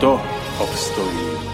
[0.00, 0.16] と
[0.64, 1.49] ップストリーム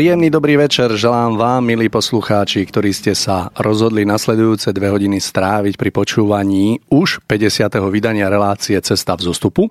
[0.00, 5.76] Príjemný dobrý večer želám vám, milí poslucháči, ktorí ste sa rozhodli nasledujúce dve hodiny stráviť
[5.76, 7.68] pri počúvaní už 50.
[7.92, 9.68] vydania relácie Cesta v zostupu.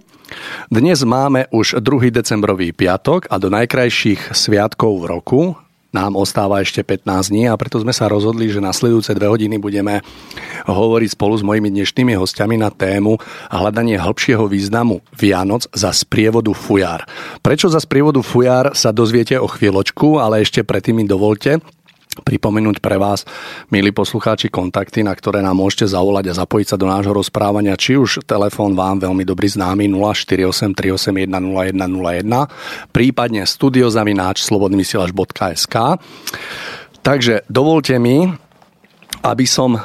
[0.69, 2.13] Dnes máme už 2.
[2.13, 5.41] decembrový piatok a do najkrajších sviatkov v roku
[5.90, 10.06] nám ostáva ešte 15 dní a preto sme sa rozhodli, že nasledujúce dve hodiny budeme
[10.70, 13.18] hovoriť spolu s mojimi dnešnými hostiami na tému
[13.50, 17.10] hľadanie hĺbšieho významu Vianoc za sprievodu Fujar.
[17.42, 21.58] Prečo za sprievodu Fujar sa dozviete o chvíľočku, ale ešte predtým mi dovolte,
[22.22, 23.25] pripomenúť pre vás,
[23.74, 27.97] milí poslucháči, kontakty, na ktoré nám môžete zavolať a zapojiť sa do nášho rozprávania, či
[27.97, 35.75] už telefón vám veľmi dobrý známy 048 381 0101, prípadne studiozavináč slobodnyvysielač.sk.
[37.00, 38.28] Takže dovolte mi,
[39.24, 39.79] aby som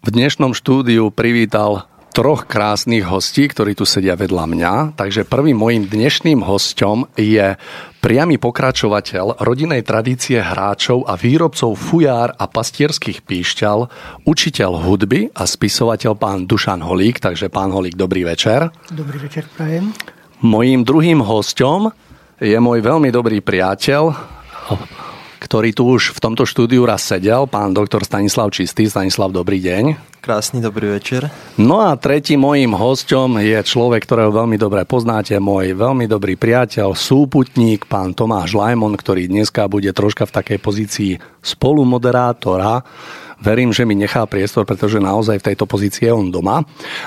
[0.00, 4.72] v dnešnom štúdiu privítal troch krásnych hostí, ktorí tu sedia vedľa mňa.
[4.98, 7.54] Takže prvým mojim dnešným hostom je
[8.00, 13.78] priamy pokračovateľ rodinej tradície hráčov a výrobcov fujár a pastierských píšťal,
[14.24, 17.20] učiteľ hudby a spisovateľ pán Dušan Holík.
[17.20, 18.72] Takže pán Holík, dobrý večer.
[18.88, 19.92] Dobrý večer, prajem.
[20.40, 21.92] Mojím druhým hostom
[22.40, 24.16] je môj veľmi dobrý priateľ,
[25.40, 28.84] ktorý tu už v tomto štúdiu raz sedel, pán doktor Stanislav Čistý.
[28.92, 30.12] Stanislav, dobrý deň.
[30.20, 31.32] Krásny dobrý večer.
[31.56, 36.92] No a tretí mojím hostom je človek, ktorého veľmi dobre poznáte, môj veľmi dobrý priateľ,
[36.92, 42.84] súputník, pán Tomáš Lajmon, ktorý dneska bude troška v takej pozícii spolumoderátora.
[43.40, 46.60] Verím, že mi nechá priestor, pretože naozaj v tejto pozícii je on doma.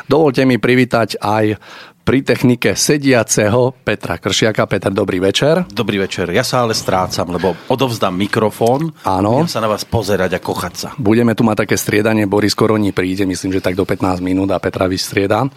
[0.09, 1.61] Dovolte mi privítať aj
[2.03, 4.67] pri technike sediaceho Petra Kršiaka.
[4.67, 5.63] Peter, dobrý večer.
[5.71, 6.27] Dobrý večer.
[6.35, 8.91] Ja sa ale strácam, lebo odovzdám mikrofón.
[9.07, 9.39] Áno.
[9.39, 10.89] Budem sa na vás pozerať a kochať sa.
[10.99, 12.27] Budeme tu mať také striedanie.
[12.27, 15.47] Boris Koroní príde, myslím, že tak do 15 minút a Petra vystrieda.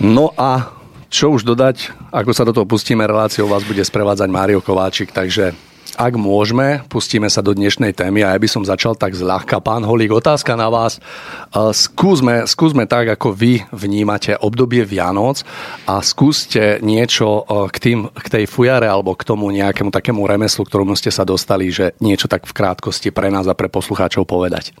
[0.00, 0.80] No a
[1.10, 5.69] čo už dodať, ako sa do toho pustíme, reláciou vás bude sprevádzať Mário Kováčik, takže
[5.96, 9.58] ak môžeme, pustíme sa do dnešnej témy a ja by som začal tak zľahka.
[9.58, 11.02] Pán Holík, otázka na vás.
[11.54, 15.42] Skúsme, skúsme tak, ako vy vnímate obdobie Vianoc
[15.88, 20.94] a skúste niečo k, tým, k tej fujare alebo k tomu nejakému takému remeslu, ktorému
[20.94, 24.76] ste sa dostali, že niečo tak v krátkosti pre nás a pre poslucháčov povedať.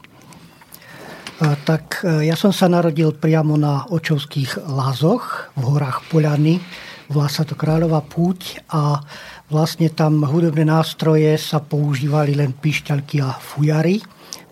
[1.40, 6.60] Tak e, ja som sa narodil priamo na Očovských lázoch v horách Poliany.
[7.08, 9.00] Volá sa to Kráľová púť a
[9.50, 13.98] Vlastne tam hudobné nástroje sa používali len pišťalky a fujary.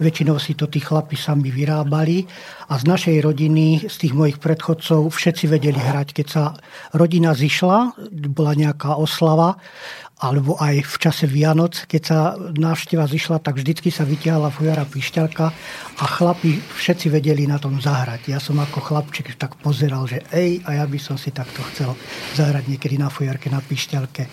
[0.02, 2.26] Väčšinou si to tí chlapi sami vyrábali
[2.66, 6.18] a z našej rodiny, z tých mojich predchodcov, všetci vedeli hrať.
[6.18, 6.50] Keď sa
[6.98, 9.54] rodina zišla, bola nejaká oslava
[10.18, 15.46] alebo aj v čase Vianoc, keď sa návšteva zišla, tak vždycky sa vytiahla fujara pišťalka
[15.98, 18.34] a chlapi všetci vedeli na tom zahrať.
[18.34, 21.94] Ja som ako chlapček tak pozeral, že ej, a ja by som si takto chcel
[22.34, 24.26] zahrať niekedy na fujarke, na pišťalke.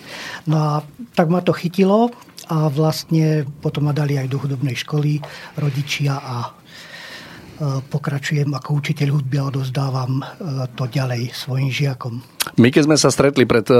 [0.50, 0.72] No a
[1.14, 2.10] tak ma to chytilo
[2.50, 5.22] a vlastne potom ma dali aj do hudobnej školy
[5.54, 6.50] rodičia a
[7.88, 10.24] pokračujem ako učiteľ hudby a odozdávam e,
[10.76, 12.20] to ďalej svojim žiakom.
[12.60, 13.76] My keď sme sa stretli pred e,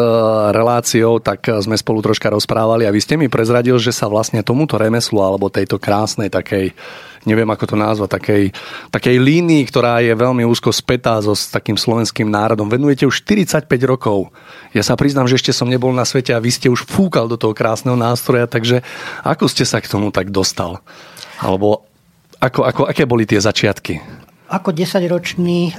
[0.53, 4.81] reláciou, tak sme spolu troška rozprávali a vy ste mi prezradil, že sa vlastne tomuto
[4.81, 6.73] remeslu alebo tejto krásnej takej
[7.27, 8.43] neviem ako to nazvať, takej,
[8.95, 12.71] takej línii, ktorá je veľmi úzko spätá so s takým slovenským národom.
[12.71, 14.31] Venujete už 45 rokov.
[14.71, 17.35] Ja sa priznám, že ešte som nebol na svete a vy ste už fúkal do
[17.35, 18.87] toho krásneho nástroja, takže
[19.27, 20.79] ako ste sa k tomu tak dostal?
[21.43, 21.85] Alebo
[22.47, 23.99] ako, ako, aké boli tie začiatky?
[24.47, 25.73] Ako desaťročný e,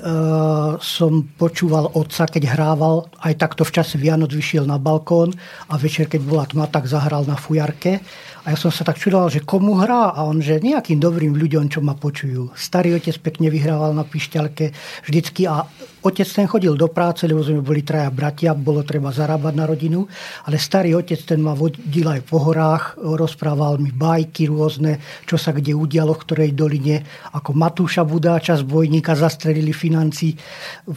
[0.83, 5.31] som počúval otca, keď hrával, aj takto v čase Vianoc vyšiel na balkón
[5.71, 8.03] a večer, keď bola tma, tak zahral na fujarke.
[8.47, 10.15] A ja som sa tak čudoval, že komu hrá?
[10.15, 12.55] A on, že nejakým dobrým ľuďom, čo ma počujú.
[12.55, 14.71] Starý otec pekne vyhrával na pišťalke
[15.03, 15.67] vždycky a
[16.07, 20.07] otec ten chodil do práce, lebo sme boli traja bratia, bolo treba zarábať na rodinu,
[20.47, 25.51] ale starý otec ten ma vodil aj po horách, rozprával mi bajky rôzne, čo sa
[25.51, 27.03] kde udialo v ktorej doline,
[27.35, 30.39] ako Matúša Budáča z bojníka zastrelili financí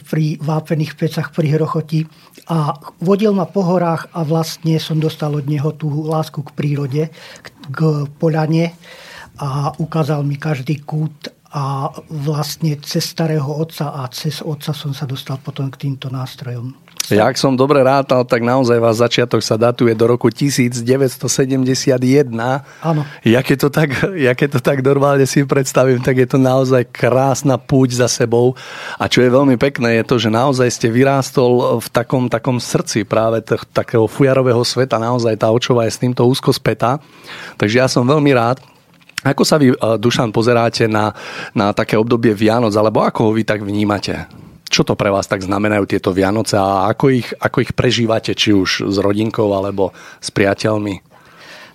[0.07, 2.07] pri vápených pecach pri Hrochoti
[2.47, 7.03] a vodil ma po horách a vlastne som dostal od neho tú lásku k prírode,
[7.71, 7.79] k
[8.21, 8.75] poľane
[9.41, 15.03] a ukázal mi každý kút a vlastne cez starého otca a cez otca som sa
[15.03, 16.71] dostal potom k týmto nástrojom.
[17.09, 20.85] Ja, ak som dobre rátal, tak naozaj vás začiatok sa datuje do roku 1971.
[22.85, 23.01] Áno.
[23.25, 26.85] Ja keď to tak, ja keď to tak normálne si predstavím, tak je to naozaj
[26.93, 28.53] krásna púť za sebou.
[29.01, 33.01] A čo je veľmi pekné, je to, že naozaj ste vyrástol v takom, takom srdci
[33.03, 35.01] práve t- takého fujarového sveta.
[35.01, 37.01] Naozaj tá očova je s týmto úzko spätá.
[37.57, 38.61] Takže ja som veľmi rád,
[39.21, 41.13] ako sa vy, Dušan, pozeráte na,
[41.53, 44.25] na také obdobie Vianoc, alebo ako ho vy tak vnímate?
[44.71, 48.55] Čo to pre vás tak znamenajú tieto Vianoce a ako ich, ako ich prežívate, či
[48.55, 49.91] už s rodinkou alebo
[50.23, 51.10] s priateľmi?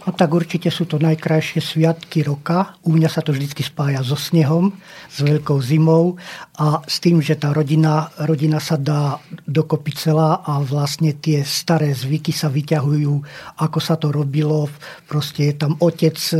[0.06, 2.78] No tak určite sú to najkrajšie sviatky roka.
[2.86, 4.70] U mňa sa to vždy spája so snehom,
[5.10, 6.14] s veľkou zimou
[6.54, 9.18] a s tým, že tá rodina, rodina sa dá
[9.50, 13.14] dokopy celá a vlastne tie staré zvyky sa vyťahujú,
[13.58, 14.70] ako sa to robilo.
[15.10, 16.38] Proste je tam otec e,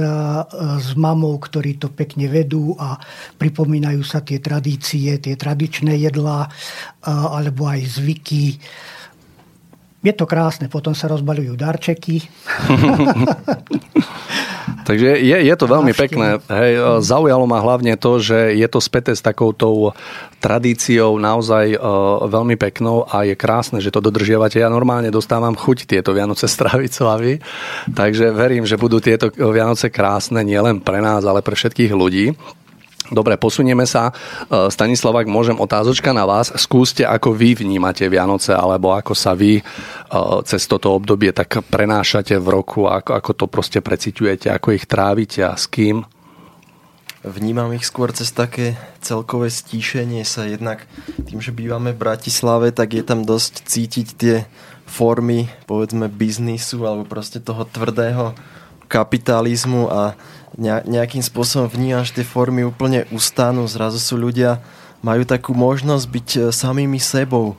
[0.79, 2.95] s mamou, ktorí to pekne vedú a
[3.35, 6.47] pripomínajú sa tie tradície, tie tradičné jedlá
[7.03, 8.63] alebo aj zvyky
[10.07, 12.23] je to krásne, potom sa rozbalujú darčeky.
[14.87, 16.39] Takže je, je to veľmi pekné.
[16.47, 19.91] Hej, zaujalo ma hlavne to, že je to späté s takoutou
[20.39, 24.63] tradíciou naozaj uh, veľmi peknou a je krásne, že to dodržiavate.
[24.63, 27.35] Ja normálne dostávam chuť tieto Vianoce stráviť s vami,
[27.99, 32.39] takže verím, že budú tieto Vianoce krásne nielen pre nás, ale pre všetkých ľudí.
[33.11, 34.11] Dobre, posunieme sa.
[34.11, 34.13] E,
[34.67, 36.51] Stanislavák, môžem otázočka na vás.
[36.59, 39.63] Skúste, ako vy vnímate Vianoce, alebo ako sa vy e,
[40.43, 45.47] cez toto obdobie tak prenášate v roku, ako, ako to proste preciťujete, ako ich trávite
[45.47, 46.03] a s kým?
[47.27, 50.47] Vnímam ich skôr cez také celkové stíšenie sa.
[50.47, 50.87] Jednak
[51.27, 54.37] tým, že bývame v Bratislave, tak je tam dosť cítiť tie
[54.87, 58.39] formy, povedzme, biznisu alebo proste toho tvrdého
[58.87, 60.15] kapitalizmu a
[60.61, 64.61] nejakým spôsobom vnímam, tie formy úplne ustanú, zrazu sú ľudia,
[65.05, 67.55] majú takú možnosť byť e, samými sebou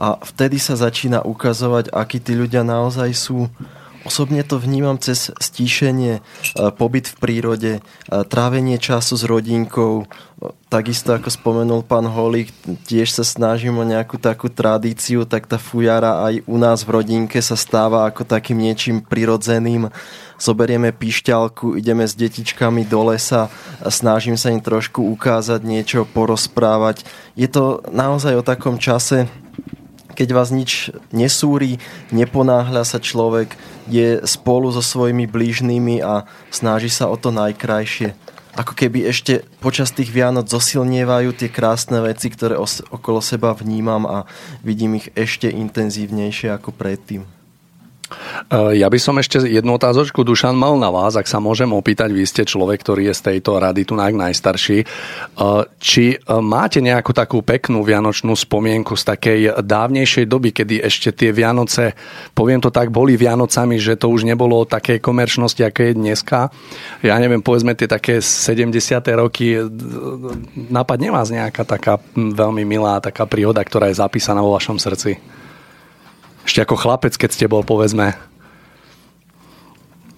[0.00, 3.46] a vtedy sa začína ukazovať, akí tí ľudia naozaj sú.
[4.04, 6.22] Osobne to vnímam cez stíšenie, e,
[6.72, 7.80] pobyt v prírode, e,
[8.24, 10.08] trávenie času s rodinkou,
[10.72, 12.48] takisto ako spomenul pán Holík,
[12.88, 17.44] tiež sa snažím o nejakú takú tradíciu, tak tá fujara aj u nás v rodinke
[17.44, 19.92] sa stáva ako takým niečím prirodzeným
[20.40, 23.52] zoberieme píšťalku, ideme s detičkami do lesa,
[23.84, 27.04] snažím sa im trošku ukázať niečo, porozprávať.
[27.36, 29.28] Je to naozaj o takom čase,
[30.20, 31.80] keď vás nič nesúri,
[32.12, 33.56] neponáhľa sa človek,
[33.88, 38.12] je spolu so svojimi blížnymi a snaží sa o to najkrajšie.
[38.52, 42.60] Ako keby ešte počas tých Vianoc zosilnievajú tie krásne veci, ktoré
[42.92, 44.28] okolo seba vnímam a
[44.60, 47.39] vidím ich ešte intenzívnejšie ako predtým.
[48.10, 52.10] Eh, ja by som ešte jednu otázočku, Dušan, mal na vás, ak sa môžem opýtať,
[52.10, 54.78] vy ste človek, ktorý je z tejto rady tu najstarší.
[54.82, 61.14] Eh, či eh, máte nejakú takú peknú vianočnú spomienku z takej dávnejšej doby, kedy ešte
[61.14, 61.94] tie Vianoce,
[62.34, 66.38] poviem to tak, boli Vianocami, že to už nebolo o takej komerčnosti, ako je dneska.
[67.06, 68.74] Ja neviem, povedzme tie také 70.
[69.14, 69.56] roky,
[70.68, 75.39] napadne vás nejaká taká veľmi milá taká príhoda, ktorá je zapísaná vo vašom srdci?
[76.50, 78.18] Ešte ako chlapec, keď ste bol, povedzme.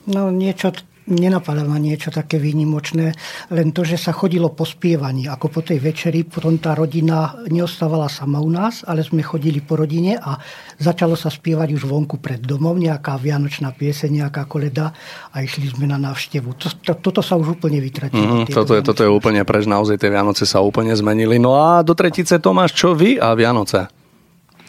[0.09, 0.73] No niečo,
[1.05, 3.12] nenapadá ma niečo také výnimočné,
[3.53, 8.09] len to, že sa chodilo po spievaní, ako po tej večeri, potom tá rodina neostávala
[8.09, 10.41] sama u nás, ale sme chodili po rodine a
[10.81, 14.89] začalo sa spievať už vonku pred domom, nejaká vianočná pieseň, nejaká koleda
[15.37, 16.57] a išli sme na návštevu.
[16.57, 18.49] To, to, toto sa už úplne vytratilo.
[18.49, 21.37] Mm, toto, je, toto je úplne preč, naozaj tie Vianoce sa úplne zmenili.
[21.37, 23.85] No a do tretice Tomáš, čo vy a Vianoce?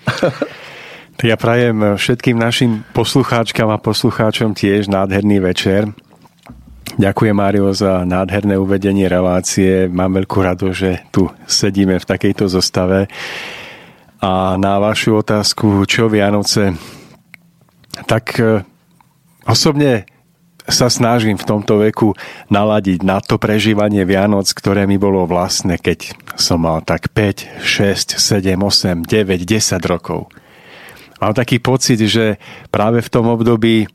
[1.21, 5.93] Ja prajem všetkým našim poslucháčkam a poslucháčom tiež nádherný večer.
[6.97, 9.85] Ďakujem, Mário, za nádherné uvedenie relácie.
[9.93, 13.05] Mám veľkú rado, že tu sedíme v takejto zostave.
[14.25, 16.73] A na vašu otázku, čo Vianoce,
[18.09, 18.65] tak e,
[19.45, 20.09] osobne
[20.65, 22.17] sa snažím v tomto veku
[22.49, 28.17] naladiť na to prežívanie Vianoc, ktoré mi bolo vlastné, keď som mal tak 5, 6,
[28.17, 30.31] 7, 8, 9, 10 rokov.
[31.23, 32.35] Mám taký pocit, že
[32.67, 33.87] práve v tom období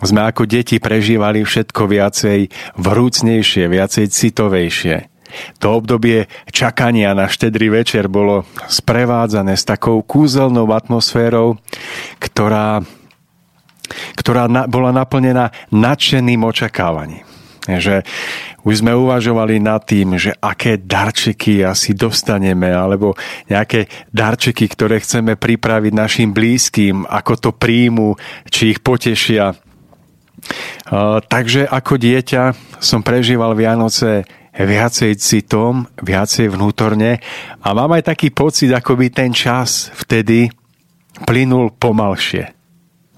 [0.00, 2.48] sme ako deti prežívali všetko viacej
[2.80, 4.96] vrúcnejšie, viacej citovejšie.
[5.60, 11.60] To obdobie čakania na štedrý večer bolo sprevádzané s takou kúzelnou atmosférou,
[12.16, 12.80] ktorá
[14.16, 17.28] ktorá na, bola naplnená nadšeným očakávaním.
[17.62, 18.02] Že
[18.66, 23.14] už sme uvažovali nad tým, že aké darčeky asi dostaneme, alebo
[23.46, 28.18] nejaké darčeky, ktoré chceme pripraviť našim blízkym, ako to príjmu,
[28.50, 29.54] či ich potešia.
[31.30, 32.42] Takže ako dieťa
[32.82, 37.22] som prežíval Vianoce viacej citom, viacej vnútorne
[37.62, 40.50] a mám aj taký pocit, ako by ten čas vtedy
[41.24, 42.61] plynul pomalšie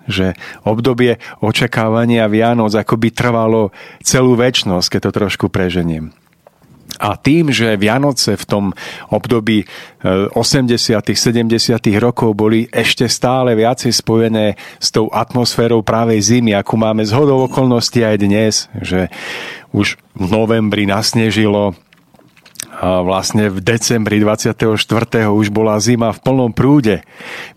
[0.09, 6.15] že obdobie očakávania Vianoc by trvalo celú väčnosť, keď to trošku preženiem.
[7.03, 8.65] A tým, že Vianoce v tom
[9.11, 9.67] období
[10.07, 10.71] 80.
[10.71, 11.51] E, 70.
[11.99, 18.07] rokov boli ešte stále viacej spojené s tou atmosférou práve zimy, akú máme z okolností
[18.07, 19.11] aj dnes, že
[19.75, 21.75] už v novembri nasnežilo,
[22.75, 24.67] a vlastne v decembri 24.
[25.31, 27.07] už bola zima v plnom prúde.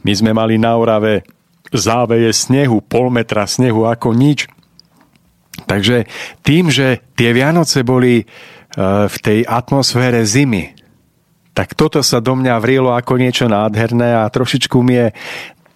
[0.05, 1.25] My sme mali na Orave
[1.73, 4.47] záveje snehu, pol metra snehu ako nič.
[5.65, 6.05] Takže
[6.45, 8.25] tým, že tie Vianoce boli e,
[9.09, 10.77] v tej atmosfére zimy,
[11.57, 15.07] tak toto sa do mňa vrilo ako niečo nádherné a trošičku mi je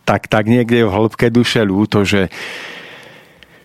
[0.05, 2.29] tak, tak niekde v hĺbke duše ľúto, že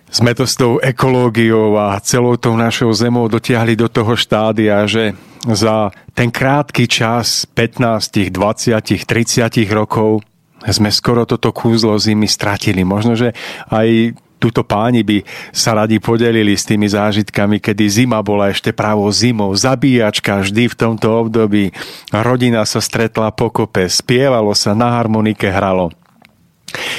[0.09, 5.12] sme to s tou ekológiou a celou tou našou zemou dotiahli do toho štádia, že
[5.45, 10.25] za ten krátky čas 15, 20, 30 rokov
[10.64, 12.82] sme skoro toto kúzlo zimy stratili.
[12.82, 13.36] Možno, že
[13.68, 19.08] aj túto páni by sa radi podelili s tými zážitkami, kedy zima bola ešte právo
[19.08, 21.72] zimou, zabíjačka vždy v tomto období.
[22.12, 25.92] Rodina sa stretla pokope, spievalo sa, na harmonike hralo.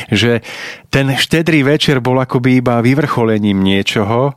[0.09, 0.41] Že
[0.89, 4.33] ten štedrý večer bol akoby iba vyvrcholením niečoho,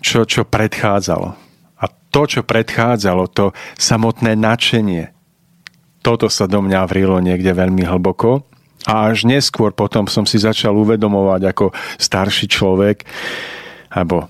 [0.00, 1.36] čo, čo predchádzalo.
[1.80, 5.19] A to, čo predchádzalo, to samotné nadšenie,
[6.00, 8.44] toto sa do mňa vrilo niekde veľmi hlboko.
[8.88, 11.66] A až neskôr potom som si začal uvedomovať ako
[12.00, 13.04] starší človek,
[13.92, 14.24] alebo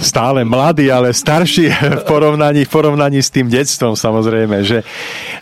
[0.00, 1.68] stále mladý, ale starší
[2.00, 4.80] v porovnaní, v porovnaní s tým detstvom samozrejme, že,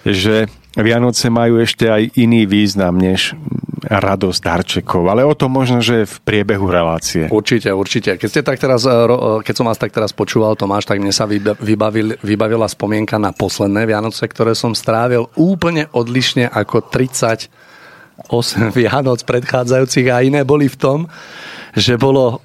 [0.03, 3.39] že Vianoce majú ešte aj iný význam než
[3.85, 7.29] radosť darčekov, ale o tom možno, že v priebehu relácie.
[7.29, 8.17] Určite, určite.
[8.17, 11.13] Keď, ste tak teraz, eh, eh, keď som vás tak teraz počúval, Tomáš, tak mne
[11.13, 17.53] sa vybavil, vybavila spomienka na posledné Vianoce, ktoré som strávil úplne odlišne ako 30
[18.31, 20.99] 8 Vianoc predchádzajúcich a iné boli v tom,
[21.75, 22.41] že bolo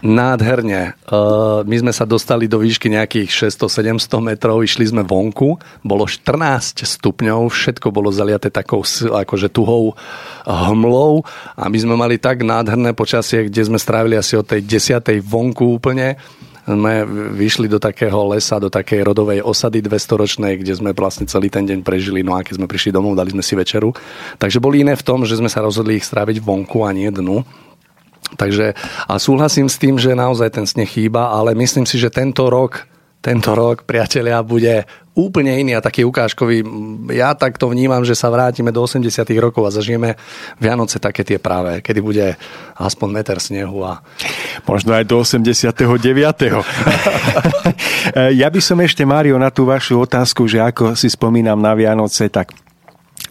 [0.00, 0.96] nádherne.
[1.64, 7.52] My sme sa dostali do výšky nejakých 600-700 metrov, išli sme vonku, bolo 14 stupňov,
[7.52, 9.92] všetko bolo zaliaté takou akože tuhou
[10.44, 11.24] hmlou
[11.56, 15.20] a my sme mali tak nádherné počasie, kde sme strávili asi od tej 10.
[15.20, 16.16] vonku úplne
[16.70, 17.02] sme
[17.34, 21.82] vyšli do takého lesa, do takej rodovej osady 200-ročnej, kde sme vlastne celý ten deň
[21.82, 22.22] prežili.
[22.22, 23.90] No a keď sme prišli domov, dali sme si večeru.
[24.38, 27.42] Takže boli iné v tom, že sme sa rozhodli ich stráviť vonku a nie dnu.
[28.38, 32.46] Takže a súhlasím s tým, že naozaj ten sneh chýba, ale myslím si, že tento
[32.46, 32.86] rok
[33.20, 36.64] tento rok, priatelia, bude úplne iný a taký ukážkový.
[37.12, 40.16] Ja tak to vnímam, že sa vrátime do 80 rokov a zažijeme
[40.56, 42.40] Vianoce také tie práve, kedy bude
[42.80, 43.84] aspoň meter snehu.
[43.84, 44.00] A...
[44.64, 45.76] Možno aj do 89.
[48.40, 52.32] ja by som ešte, Mário, na tú vašu otázku, že ako si spomínam na Vianoce,
[52.32, 52.56] tak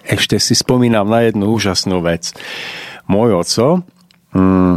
[0.06, 2.30] ešte si spomínam na jednu úžasnú vec.
[3.10, 3.82] Môj oco
[4.36, 4.76] mm,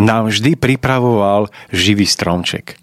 [0.00, 2.80] nám vždy pripravoval živý stromček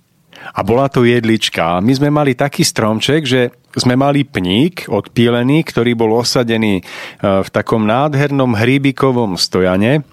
[0.54, 1.82] a bola to jedlička.
[1.84, 6.84] My sme mali taký stromček, že sme mali pník odpílený, ktorý bol osadený e,
[7.22, 10.06] v takom nádhernom hríbikovom stojane.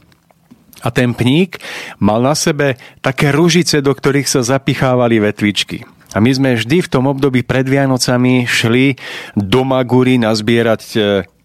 [0.84, 1.62] A ten pník
[1.96, 5.86] mal na sebe také ružice, do ktorých sa zapichávali vetvičky.
[6.12, 8.94] A my sme vždy v tom období pred Vianocami šli
[9.34, 10.98] do Magúry nazbierať e,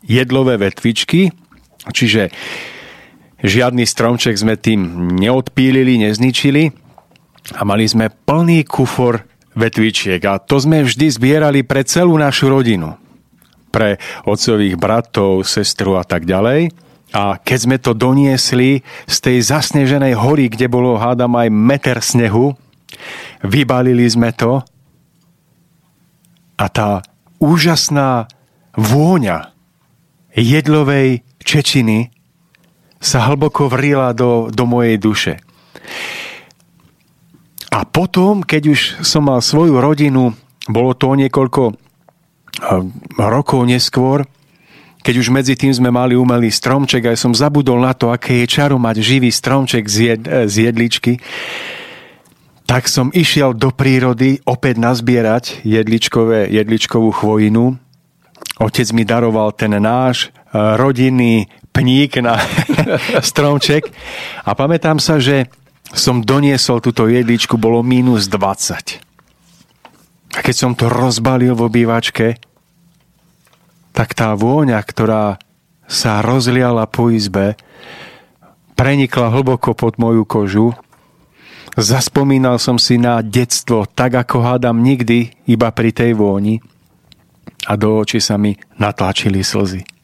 [0.03, 1.31] jedlové vetvičky,
[1.95, 2.29] čiže
[3.43, 6.89] žiadny stromček sme tým neodpílili, nezničili,
[7.57, 9.25] a mali sme plný kufor
[9.57, 12.93] vetvičiek a to sme vždy zbierali pre celú našu rodinu.
[13.69, 16.73] Pre otcových bratov, sestru a tak ďalej.
[17.09, 22.53] A keď sme to doniesli z tej zasneženej hory, kde bolo, hádam, aj meter snehu,
[23.41, 24.61] vybalili sme to
[26.59, 27.01] a tá
[27.41, 28.29] úžasná
[28.77, 29.53] vôňa
[30.37, 32.13] jedlovej čečiny
[32.99, 35.33] sa hlboko vrila do, do mojej duše.
[37.71, 40.35] A potom, keď už som mal svoju rodinu,
[40.67, 41.79] bolo to niekoľko
[43.15, 44.27] rokov neskôr,
[44.99, 48.51] keď už medzi tým sme mali umelý stromček a som zabudol na to, aké je
[48.51, 51.23] čaro mať živý stromček z, jed, z jedličky,
[52.67, 57.79] tak som išiel do prírody opäť nazbierať jedličkové, jedličkovú chvojinu.
[58.59, 62.35] Otec mi daroval ten náš e, rodinný pník na
[63.29, 63.87] stromček
[64.43, 65.47] a pamätám sa, že
[65.89, 70.37] som doniesol túto jedličku, bolo minus 20.
[70.37, 72.37] A keď som to rozbalil v obývačke,
[73.97, 75.41] tak tá vôňa, ktorá
[75.89, 77.57] sa rozliala po izbe,
[78.77, 80.77] prenikla hlboko pod moju kožu.
[81.73, 86.61] Zaspomínal som si na detstvo, tak ako hádam nikdy, iba pri tej vôni.
[87.65, 89.98] A do očí sa mi natlačili slzy.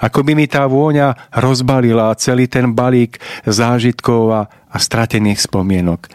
[0.00, 6.10] Ako by mi tá vôňa rozbalila celý ten balík zážitkov a, a stratených spomienok.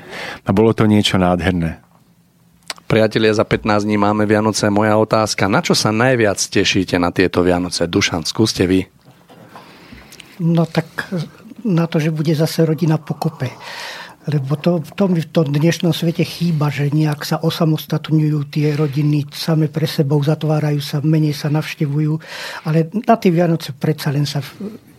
[0.46, 1.80] A bolo to niečo nádherné.
[2.90, 4.66] Priatelia, za 15 dní máme Vianoce.
[4.74, 7.86] Moja otázka, na čo sa najviac tešíte na tieto Vianoce?
[7.86, 8.90] Dušan, skúste vy.
[10.42, 11.06] No tak
[11.62, 13.54] na to, že bude zase rodina pokope.
[14.28, 19.32] Lebo to, to mi v tom dnešnom svete chýba, že nejak sa osamostatňujú tie rodiny,
[19.32, 22.20] same pre sebou zatvárajú sa, menej sa navštevujú.
[22.68, 24.44] Ale na tie Vianoce predsa len sa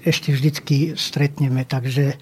[0.00, 1.68] ešte vždycky stretneme.
[1.68, 2.16] Takže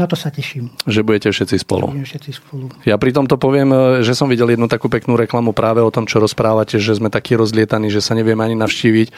[0.00, 0.72] na to sa teším.
[0.88, 1.92] Že budete všetci spolu.
[1.92, 2.64] Budeme všetci spolu.
[2.88, 6.08] Ja pri tomto poviem, e, že som videl jednu takú peknú reklamu práve o tom,
[6.08, 9.08] čo rozprávate, že sme takí rozlietaní, že sa nevieme ani navštíviť,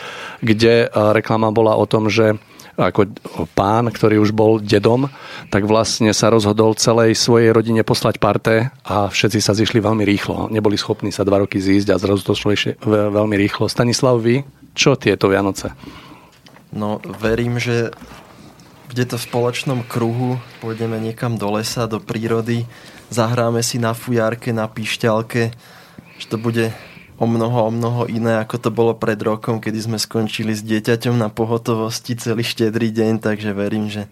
[0.43, 2.43] kde e, reklama bola o tom, že
[2.75, 3.15] ako
[3.55, 5.07] pán, ktorý už bol dedom,
[5.51, 10.51] tak vlastne sa rozhodol celej svojej rodine poslať parte a všetci sa zišli veľmi rýchlo.
[10.51, 13.71] Neboli schopní sa dva roky zísť a zrazu to šlo veľmi rýchlo.
[13.71, 14.43] Stanislav, vy,
[14.75, 15.71] čo tieto Vianoce?
[16.75, 17.95] No, verím, že
[18.91, 22.67] bude to v spoločnom kruhu, pôjdeme niekam do lesa, do prírody,
[23.11, 25.55] zahráme si na fujárke, na píšťalke,
[26.19, 26.75] že to bude
[27.25, 31.17] o mnoho, o mnoho iné, ako to bolo pred rokom, kedy sme skončili s dieťaťom
[31.17, 34.05] na pohotovosti celý štedrý deň, takže verím, že,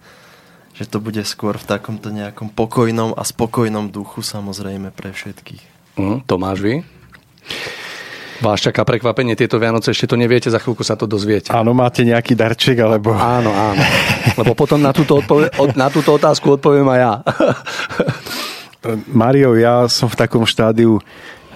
[0.72, 5.94] že to bude skôr v takomto nejakom pokojnom a spokojnom duchu samozrejme pre všetkých.
[6.00, 6.74] Mm, Tomáš, vy?
[8.42, 11.54] Vás čaká prekvapenie tieto Vianoce, ešte to neviete, za chvíľku sa to dozviete.
[11.54, 13.14] Áno, máte nejaký darček, alebo...
[13.14, 13.78] Áno, áno.
[14.34, 15.46] Lebo potom na túto, odpovie,
[15.78, 17.12] na túto otázku odpoviem aj ja.
[19.06, 20.98] Mario, ja som v takom štádiu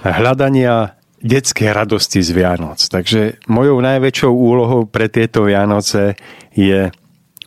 [0.06, 0.94] hľadania
[1.26, 2.78] detskej radosti z Vianoc.
[2.78, 6.14] Takže mojou najväčšou úlohou pre tieto Vianoce
[6.54, 6.88] je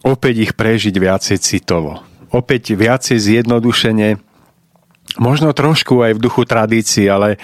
[0.03, 2.03] opäť ich prežiť viacej citovo.
[2.29, 4.19] Opäť viacej zjednodušene
[5.17, 7.41] možno trošku aj v duchu tradícií, ale,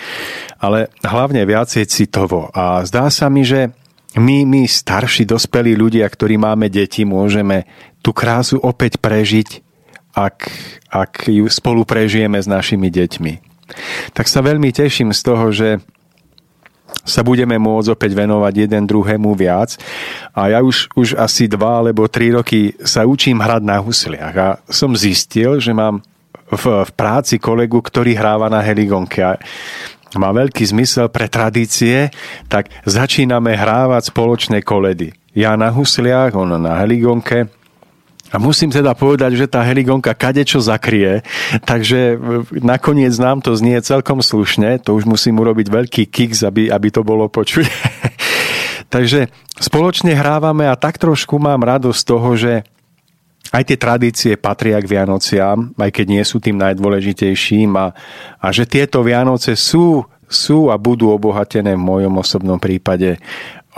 [0.61, 2.53] ale hlavne viacej citovo.
[2.53, 3.73] A zdá sa mi, že
[4.15, 7.65] my, my starší, dospelí ľudia, ktorí máme deti, môžeme
[8.05, 9.65] tú krásu opäť prežiť,
[10.15, 10.37] ak,
[10.93, 13.33] ak ju spolu prežijeme s našimi deťmi.
[14.13, 15.81] Tak sa veľmi teším z toho, že
[17.03, 19.75] sa budeme môcť opäť venovať jeden druhému viac.
[20.31, 24.49] A ja už, už asi dva alebo tri roky sa učím hrať na husliach a
[24.71, 26.05] som zistil, že mám
[26.49, 29.21] v, v práci kolegu, ktorý hráva na heligonke.
[29.21, 29.37] A
[30.15, 32.13] má veľký zmysel pre tradície,
[32.47, 35.11] tak začíname hrávať spoločné koledy.
[35.35, 37.51] Ja na husliach, on na heligonke.
[38.35, 41.23] A musím teda povedať, že tá heligonka kadečo zakrie,
[41.63, 42.19] takže
[42.51, 46.99] nakoniec nám to znie celkom slušne, to už musím urobiť veľký kiks, aby, aby to
[46.99, 47.63] bolo počuť.
[48.95, 52.67] takže spoločne hrávame a tak trošku mám radosť toho, že
[53.55, 57.95] aj tie tradície patria k Vianociam, aj keď nie sú tým najdôležitejším a,
[58.43, 63.15] a že tieto Vianoce sú, sú a budú obohatené v mojom osobnom prípade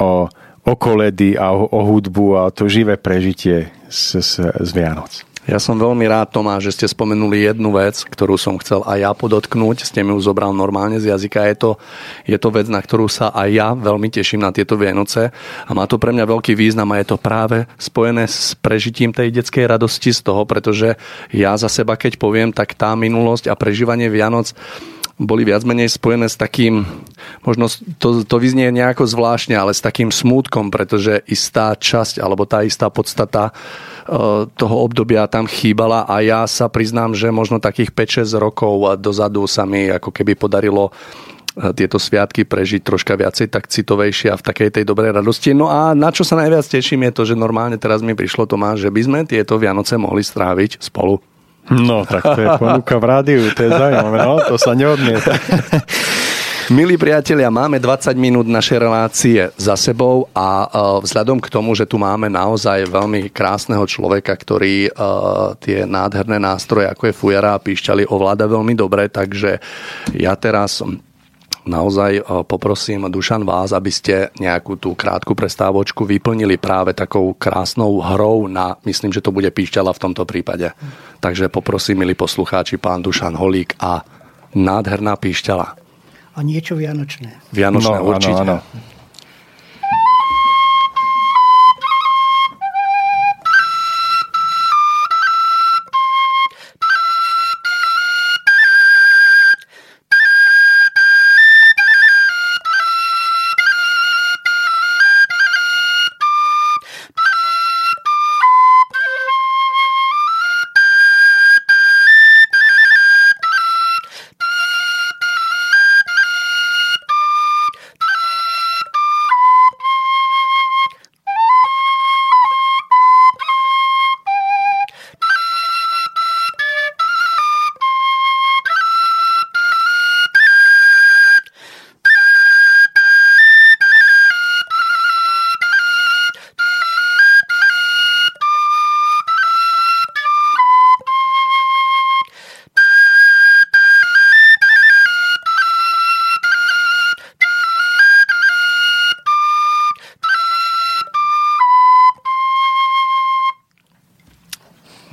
[0.02, 0.26] o,
[0.66, 5.28] o koledy a o, o hudbu a to živé prežitie z, z, z Vianoc.
[5.48, 9.12] Ja som veľmi rád, Tomáš, že ste spomenuli jednu vec, ktorú som chcel aj ja
[9.16, 9.88] podotknúť.
[9.88, 11.48] Ste mi ju zobral normálne z jazyka.
[11.48, 11.72] Je to,
[12.28, 15.32] je to vec, na ktorú sa aj ja veľmi teším na tieto Vianoce.
[15.64, 19.32] A má to pre mňa veľký význam a je to práve spojené s prežitím tej
[19.32, 21.00] detskej radosti z toho, pretože
[21.32, 24.52] ja za seba, keď poviem, tak tá minulosť a prežívanie Vianoc
[25.18, 26.86] boli viac menej spojené s takým,
[27.42, 32.62] možno to, to vyznie nejako zvláštne, ale s takým smútkom, pretože istá časť alebo tá
[32.62, 33.54] istá podstata
[34.08, 39.44] Eh, toho obdobia tam chýbala a ja sa priznám, že možno takých 5-6 rokov dozadu
[39.52, 44.46] sa mi ako keby podarilo eh, tieto sviatky prežiť troška viacej tak citovejšie a v
[44.48, 45.52] takej tej dobrej radosti.
[45.52, 48.88] No a na čo sa najviac teším je to, že normálne teraz mi prišlo Tomáš,
[48.88, 51.20] že by sme tieto Vianoce mohli stráviť spolu.
[51.68, 55.36] No, tak to je ponuka v rádiu, to je zaujímavé, no, to sa neodmieta.
[56.68, 60.68] Milí priatelia, máme 20 minút našej relácie za sebou a
[61.00, 64.92] vzhľadom k tomu, že tu máme naozaj veľmi krásneho človeka, ktorý
[65.64, 69.64] tie nádherné nástroje, ako je fujara a píšťali, ovláda veľmi dobre, takže
[70.12, 70.84] ja teraz
[71.68, 78.48] naozaj poprosím, Dušan, vás, aby ste nejakú tú krátku prestávočku vyplnili práve takou krásnou hrou
[78.48, 80.72] na, myslím, že to bude píšťala v tomto prípade.
[81.20, 84.02] Takže poprosím, milí poslucháči, pán Dušan Holík a
[84.56, 85.88] nádherná píšťala
[86.38, 87.34] a niečo vianočné.
[87.50, 88.46] Vianočné, no, určite.
[88.46, 88.96] Áno, áno.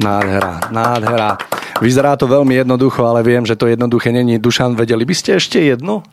[0.05, 1.41] Nádhera, nádhera.
[1.81, 4.37] Vyzerá to veľmi jednoducho, ale viem, že to jednoduché není.
[4.37, 6.05] Dušan, vedeli by ste ešte jednu?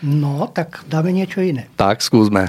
[0.00, 1.68] No, tak dáme niečo iné.
[1.76, 2.48] Tak, skúsme.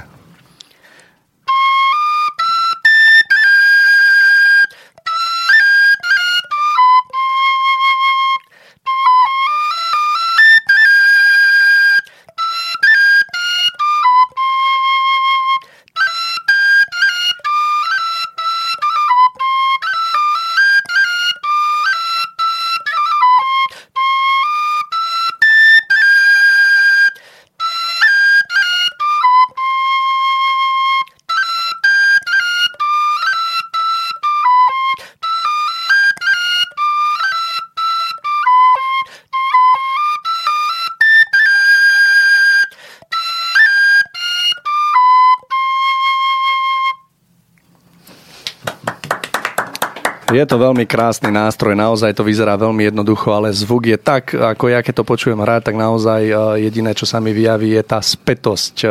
[50.38, 54.72] Je to veľmi krásny nástroj, naozaj to vyzerá veľmi jednoducho, ale zvuk je tak, ako
[54.72, 56.32] ja keď to počujem hrať, tak naozaj e,
[56.64, 58.88] jediné, čo sa mi vyjaví, je tá spätosť e,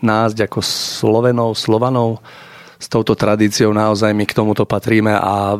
[0.00, 2.24] nás ako Slovenov, Slovanov
[2.80, 5.54] s touto tradíciou naozaj my k tomuto patríme a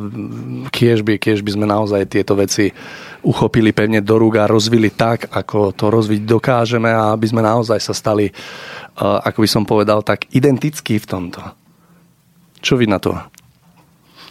[0.74, 2.72] kiež by, kiež by sme naozaj tieto veci
[3.22, 7.78] uchopili pevne do rúk a rozvili tak, ako to rozviť dokážeme a aby sme naozaj
[7.78, 8.32] sa stali, e,
[8.98, 11.40] ako by som povedal, tak identickí v tomto.
[12.64, 13.41] Čo vy na to?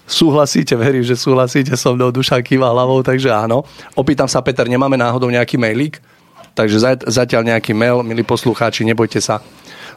[0.08, 3.64] Súhlasíte, verím, že súhlasíte so mnou, duša kýva hlavou, takže áno.
[3.96, 6.04] Opýtam sa, Peter, nemáme náhodou nejaký mailík?
[6.52, 9.40] Takže zatiaľ nejaký mail, milí poslucháči, nebojte sa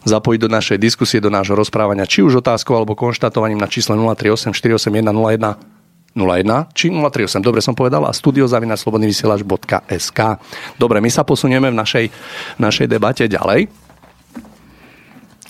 [0.07, 4.55] zapojiť do našej diskusie, do nášho rozprávania, či už otázkou alebo konštatovaním na čísle 038
[4.55, 5.75] 481 01
[6.15, 10.21] 01 či 038, dobre som povedal, a studiozavinaslobodnyvysielač.sk
[10.79, 12.07] Dobre, my sa posunieme v našej,
[12.63, 13.67] našej debate ďalej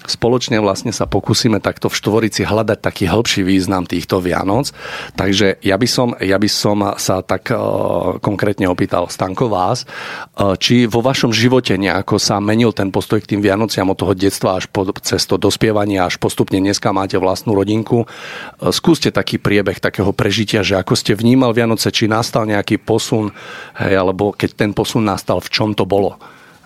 [0.05, 4.71] spoločne vlastne sa pokúsime takto v Štvorici hľadať taký hĺbší význam týchto Vianoc.
[5.17, 10.55] Takže ja by som, ja by som sa tak uh, konkrétne opýtal Stanko vás, uh,
[10.61, 14.61] či vo vašom živote nejako sa menil ten postoj k tým Vianociam od toho detstva
[14.61, 18.05] až po cez to dospievanie, až postupne dneska máte vlastnú rodinku.
[18.05, 23.33] Uh, skúste taký priebeh takého prežitia, že ako ste vnímal Vianoce, či nastal nejaký posun,
[23.81, 26.21] hej, alebo keď ten posun nastal, v čom to bolo?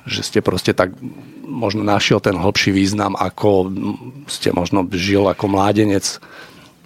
[0.08, 0.96] Že ste proste tak
[1.44, 3.68] možno našiel ten hlbší význam, ako
[4.24, 6.16] ste možno žil ako mládenec?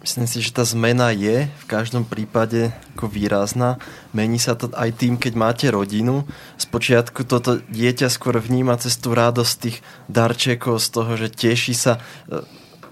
[0.02, 3.78] Myslím si, že tá zmena je v každom prípade ako výrazná.
[4.10, 6.26] Mení sa to aj tým, keď máte rodinu.
[6.58, 9.78] Spočiatku toto dieťa skôr vníma cez tú radosť tých
[10.10, 12.02] darčekov, z toho, že teší sa.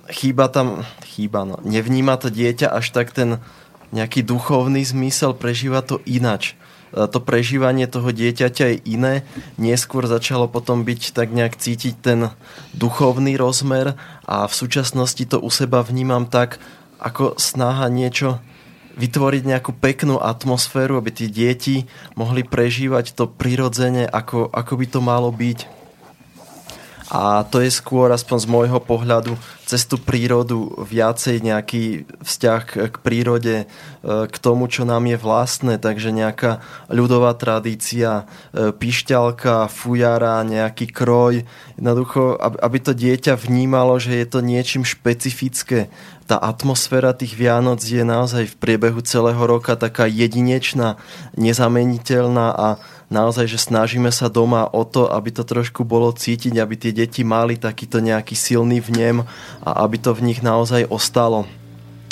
[0.06, 1.58] Chýba tam, chýba, no.
[1.66, 3.42] Nevníma to dieťa až tak ten
[3.90, 6.54] nejaký duchovný zmysel, prežíva to inač.
[6.90, 9.14] E, to prežívanie toho dieťaťa je iné.
[9.56, 12.20] Neskôr začalo potom byť tak nejak cítiť ten
[12.74, 13.94] duchovný rozmer
[14.26, 16.58] a v súčasnosti to u seba vnímam tak,
[17.00, 18.42] ako snaha niečo
[19.00, 25.00] vytvoriť nejakú peknú atmosféru, aby tí deti mohli prežívať to prirodzene, ako, ako by to
[25.00, 25.79] malo byť.
[27.10, 29.34] A to je skôr, aspoň z môjho pohľadu,
[29.66, 33.66] cez tú prírodu viacej nejaký vzťah k prírode, e,
[34.30, 41.42] k tomu, čo nám je vlastné, takže nejaká ľudová tradícia, e, pišťalka, fujara, nejaký kroj,
[41.74, 45.90] jednoducho, aby to dieťa vnímalo, že je to niečím špecifické.
[46.30, 50.94] Tá atmosféra tých Vianoc je naozaj v priebehu celého roka taká jedinečná,
[51.34, 52.68] nezameniteľná a
[53.10, 57.26] naozaj, že snažíme sa doma o to, aby to trošku bolo cítiť, aby tie deti
[57.26, 59.26] mali takýto nejaký silný vnem
[59.60, 61.44] a aby to v nich naozaj ostalo.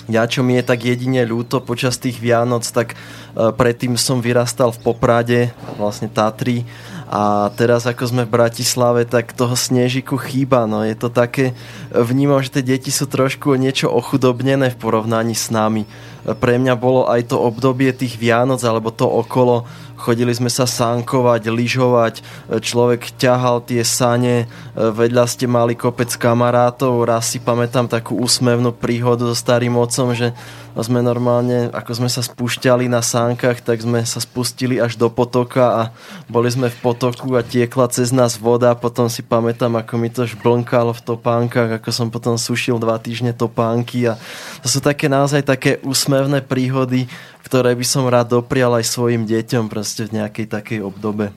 [0.09, 4.73] Ja, čo mi je tak jedine ľúto počas tých Vianoc, tak e, predtým som vyrastal
[4.73, 6.65] v Poprade, vlastne Tatry,
[7.09, 10.69] a teraz ako sme v Bratislave, tak toho snežiku chýba.
[10.69, 11.57] No je to také,
[11.89, 15.89] vnímam, že tie deti sú trošku niečo ochudobnené v porovnaní s nami.
[16.37, 19.65] Pre mňa bolo aj to obdobie tých Vianoc, alebo to okolo.
[19.99, 22.23] Chodili sme sa sánkovať, lyžovať,
[22.63, 24.47] človek ťahal tie sane,
[24.79, 30.31] vedľa ste mali kopec kamarátov, raz si pamätám takú úsmevnú príhodu so starým otcom, že
[30.79, 35.67] sme normálne, ako sme sa spúšťali na sánkach, tak sme sa spustili až do potoka
[35.67, 35.83] a
[36.31, 40.31] boli sme v potoku a tiekla cez nás voda, potom si pamätám, ako mi to
[40.31, 44.15] žblnkalo v topánkach, ako som potom sušil dva týždne topánky a
[44.63, 47.07] to sú také naozaj také úsmevné príhody,
[47.47, 51.31] ktoré by som rád doprial aj svojim deťom proste v nejakej takej obdobe.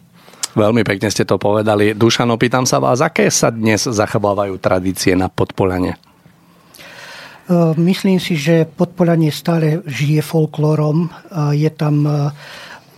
[0.52, 1.96] Veľmi pekne ste to povedali.
[1.96, 5.96] Dušan, opýtam sa vás, aké sa dnes zachovávajú tradície na Podpolane?
[5.96, 11.08] E, myslím si, že Podpolanie stále žije folklórom.
[11.08, 11.10] E,
[11.56, 12.36] je tam e,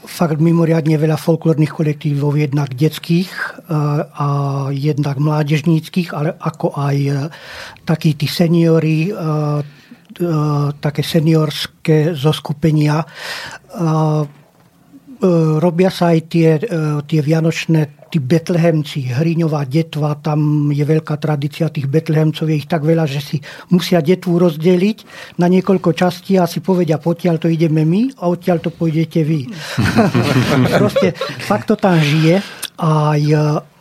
[0.09, 3.31] fakt mimoriadne veľa folklórnych kolektívov, jednak detských
[4.19, 4.27] a
[4.75, 7.31] jednak mládežníckých, ale ako aj
[7.87, 9.15] takí tí seniory,
[10.79, 13.03] také seniorské zoskupenia.
[15.23, 15.27] E,
[15.59, 21.71] robia sa aj tie, e, tie vianočné tí betlehemci, Hriňová detva, tam je veľká tradícia
[21.73, 23.37] tých betlehemcov, je ich tak veľa, že si
[23.73, 24.97] musia detvu rozdeliť
[25.41, 29.49] na niekoľko častí a si povedia, potiaľ to ideme my a odtiaľ to pôjdete vy.
[30.77, 32.43] Proste fakt to tam žije.
[32.73, 33.21] Aj,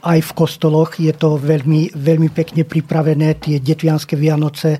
[0.05, 4.79] aj v kostoloch je to veľmi, veľmi pekne pripravené, tie detvianské Vianoce.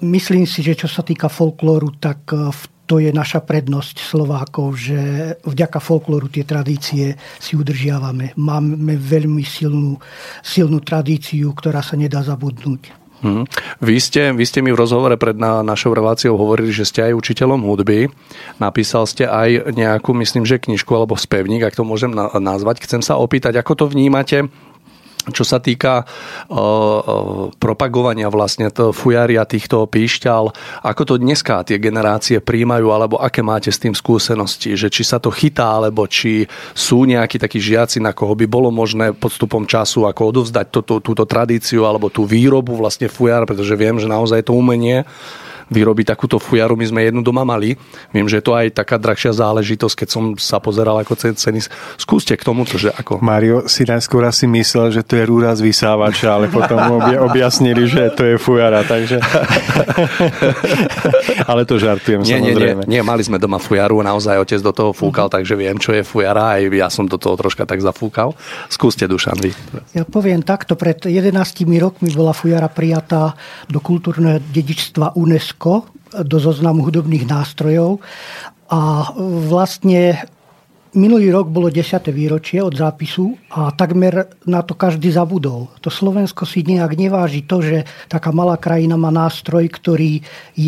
[0.00, 2.48] Myslím si, že čo sa týka folklóru, tak e,
[2.88, 5.00] to je naša prednosť Slovákov, že
[5.44, 8.32] vďaka folklóru tie tradície si udržiavame.
[8.40, 10.00] Máme veľmi silnú,
[10.40, 13.02] silnú tradíciu, ktorá sa nedá zabudnúť.
[13.22, 13.46] Hmm.
[13.78, 17.22] Vy, ste, vy ste mi v rozhovore pred na, našou reláciou hovorili, že ste aj
[17.22, 18.10] učiteľom hudby.
[18.58, 22.82] Napísal ste aj nejakú, myslím, že knižku alebo spevník, ak to môžem na, nazvať.
[22.82, 24.50] Chcem sa opýtať, ako to vnímate
[25.30, 26.02] čo sa týka
[27.62, 30.50] propagovania vlastne to fujaria týchto píšťal,
[30.82, 35.22] ako to dneska tie generácie príjmajú, alebo aké máte s tým skúsenosti, že či sa
[35.22, 40.10] to chytá, alebo či sú nejakí takí žiaci, na koho by bolo možné podstupom času
[40.10, 44.58] ako odovzdať toto, túto tradíciu alebo tú výrobu vlastne fujar, pretože viem, že naozaj to
[44.58, 45.06] umenie
[45.72, 46.76] vyrobiť takúto fujaru.
[46.76, 47.74] My sme jednu doma mali.
[48.12, 51.64] Viem, že je to aj taká drahšia záležitosť, keď som sa pozeral ako ceny.
[51.96, 53.24] Skúste k tomu, že ako.
[53.24, 56.78] Mario si najskôr asi myslel, že to je rúra z vysávača, ale potom
[57.28, 59.18] objasnili, že to je fujara, takže...
[61.50, 62.82] ale to žartujem nie, samozrejme.
[62.84, 65.96] Nie, nie, nie, mali sme doma fujaru, naozaj otec do toho fúkal, takže viem, čo
[65.96, 68.34] je fujara, aj ja som do toho troška tak zafúkal.
[68.68, 69.50] Skúste, Dušan, vy.
[69.96, 71.32] Ja poviem takto, pred 11
[71.78, 73.38] rokmi bola fujara prijatá
[73.70, 75.86] do kultúrneho dedičstva UNESCO Slovensko
[76.26, 78.02] do zoznamu hudobných nástrojov
[78.66, 79.14] a
[79.46, 80.26] vlastne
[80.92, 82.12] Minulý rok bolo 10.
[82.12, 85.72] výročie od zápisu a takmer na to každý zabudol.
[85.80, 90.20] To Slovensko si nejak neváži to, že taká malá krajina má nástroj, ktorý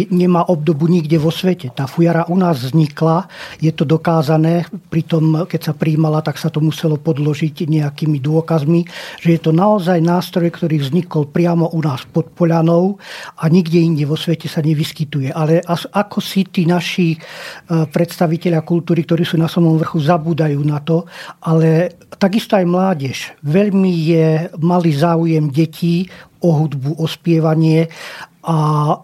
[0.08, 1.68] nemá obdobu nikde vo svete.
[1.76, 3.28] Tá fujara u nás vznikla,
[3.60, 8.80] je to dokázané, pritom keď sa príjmala, tak sa to muselo podložiť nejakými dôkazmi,
[9.20, 12.96] že je to naozaj nástroj, ktorý vznikol priamo u nás pod Poľanou
[13.36, 15.36] a nikde inde vo svete sa nevyskytuje.
[15.36, 17.18] Ale ako si tí naši e,
[17.92, 21.04] predstaviteľia kultúry, ktorí sú na samom vrchu, zabúdajú na to,
[21.42, 23.18] ale takisto aj mládež.
[23.42, 24.26] Veľmi je
[24.62, 26.06] malý záujem detí
[26.38, 27.90] o hudbu, o spievanie
[28.44, 28.58] a
[28.92, 28.96] e,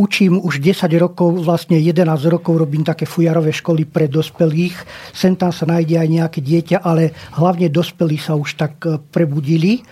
[0.00, 4.72] učím už 10 rokov, vlastne 11 rokov robím také fujarové školy pre dospelých.
[5.12, 9.80] Sem tam sa nájde aj nejaké dieťa, ale hlavne dospelí sa už tak e, prebudili.
[9.80, 9.82] E,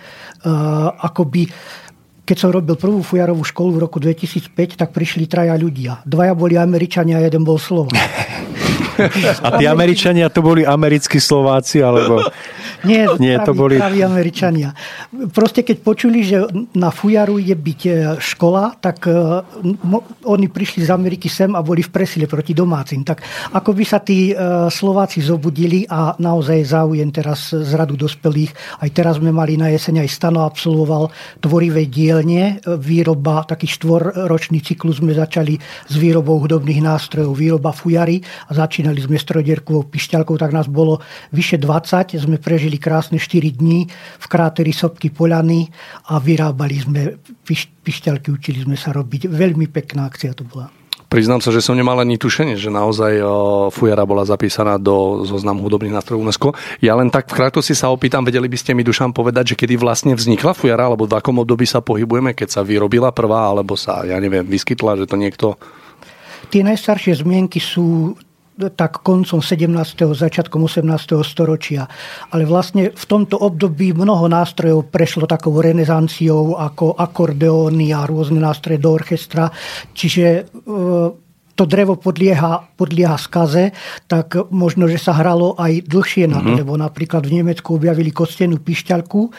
[0.97, 1.45] akoby
[2.27, 6.03] keď som robil prvú fujarovú školu v roku 2005, tak prišli traja ľudia.
[6.03, 7.95] Dvaja boli Američania a jeden bol Slovak.
[9.45, 12.21] A tí Američania to boli americkí Slováci, alebo...
[12.85, 13.81] Nie, Nie, to boli...
[13.81, 14.73] praví Američania.
[15.33, 16.45] Proste keď počuli, že
[16.77, 19.13] na Fujaru je byť e, škola, tak e,
[20.27, 23.01] oni prišli z Ameriky sem a boli v presile proti domácim.
[23.01, 23.23] Tak
[23.57, 24.33] ako by sa tí e,
[24.69, 28.81] Slováci zobudili a naozaj záujem teraz z radu dospelých.
[28.83, 31.09] Aj teraz sme mali na jeseň, aj Stano absolvoval
[31.41, 38.66] tvorivé dielne, výroba, taký štvorročný cyklus sme začali s výrobou hudobných nástrojov, výroba fujary a
[38.67, 40.99] začínali sme strojderkovou pišťalkou, tak nás bolo
[41.31, 42.19] vyše 20.
[42.19, 43.87] Sme prežili krásne 4 dní
[44.19, 45.71] v kráteri Sopky Poľany
[46.11, 47.01] a vyrábali sme
[47.47, 49.31] piš, pišťalky, učili sme sa robiť.
[49.31, 50.67] Veľmi pekná akcia to bola.
[51.07, 53.23] Priznám sa, že som nemal ani tušenie, že naozaj
[53.71, 56.51] Fujara bola zapísaná do zoznamu hudobných nástrojov UNESCO.
[56.83, 59.79] Ja len tak v krátkosti sa opýtam, vedeli by ste mi dušám povedať, že kedy
[59.79, 64.03] vlastne vznikla Fujara, alebo v akom období sa pohybujeme, keď sa vyrobila prvá, alebo sa,
[64.03, 65.55] ja neviem, vyskytla, že to niekto
[66.47, 68.15] Tie najstaršie zmienky sú
[68.57, 69.69] tak koncom 17.
[70.17, 71.21] začiatkom 18.
[71.21, 71.85] storočia.
[72.33, 78.81] Ale vlastne v tomto období mnoho nástrojov prešlo takou renesanciou ako akordeóny a rôzne nástroje
[78.81, 79.53] do orchestra.
[79.93, 80.41] Čiže e,
[81.57, 83.73] to drevo podlieha, podlieha skaze,
[84.05, 86.59] tak možno, že sa hralo aj dlhšie na to, mm-hmm.
[86.61, 89.29] lebo napríklad v Nemecku objavili kostenú pišťalku e,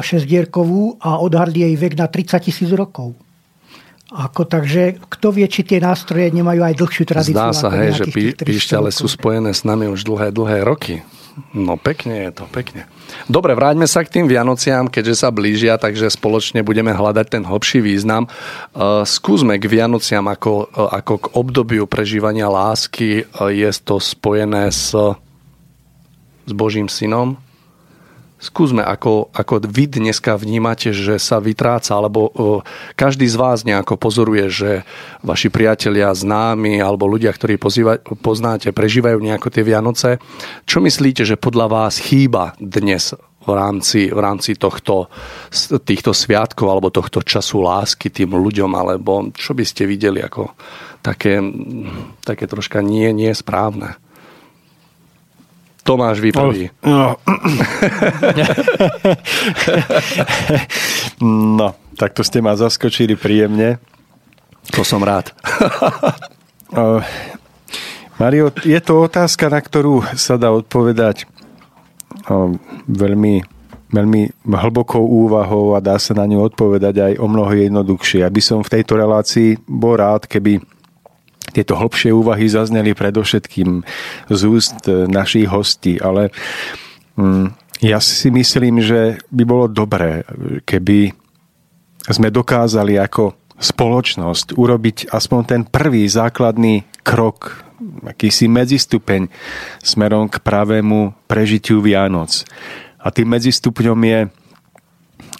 [0.00, 3.12] šesdierkovú a odhadli jej vek na 30 tisíc rokov.
[4.12, 7.40] Ako, takže kto vie, či tie nástroje nemajú aj dlhšiu tradíciu.
[7.40, 11.00] Zdá sa, hej, že pí, píšťale sú spojené s nami už dlhé, dlhé roky.
[11.56, 12.84] No pekne je to, pekne.
[13.24, 17.80] Dobre, vráťme sa k tým Vianociám, keďže sa blížia, takže spoločne budeme hľadať ten hlbší
[17.80, 18.28] význam.
[18.76, 23.24] Uh, skúsme k Vianociam ako, uh, ako k obdobiu prežívania lásky.
[23.32, 24.92] Uh, je to spojené s,
[26.44, 27.40] s Božím synom,
[28.42, 32.58] Skúsme, ako, ako vy dneska vnímate, že sa vytráca, alebo uh,
[32.98, 34.70] každý z vás nejako pozoruje, že
[35.22, 40.18] vaši priatelia, známi alebo ľudia, ktorí pozýva, poznáte, prežívajú nejako tie Vianoce.
[40.66, 43.14] Čo myslíte, že podľa vás chýba dnes
[43.46, 45.06] v rámci, v rámci tohto,
[45.86, 50.50] týchto sviatkov alebo tohto času lásky tým ľuďom, alebo čo by ste videli ako
[50.98, 51.38] také,
[52.26, 54.02] také troška nie, nie správne?
[55.82, 56.70] Tomáš vypraví.
[56.86, 57.18] No.
[61.58, 63.82] no, tak to ste ma zaskočili príjemne.
[64.78, 65.34] To som rád.
[68.22, 71.26] Mario, je to otázka, na ktorú sa dá odpovedať
[72.86, 73.42] veľmi,
[73.90, 78.22] veľmi hlbokou úvahou a dá sa na ňu odpovedať aj o mnoho jednoduchšie.
[78.22, 80.62] Aby som v tejto relácii bol rád, keby
[81.52, 83.84] tieto hlbšie úvahy zazneli predovšetkým
[84.32, 86.32] z úst e, našich hostí, ale
[87.20, 87.52] mm,
[87.84, 90.22] ja si myslím, že by bolo dobré,
[90.64, 91.12] keby
[92.06, 97.62] sme dokázali ako spoločnosť urobiť aspoň ten prvý základný krok,
[98.02, 99.30] akýsi medzistupeň
[99.82, 102.42] smerom k pravému prežitiu Vianoc.
[103.02, 104.20] A tým medzistupňom je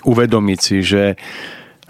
[0.03, 1.15] uvedomiť si, že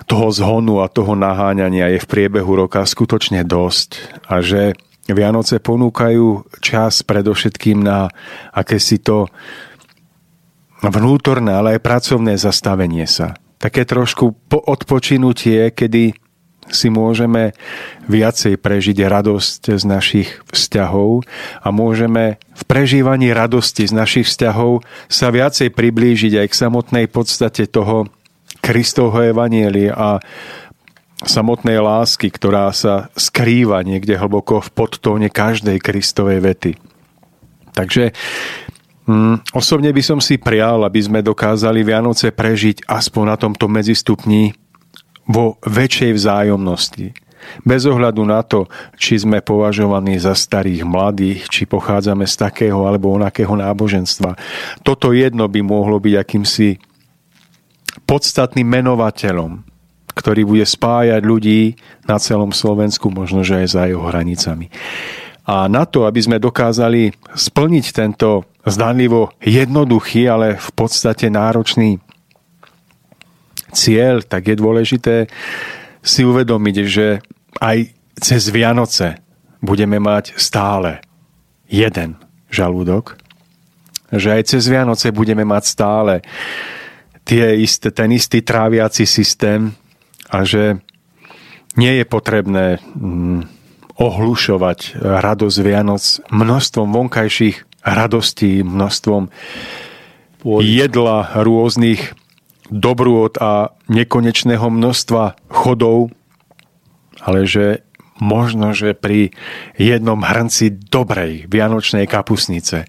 [0.07, 3.91] toho zhonu a toho naháňania je v priebehu roka skutočne dosť
[4.27, 4.75] a že
[5.11, 8.07] Vianoce ponúkajú čas predovšetkým na
[8.55, 9.27] akési to
[10.79, 13.35] vnútorné, ale aj pracovné zastavenie sa.
[13.59, 16.15] Také trošku odpočinutie, kedy
[16.71, 17.55] si môžeme
[18.07, 21.27] viacej prežiť radosť z našich vzťahov
[21.59, 27.67] a môžeme v prežívaní radosti z našich vzťahov sa viacej priblížiť aj k samotnej podstate
[27.67, 28.07] toho,
[28.63, 30.23] Kristovho evanielie a
[31.23, 36.73] samotnej lásky, ktorá sa skrýva niekde hlboko v podtóne každej Kristovej vety.
[37.75, 38.15] Takže
[39.11, 44.55] mm, osobne by som si prial, aby sme dokázali Vianoce prežiť aspoň na tomto medzistupni
[45.27, 47.07] vo väčšej vzájomnosti.
[47.67, 53.11] Bez ohľadu na to, či sme považovaní za starých mladých, či pochádzame z takého alebo
[53.11, 54.39] onakého náboženstva.
[54.87, 56.92] Toto jedno by mohlo byť akýmsi
[58.05, 59.63] podstatným menovateľom,
[60.13, 64.69] ktorý bude spájať ľudí na celom Slovensku, možno že aj za jeho hranicami.
[65.43, 71.99] A na to, aby sme dokázali splniť tento zdanlivo jednoduchý, ale v podstate náročný
[73.75, 75.17] cieľ, tak je dôležité
[76.05, 77.07] si uvedomiť, že
[77.59, 79.19] aj cez Vianoce
[79.59, 81.03] budeme mať stále
[81.67, 82.21] jeden
[82.53, 83.17] žalúdok,
[84.13, 86.15] že aj cez Vianoce budeme mať stále
[87.25, 89.75] tie isté, ten istý tráviaci systém
[90.29, 90.81] a že
[91.79, 93.49] nie je potrebné mm,
[93.97, 99.29] ohlušovať radosť Vianoc množstvom vonkajších radostí, množstvom
[100.43, 102.15] jedla rôznych
[102.73, 106.11] dobrôd a nekonečného množstva chodov,
[107.21, 107.87] ale že
[108.23, 109.35] možno, že pri
[109.77, 112.87] jednom hrnci dobrej vianočnej kapusnice,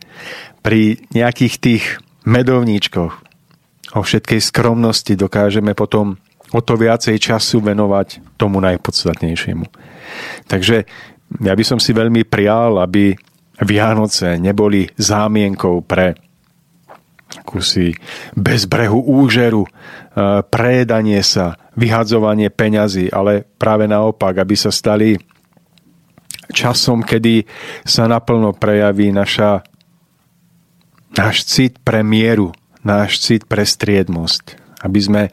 [0.63, 1.83] pri nejakých tých
[2.23, 3.19] medovníčkoch,
[3.93, 6.17] o všetkej skromnosti dokážeme potom
[6.53, 9.65] o to viacej času venovať tomu najpodstatnejšiemu.
[10.45, 10.85] Takže
[11.41, 13.17] ja by som si veľmi prial, aby
[13.61, 16.17] Vianoce neboli zámienkou pre
[17.41, 17.97] kusy
[18.37, 19.69] bezbrehu úžeru, e,
[20.45, 25.17] prejedanie sa, vyhadzovanie peňazí, ale práve naopak, aby sa stali
[26.53, 27.41] časom, kedy
[27.81, 29.65] sa naplno prejaví naša,
[31.17, 32.53] náš cit pre mieru,
[32.83, 34.61] náš cit pre striednosť.
[34.83, 35.23] Aby, sme,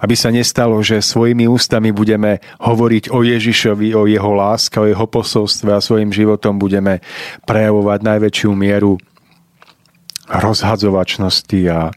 [0.00, 5.04] aby sa nestalo, že svojimi ústami budeme hovoriť o Ježišovi, o jeho láske, o jeho
[5.04, 7.04] posolstve a svojim životom budeme
[7.44, 8.96] prejavovať najväčšiu mieru
[10.24, 11.92] rozhadzovačnosti a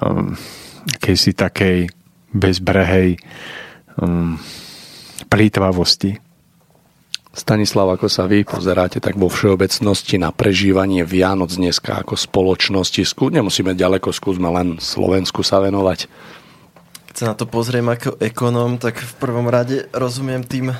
[0.00, 0.32] um,
[0.88, 1.92] akejsi takej
[2.32, 3.20] bezbrehej
[4.00, 4.40] um,
[5.28, 6.25] plýtvavosti.
[7.36, 13.04] Stanislav, ako sa vy pozeráte tak vo všeobecnosti na prežívanie Vianoc dneska ako spoločnosti?
[13.04, 16.08] Skú, nemusíme ďaleko, skúsme len Slovensku sa venovať.
[17.12, 20.72] Keď sa na to pozriem ako ekonóm, tak v prvom rade rozumiem tým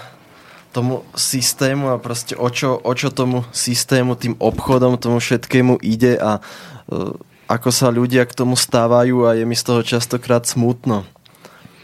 [0.72, 6.16] tomu systému a proste o čo, o čo tomu systému, tým obchodom, tomu všetkému ide
[6.16, 7.12] a uh,
[7.52, 11.04] ako sa ľudia k tomu stávajú a je mi z toho častokrát smutno.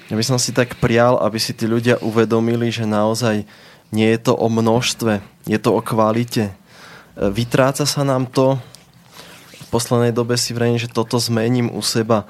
[0.09, 3.45] Ja by som si tak prial, aby si tí ľudia uvedomili, že naozaj
[3.93, 6.51] nie je to o množstve, je to o kvalite.
[6.51, 6.55] E,
[7.29, 8.57] vytráca sa nám to,
[9.53, 12.25] v poslednej dobe si vrejím, že toto zmením u seba.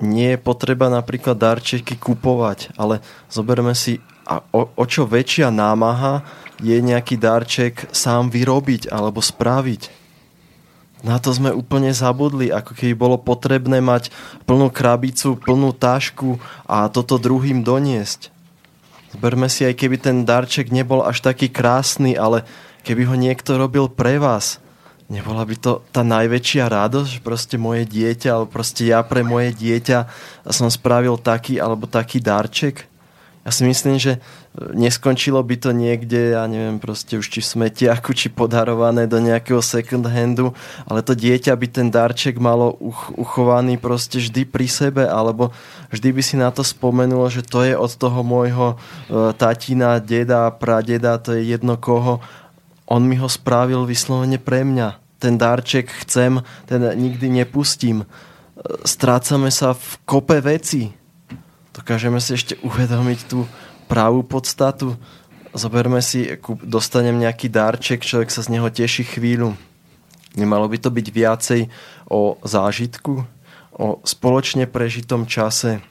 [0.00, 6.22] Nie je potreba napríklad darčeky kupovať, ale zoberme si, a o, o čo väčšia námaha
[6.62, 10.00] je nejaký darček sám vyrobiť alebo spraviť.
[11.00, 14.12] Na to sme úplne zabudli, ako keby bolo potrebné mať
[14.44, 16.36] plnú krabicu, plnú tašku
[16.68, 18.28] a toto druhým doniesť.
[19.10, 22.46] Zberme si, aj keby ten darček nebol až taký krásny, ale
[22.86, 24.62] keby ho niekto robil pre vás,
[25.10, 29.50] nebola by to tá najväčšia radosť, že proste moje dieťa, alebo proste ja pre moje
[29.58, 30.06] dieťa
[30.54, 32.86] som spravil taký alebo taký darček?
[33.40, 34.20] Ja si myslím, že
[34.76, 40.04] neskončilo by to niekde, ja neviem, proste už či smetiaku, či podarované do nejakého second
[40.04, 40.52] handu,
[40.84, 45.56] ale to dieťa by ten darček malo uch- uchovaný proste vždy pri sebe, alebo
[45.88, 50.52] vždy by si na to spomenulo, že to je od toho môjho e, tatina, deda,
[50.52, 52.20] pradeda, to je jedno koho.
[52.92, 55.00] On mi ho spravil vyslovene pre mňa.
[55.16, 58.04] Ten darček chcem, ten nikdy nepustím.
[58.04, 58.06] E,
[58.84, 60.99] strácame sa v kope veci
[61.80, 63.48] dokážeme si ešte uvedomiť tú
[63.88, 65.00] pravú podstatu.
[65.56, 66.28] Zoberme si,
[66.60, 69.56] dostanem nejaký darček, človek sa z neho teší chvíľu.
[70.36, 71.60] Nemalo by to byť viacej
[72.06, 73.24] o zážitku,
[73.74, 75.82] o spoločne prežitom čase,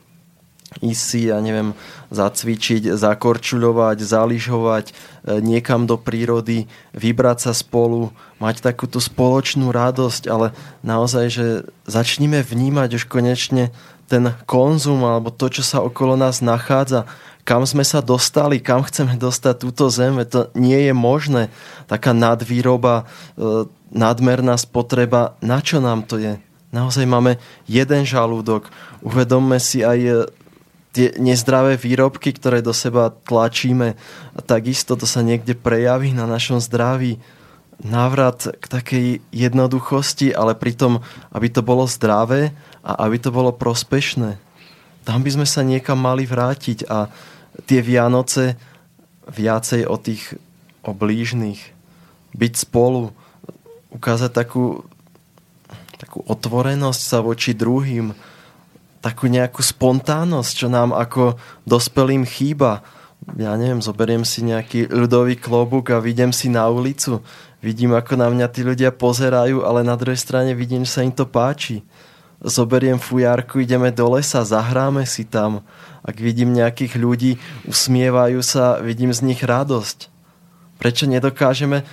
[0.79, 1.73] ísť si, ja neviem,
[2.13, 4.93] zacvičiť, zakorčuľovať, zaližovať e,
[5.41, 10.53] niekam do prírody, vybrať sa spolu, mať takúto spoločnú radosť, ale
[10.85, 11.47] naozaj, že
[11.89, 13.73] začníme vnímať už konečne
[14.09, 17.05] ten konzum alebo to, čo sa okolo nás nachádza,
[17.45, 21.49] kam sme sa dostali, kam chceme dostať túto zem, to nie je možné.
[21.89, 23.05] Taká nadvýroba,
[23.37, 26.37] e, nadmerná spotreba, na čo nám to je?
[26.69, 28.69] Naozaj máme jeden žalúdok.
[29.01, 30.11] Uvedomme si aj e,
[30.93, 33.97] tie nezdravé výrobky, ktoré do seba tlačíme
[34.33, 37.17] a takisto to sa niekde prejaví na našom zdraví.
[37.79, 40.99] Návrat k takej jednoduchosti, ale pritom,
[41.31, 42.51] aby to bolo zdravé,
[42.83, 44.39] a aby to bolo prospešné.
[45.03, 47.09] Tam by sme sa niekam mali vrátiť a
[47.65, 48.55] tie Vianoce
[49.29, 50.37] viacej o tých
[50.83, 51.59] o blížnych,
[52.33, 53.11] byť spolu,
[53.91, 54.85] ukázať takú,
[55.99, 58.15] takú otvorenosť sa voči druhým,
[59.03, 61.35] takú nejakú spontánnosť, čo nám ako
[61.67, 62.83] dospelým chýba.
[63.35, 67.19] Ja neviem, zoberiem si nejaký ľudový klobúk a vidím si na ulicu,
[67.59, 71.11] vidím, ako na mňa tí ľudia pozerajú, ale na druhej strane vidím, že sa im
[71.11, 71.83] to páči
[72.43, 75.63] zoberiem fujárku, ideme do lesa, zahráme si tam.
[76.03, 77.31] Ak vidím nejakých ľudí,
[77.67, 80.07] usmievajú sa, vidím z nich radosť.
[80.79, 81.83] Prečo nedokážeme...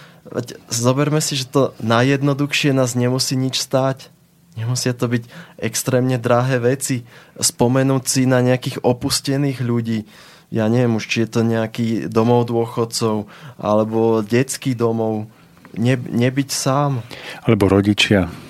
[0.67, 4.11] Zoberme si, že to najjednoduchšie nás nemusí nič stáť.
[4.59, 5.23] Nemusia to byť
[5.61, 7.07] extrémne drahé veci.
[7.39, 10.09] Spomenúť si na nejakých opustených ľudí.
[10.51, 15.31] Ja neviem už, či je to nejaký domov dôchodcov alebo detský domov.
[15.77, 17.07] Ne, nebyť sám.
[17.45, 18.46] Alebo rodičia.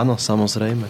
[0.00, 0.88] Áno, samozrejme.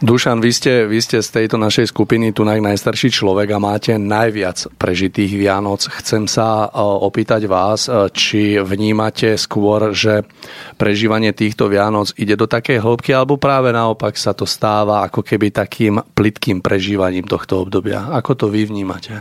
[0.00, 4.72] Dušan, vy ste, vy ste z tejto našej skupiny tu najstarší človek a máte najviac
[4.80, 5.84] prežitých Vianoc.
[5.84, 10.24] Chcem sa e, opýtať vás, e, či vnímate skôr, že
[10.80, 15.52] prežívanie týchto Vianoc ide do takej hĺbky, alebo práve naopak sa to stáva ako keby
[15.52, 18.08] takým plitkým prežívaním tohto obdobia.
[18.08, 19.20] Ako to vy vnímate?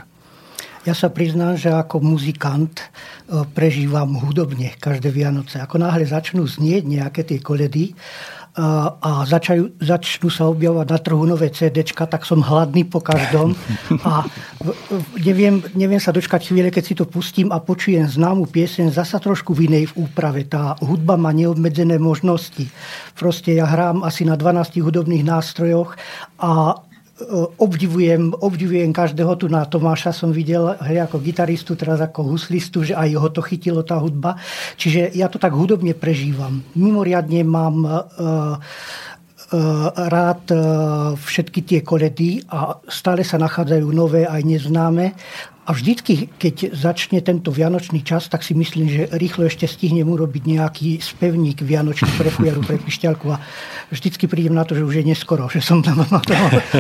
[0.88, 5.60] Ja sa priznám, že ako muzikant e, prežívam hudobne každé Vianoce.
[5.60, 8.00] Ako náhle začnú znieť nejaké tie koledy,
[9.00, 13.56] a začajú, začnú sa objavovať na trhu nové CD, tak som hladný po každom
[14.04, 14.28] a
[15.16, 19.56] neviem, neviem sa dočkať chvíle, keď si to pustím a počujem známu piesen zasa trošku
[19.56, 20.44] v inej v úprave.
[20.44, 22.68] Tá hudba má neobmedzené možnosti.
[23.16, 25.96] Proste ja hrám asi na 12 hudobných nástrojoch
[26.44, 26.84] a
[27.60, 32.94] obdivujem, obdivujem každého tu na Tomáša som videl hej, ako gitaristu, teraz ako huslistu, že
[32.96, 34.40] aj ho to chytilo tá hudba.
[34.80, 36.64] Čiže ja to tak hudobne prežívam.
[36.74, 38.56] Mimoriadne mám uh,
[39.98, 40.46] rád
[41.18, 45.18] všetky tie koledy a stále sa nachádzajú nové aj neznáme
[45.70, 50.44] a vždycky, keď začne tento vianočný čas, tak si myslím, že rýchlo ešte stihnem urobiť
[50.50, 53.38] nejaký spevník vianočný pre fujaru, pre pišťalku a
[53.94, 56.26] vždycky prídem na to, že už je neskoro, že som tam mal,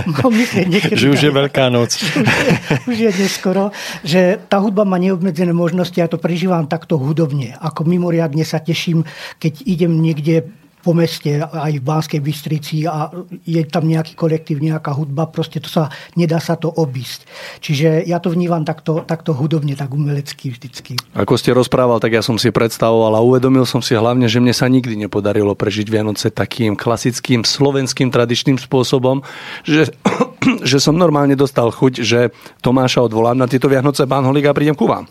[0.09, 0.97] mal myslieť niekedy.
[0.97, 2.01] Že už je Veľká noc.
[2.89, 3.69] už je neskoro,
[4.01, 7.53] že tá hudba má neobmedzené možnosti a ja to prežívam takto hudobne.
[7.61, 9.05] Ako mimoriadne sa teším,
[9.37, 13.11] keď idem niekde po meste, aj v Banskej Bystrici a
[13.43, 17.27] je tam nejaký kolektív, nejaká hudba, proste to sa, nedá sa to obísť.
[17.59, 20.95] Čiže ja to vnívam takto, takto hudobne, tak umelecky vždycky.
[21.15, 24.55] Ako ste rozprával, tak ja som si predstavoval a uvedomil som si hlavne, že mne
[24.55, 29.21] sa nikdy nepodarilo prežiť Vianoce takým klasickým slovenským tradičným spôsobom,
[29.67, 29.91] že
[30.69, 32.31] že som normálne dostal chuť, že
[32.63, 35.07] Tomáša odvolám na tieto Vianoce pán Holík a prídem ku vám.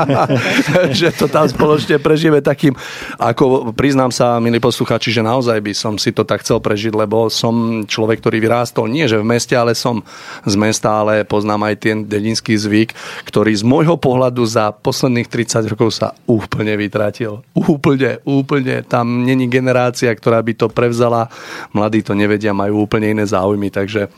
[0.98, 2.76] že to tam spoločne prežijeme takým,
[3.16, 7.28] ako priznám sa, milí posluchači, že naozaj by som si to tak chcel prežiť, lebo
[7.32, 10.00] som človek, ktorý vyrástol nie že v meste, ale som
[10.44, 12.94] z mesta, ale poznám aj ten dedinský zvyk,
[13.28, 17.44] ktorý z môjho pohľadu za posledných 30 rokov sa úplne vytratil.
[17.52, 18.82] Úplne, úplne.
[18.86, 21.28] Tam není generácia, ktorá by to prevzala.
[21.76, 24.08] Mladí to nevedia, majú úplne iné záujmy, takže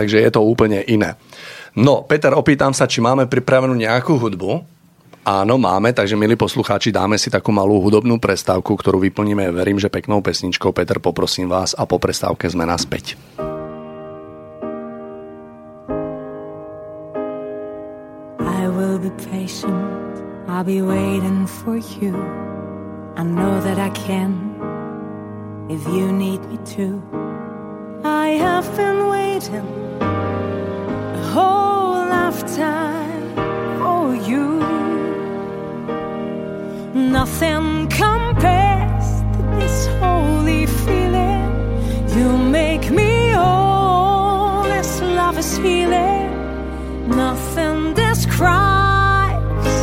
[0.00, 1.20] Takže je to úplne iné.
[1.76, 4.64] No, Peter, opýtam sa, či máme pripravenú nejakú hudbu.
[5.28, 9.92] Áno, máme, takže milí poslucháči, dáme si takú malú hudobnú prestávku, ktorú vyplníme, verím, že
[9.92, 10.72] peknou pesničkou.
[10.72, 13.20] Peter, poprosím vás a po prestávke sme naspäť.
[18.40, 20.16] I will be patient,
[20.48, 22.16] I'll be waiting for you.
[23.20, 24.32] I know that I can,
[25.68, 27.04] if you need me to.
[28.00, 29.89] I have been waiting
[31.34, 33.34] whole lifetime
[33.78, 34.48] for you.
[36.94, 41.48] Nothing compares to this holy feeling.
[42.16, 44.64] You make me whole.
[44.64, 46.28] This love is healing.
[47.08, 49.74] Nothing describes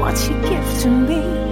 [0.00, 1.45] what you give to me.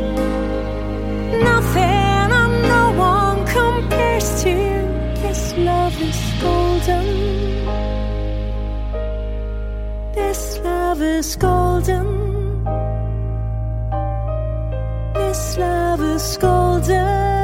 [10.62, 12.64] Love is golden.
[15.14, 17.43] This love is golden.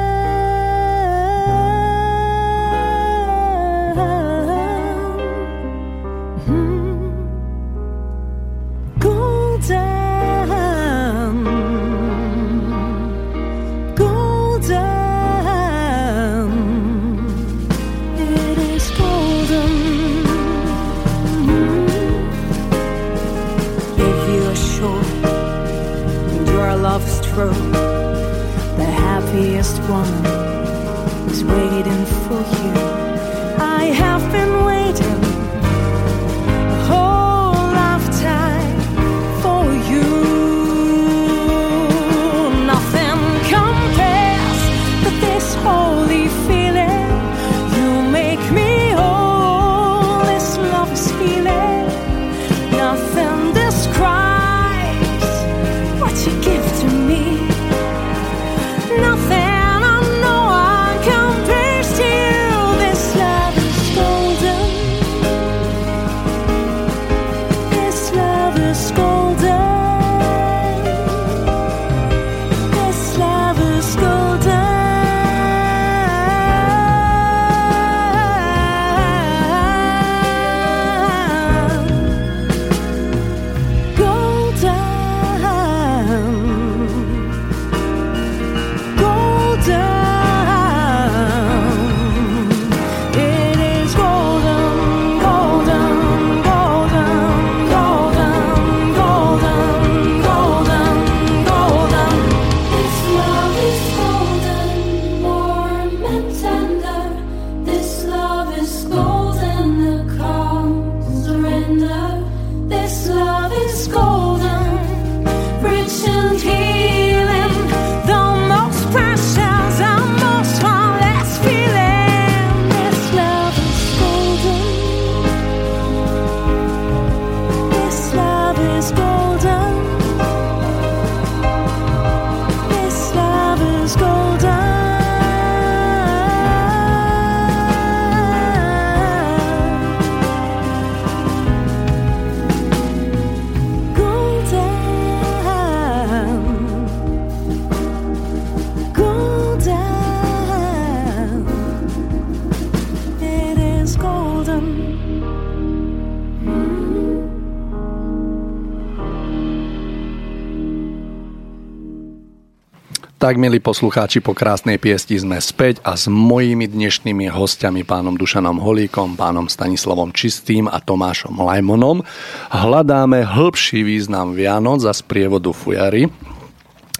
[163.31, 168.59] Tak, milí poslucháči, po krásnej piesti sme späť a s mojimi dnešnými hostiami, pánom Dušanom
[168.59, 172.03] Holíkom, pánom Stanislavom Čistým a Tomášom Lajmonom,
[172.51, 176.11] hľadáme hĺbší význam Vianoc za sprievodu Fujary,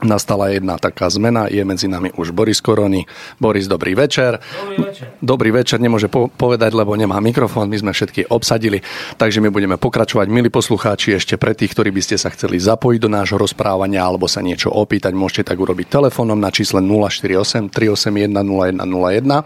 [0.03, 1.47] nastala jedna taká zmena.
[1.49, 3.07] Je medzi nami už Boris Korony.
[3.41, 4.41] Boris, dobrý večer.
[4.41, 5.09] Dobrý večer.
[5.21, 7.69] Dobrý večer, nemôže po- povedať, lebo nemá mikrofón.
[7.69, 8.83] My sme všetky obsadili,
[9.17, 10.29] takže my budeme pokračovať.
[10.29, 14.29] Milí poslucháči, ešte pre tých, ktorí by ste sa chceli zapojiť do nášho rozprávania alebo
[14.29, 19.45] sa niečo opýtať, môžete tak urobiť telefónom na čísle 048 381 0101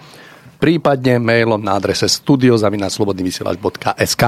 [0.65, 4.23] prípadne mailom na adrese studiozavinaclobodnyvysielač.sk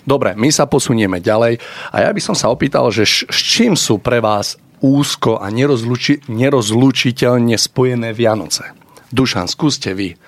[0.00, 1.60] Dobre, my sa posunieme ďalej
[1.92, 6.26] a ja by som sa opýtal, že s čím sú pre vás úzko a nerozluči,
[6.26, 8.74] nerozlučiteľne spojené Vianoce.
[9.14, 10.18] Dušan, skúste vy.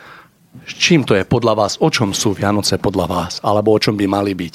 [0.66, 1.72] S čím to je podľa vás?
[1.82, 3.32] O čom sú Vianoce podľa vás?
[3.42, 4.54] Alebo o čom by mali byť?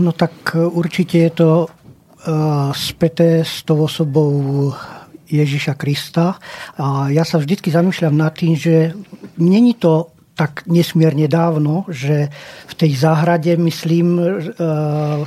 [0.00, 4.72] No tak e, určite je to uh, späté s tou osobou
[5.26, 6.38] Ježiša Krista.
[6.78, 8.94] A ja sa vždycky zamýšľam nad tým, že
[9.40, 12.28] není to tak nesmierne dávno, že
[12.68, 15.24] v tej záhrade, myslím, uh,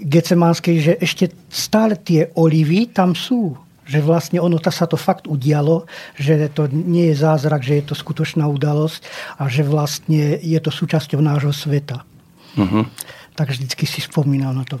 [0.00, 3.56] Gecemánskej, že ešte stále tie olivy tam sú.
[3.90, 5.82] Že vlastne ono sa to fakt udialo,
[6.14, 9.02] že to nie je zázrak, že je to skutočná udalosť
[9.34, 12.06] a že vlastne je to súčasťou nášho sveta.
[12.54, 12.86] Uh-huh.
[13.34, 14.78] Tak vždycky si spomínam na to.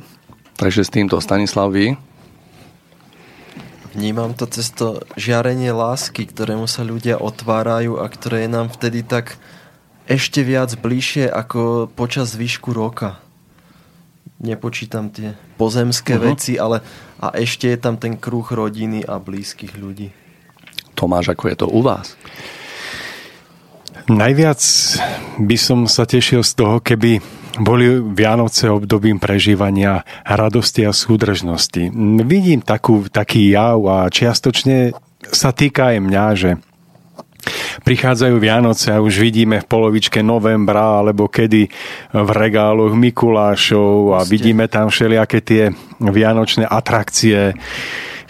[0.54, 1.98] Takže s týmto Stanislav, vy?
[3.90, 9.02] Vnímam to cez to žiarenie lásky, ktorému sa ľudia otvárajú a ktoré je nám vtedy
[9.02, 9.34] tak
[10.06, 13.18] ešte viac bližšie ako počas výšku roka.
[14.40, 16.32] Nepočítam tie pozemské uh-huh.
[16.32, 16.80] veci, ale
[17.20, 20.08] a ešte je tam ten kruh rodiny a blízkych ľudí.
[20.96, 22.16] Tomáš, ako je to u vás?
[24.08, 24.60] Najviac
[25.36, 27.20] by som sa tešil z toho, keby
[27.60, 31.92] boli Vianoce obdobím prežívania radosti a súdržnosti.
[32.24, 34.96] Vidím takú, taký jav a čiastočne
[35.28, 36.50] sa týka aj mňa, že
[37.80, 41.70] Prichádzajú Vianoce a už vidíme v polovičke novembra alebo kedy
[42.12, 45.62] v regáloch Mikulášov a vidíme tam všelijaké tie
[45.98, 47.56] vianočné atrakcie,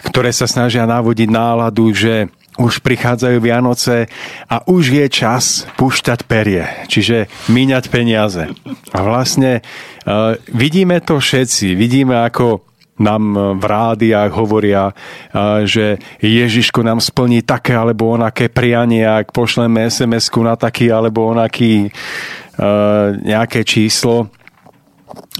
[0.07, 4.11] ktoré sa snažia navodiť náladu, že už prichádzajú Vianoce
[4.51, 8.51] a už je čas púšťať perie, čiže míňať peniaze.
[8.91, 12.70] A vlastne uh, vidíme to všetci, vidíme ako
[13.01, 14.93] nám e, v rádiách hovoria, e,
[15.65, 15.85] že
[16.21, 21.91] Ježiško nám splní také alebo onaké prianie, ak pošleme sms na taký alebo onaký e,
[23.25, 24.29] nejaké číslo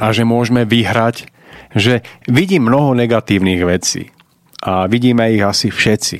[0.01, 1.29] a že môžeme vyhrať,
[1.77, 4.11] že vidím mnoho negatívnych vecí
[4.65, 6.19] a vidíme ich asi všetci.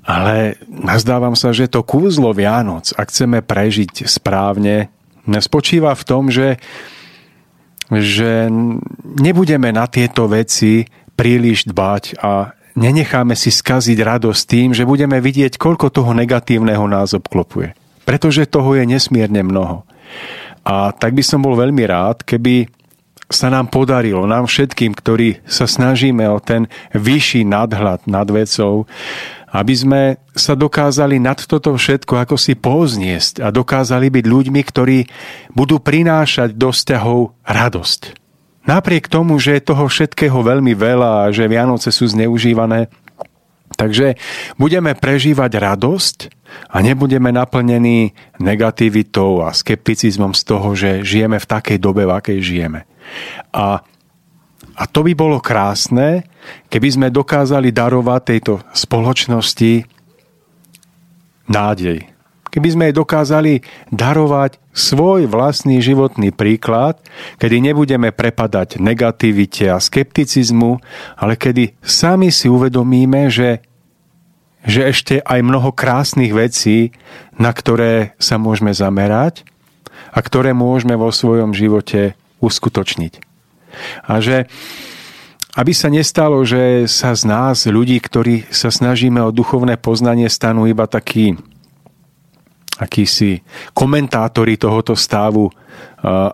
[0.00, 4.90] Ale nazdávam sa, že to kúzlo Vianoc, ak chceme prežiť správne,
[5.28, 6.58] spočíva v tom, že
[7.90, 8.46] že
[9.18, 10.86] nebudeme na tieto veci
[11.18, 17.12] príliš dbať a nenecháme si skaziť radosť tým, že budeme vidieť, koľko toho negatívneho nás
[17.12, 17.74] obklopuje.
[18.06, 19.82] Pretože toho je nesmierne mnoho.
[20.62, 22.70] A tak by som bol veľmi rád, keby
[23.30, 28.90] sa nám podarilo, nám všetkým, ktorí sa snažíme o ten vyšší nadhľad nad vecou,
[29.50, 34.98] aby sme sa dokázali nad toto všetko ako si pozniesť a dokázali byť ľuďmi, ktorí
[35.54, 38.00] budú prinášať do vzťahov radosť.
[38.70, 42.92] Napriek tomu, že je toho všetkého veľmi veľa a že Vianoce sú zneužívané,
[43.74, 44.14] takže
[44.60, 46.18] budeme prežívať radosť
[46.70, 52.38] a nebudeme naplnení negativitou a skepticizmom z toho, že žijeme v takej dobe, v akej
[52.38, 52.86] žijeme.
[53.50, 53.82] A
[54.80, 56.24] a to by bolo krásne,
[56.72, 59.84] keby sme dokázali darovať tejto spoločnosti
[61.52, 62.08] nádej.
[62.50, 63.62] Keby sme jej dokázali
[63.94, 66.98] darovať svoj vlastný životný príklad,
[67.38, 70.82] kedy nebudeme prepadať negativite a skepticizmu,
[71.14, 73.62] ale kedy sami si uvedomíme, že,
[74.66, 76.90] že ešte aj mnoho krásnych vecí,
[77.38, 79.46] na ktoré sa môžeme zamerať
[80.10, 83.29] a ktoré môžeme vo svojom živote uskutočniť.
[84.06, 84.46] A že
[85.58, 90.70] aby sa nestalo, že sa z nás, ľudí, ktorí sa snažíme o duchovné poznanie, stanú
[90.70, 91.34] iba takí
[92.78, 93.42] akýsi
[93.74, 95.50] komentátori tohoto stavu,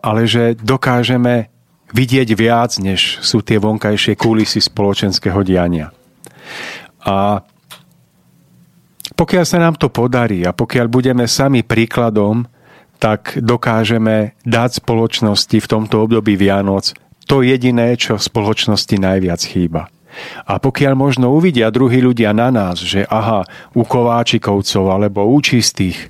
[0.05, 1.49] ale že dokážeme
[1.97, 5.91] vidieť viac, než sú tie vonkajšie kulisy spoločenského diania.
[7.03, 7.41] A
[9.17, 12.45] pokiaľ sa nám to podarí a pokiaľ budeme sami príkladom,
[13.01, 16.93] tak dokážeme dať spoločnosti v tomto období Vianoc
[17.27, 19.91] to jediné, čo v spoločnosti najviac chýba.
[20.49, 23.45] A pokiaľ možno uvidia druhí ľudia na nás, že aha,
[23.77, 26.09] u kováčikovcov alebo u čistých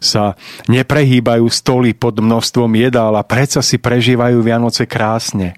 [0.00, 0.40] sa
[0.72, 5.54] neprehýbajú stoly pod množstvom jedál a predsa si prežívajú Vianoce krásne,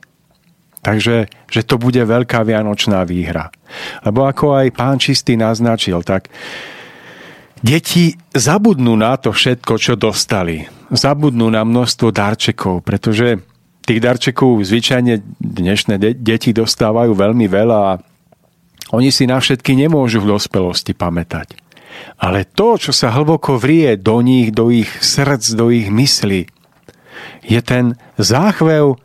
[0.84, 3.48] Takže že to bude veľká vianočná výhra.
[4.04, 6.28] Lebo ako aj pán Čistý naznačil, tak
[7.64, 10.68] deti zabudnú na to všetko, čo dostali.
[10.92, 13.40] Zabudnú na množstvo darčekov, pretože
[13.84, 17.92] tých darčekov zvyčajne dnešné de- deti dostávajú veľmi veľa a
[18.92, 21.56] oni si na všetky nemôžu v dospelosti pamätať.
[22.18, 26.50] Ale to, čo sa hlboko vrie do nich, do ich srdc, do ich mysli,
[27.44, 28.98] je ten záchvev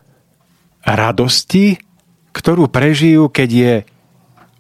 [0.84, 1.78] radosti,
[2.34, 3.74] ktorú prežijú, keď je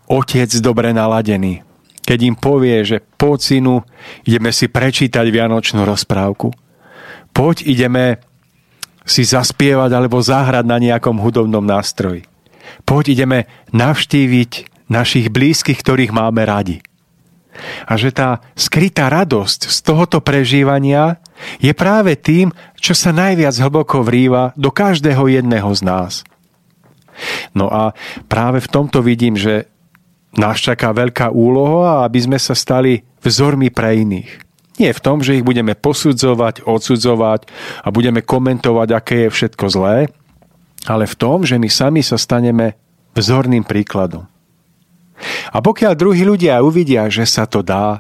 [0.10, 1.64] otec dobre naladený.
[2.04, 3.86] Keď im povie, že po synu,
[4.26, 6.50] ideme si prečítať Vianočnú rozprávku.
[7.30, 8.18] Poď, ideme
[9.10, 12.30] si zaspievať alebo zahrať na nejakom hudobnom nástroji.
[12.86, 13.40] Poď, ideme
[13.74, 16.86] navštíviť našich blízkych, ktorých máme radi.
[17.90, 21.20] A že tá skrytá radosť z tohoto prežívania
[21.60, 26.14] je práve tým, čo sa najviac hlboko vrýva do každého jedného z nás.
[27.52, 27.92] No a
[28.32, 29.68] práve v tomto vidím, že
[30.40, 34.49] nás čaká veľká úloha, aby sme sa stali vzormi pre iných.
[34.80, 37.52] Nie v tom, že ich budeme posudzovať, odsudzovať
[37.84, 39.98] a budeme komentovať, aké je všetko zlé,
[40.88, 42.80] ale v tom, že my sami sa staneme
[43.14, 44.26] vzorným príkladom.
[45.52, 48.00] A pokiaľ druhí ľudia uvidia, že sa to dá,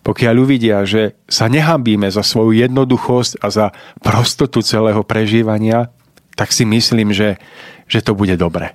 [0.00, 3.66] pokiaľ uvidia, že sa nehambíme za svoju jednoduchosť a za
[4.00, 5.92] prostotu celého prežívania,
[6.32, 7.36] tak si myslím, že
[7.88, 8.72] že to bude dobre.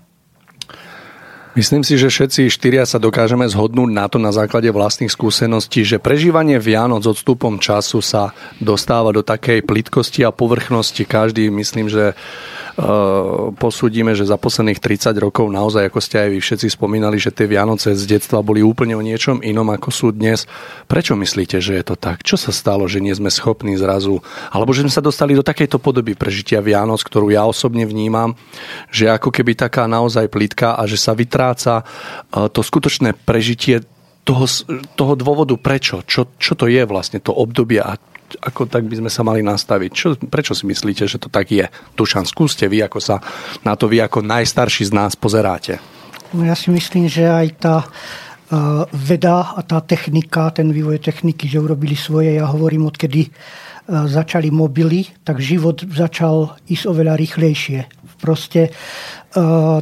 [1.59, 5.99] Myslím si, že všetci štyria sa dokážeme zhodnúť na to na základe vlastných skúseností, že
[5.99, 8.31] prežívanie Vianoc odstupom času sa
[8.63, 11.03] dostáva do takej plitkosti a povrchnosti.
[11.03, 12.15] Každý, myslím, že
[13.59, 17.43] posúdime, že za posledných 30 rokov naozaj, ako ste aj vy všetci spomínali, že tie
[17.43, 20.47] Vianoce z detstva boli úplne o niečom inom, ako sú dnes.
[20.87, 22.23] Prečo myslíte, že je to tak?
[22.23, 24.23] Čo sa stalo, že nie sme schopní zrazu,
[24.53, 28.39] alebo že sme sa dostali do takejto podoby prežitia Vianoc, ktorú ja osobne vnímam,
[28.89, 33.83] že ako keby taká naozaj plitka a že sa vytráca eh, to skutočné prežitie
[34.23, 34.45] toho,
[34.93, 37.97] toho dôvodu prečo, čo, čo to je vlastne to obdobie a
[38.37, 39.89] ako tak by sme sa mali nastaviť.
[39.89, 41.65] Čo, prečo si myslíte, že to tak je?
[41.97, 43.17] Dušan, skúste vy, ako sa
[43.65, 45.81] na to vy ako najstarší z nás pozeráte.
[46.29, 47.87] No ja si myslím, že aj tá e,
[48.93, 52.37] veda a tá technika, ten vývoj techniky, že urobili svoje.
[52.37, 53.29] Ja hovorím, odkedy e,
[53.89, 57.79] začali mobily, tak život začal ísť oveľa rýchlejšie.
[58.21, 58.69] Proste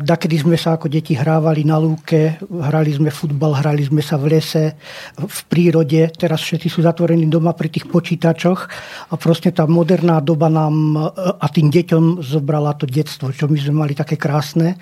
[0.04, 4.36] dakedy sme sa ako deti hrávali na lúke, hrali sme futbal, hrali sme sa v
[4.36, 4.76] lese,
[5.16, 6.12] v prírode.
[6.12, 8.60] Teraz všetci sú zatvorení doma pri tých počítačoch
[9.08, 13.56] a proste tá moderná doba nám uh, a tým deťom zobrala to detstvo, čo my
[13.56, 14.76] sme mali také krásne.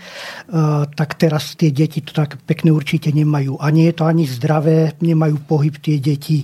[0.50, 3.62] Uh, tak teraz tie deti to tak pekné určite nemajú.
[3.62, 6.42] A nie je to ani zdravé, nemajú pohyb tie deti.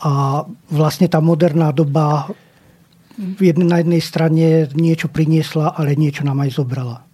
[0.00, 0.40] A
[0.72, 2.32] vlastne tá moderná doba
[3.38, 7.11] na jednej strane niečo priniesla, ale niečo nám aj zobrala.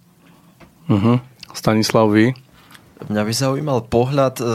[0.89, 1.21] Uh-huh.
[1.53, 2.33] Stanislav, vy?
[3.07, 4.45] Mňa by zaujímal pohľad, e,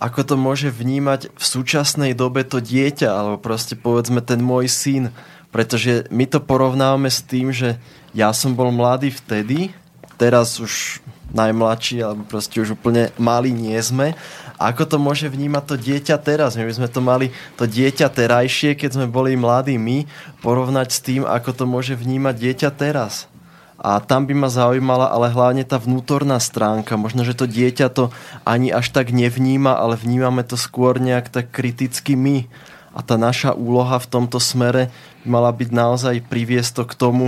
[0.00, 5.14] ako to môže vnímať v súčasnej dobe to dieťa, alebo proste povedzme ten môj syn.
[5.54, 7.78] Pretože my to porovnávame s tým, že
[8.16, 9.70] ja som bol mladý vtedy,
[10.16, 14.16] teraz už najmladší, alebo proste už úplne malý nie sme.
[14.56, 16.56] Ako to môže vnímať to dieťa teraz?
[16.56, 17.26] My by sme to mali,
[17.60, 20.08] to dieťa terajšie, keď sme boli mladí my,
[20.40, 23.28] porovnať s tým, ako to môže vnímať dieťa teraz.
[23.76, 26.96] A tam by ma zaujímala ale hlavne tá vnútorná stránka.
[26.96, 28.08] Možno, že to dieťa to
[28.48, 32.48] ani až tak nevníma, ale vnímame to skôr nejak tak kriticky my.
[32.96, 34.88] A tá naša úloha v tomto smere
[35.28, 37.26] mala byť naozaj priviesť to k tomu,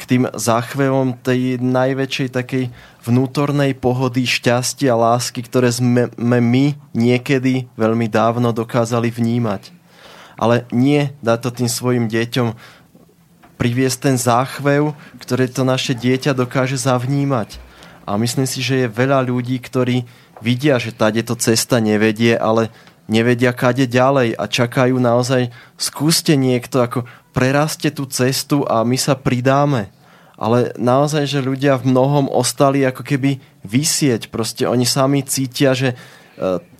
[0.00, 2.64] k tým záchvevom tej najväčšej takej
[3.04, 6.08] vnútornej pohody, šťastia lásky, ktoré sme
[6.40, 9.72] my niekedy veľmi dávno dokázali vnímať.
[10.40, 12.79] Ale nie dať to tým svojim deťom
[13.60, 17.60] priviesť ten záchvev, ktoré to naše dieťa dokáže zavnímať.
[18.08, 20.08] A myslím si, že je veľa ľudí, ktorí
[20.40, 22.72] vidia, že tade to cesta nevedie, ale
[23.04, 27.04] nevedia kade ďalej a čakajú naozaj, skúste niekto, ako
[27.36, 29.92] preraste tú cestu a my sa pridáme.
[30.40, 34.32] Ale naozaj, že ľudia v mnohom ostali ako keby vysieť.
[34.32, 35.96] Proste oni sami cítia, že e,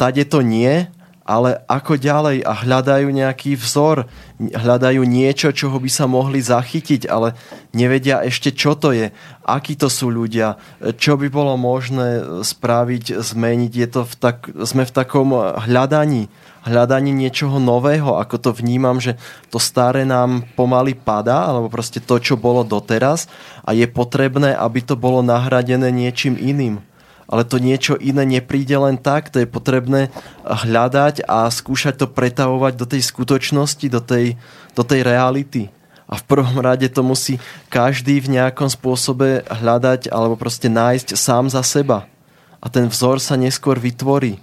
[0.01, 0.89] tade to nie
[1.31, 2.43] ale ako ďalej?
[2.43, 4.11] A hľadajú nejaký vzor,
[4.43, 7.39] hľadajú niečo, čoho by sa mohli zachytiť, ale
[7.70, 9.14] nevedia ešte, čo to je,
[9.47, 10.59] akí to sú ľudia,
[10.99, 13.72] čo by bolo možné spraviť, zmeniť.
[13.78, 15.31] Je to v tak, sme v takom
[15.70, 16.26] hľadaní,
[16.66, 19.14] hľadaní niečoho nového, ako to vnímam, že
[19.55, 23.31] to staré nám pomaly padá, alebo proste to, čo bolo doteraz
[23.62, 26.89] a je potrebné, aby to bolo nahradené niečím iným
[27.31, 30.11] ale to niečo iné nepríde len tak, to je potrebné
[30.43, 34.35] hľadať a skúšať to pretavovať do tej skutočnosti, do tej,
[34.74, 35.70] do tej reality.
[36.11, 37.39] A v prvom rade to musí
[37.70, 42.11] každý v nejakom spôsobe hľadať alebo proste nájsť sám za seba.
[42.59, 44.43] A ten vzor sa neskôr vytvorí.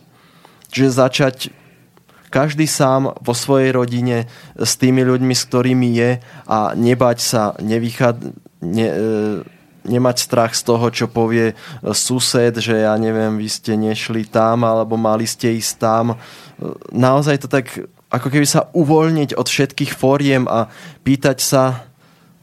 [0.72, 1.38] Čiže začať
[2.32, 6.12] každý sám vo svojej rodine s tými ľuďmi, s ktorými je
[6.48, 8.16] a nebať sa, nevychad,
[8.64, 8.96] ne, e,
[9.88, 11.56] nemať strach z toho, čo povie
[11.96, 16.06] sused, že ja neviem, vy ste nešli tam alebo mali ste ísť tam.
[16.92, 20.72] Naozaj to tak ako keby sa uvoľniť od všetkých fóriem a
[21.04, 21.64] pýtať sa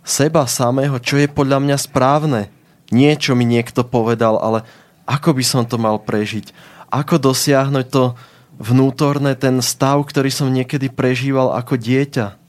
[0.05, 2.53] seba samého, čo je podľa mňa správne.
[2.93, 4.69] Nie, čo mi niekto povedal, ale
[5.09, 6.53] ako by som to mal prežiť.
[6.93, 8.13] Ako dosiahnuť to
[8.61, 12.44] vnútorné, ten stav, ktorý som niekedy prežíval ako dieťa.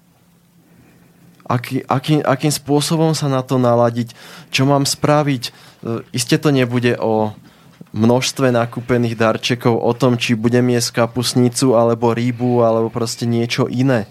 [1.45, 4.17] Aký, aký, akým spôsobom sa na to naladiť,
[4.49, 5.43] čo mám spraviť.
[5.45, 5.51] E,
[6.09, 7.37] Isté to nebude o
[7.95, 14.09] množstve nakúpených darčekov o tom, či budem jesť kapusnicu alebo rýbu alebo proste niečo iné.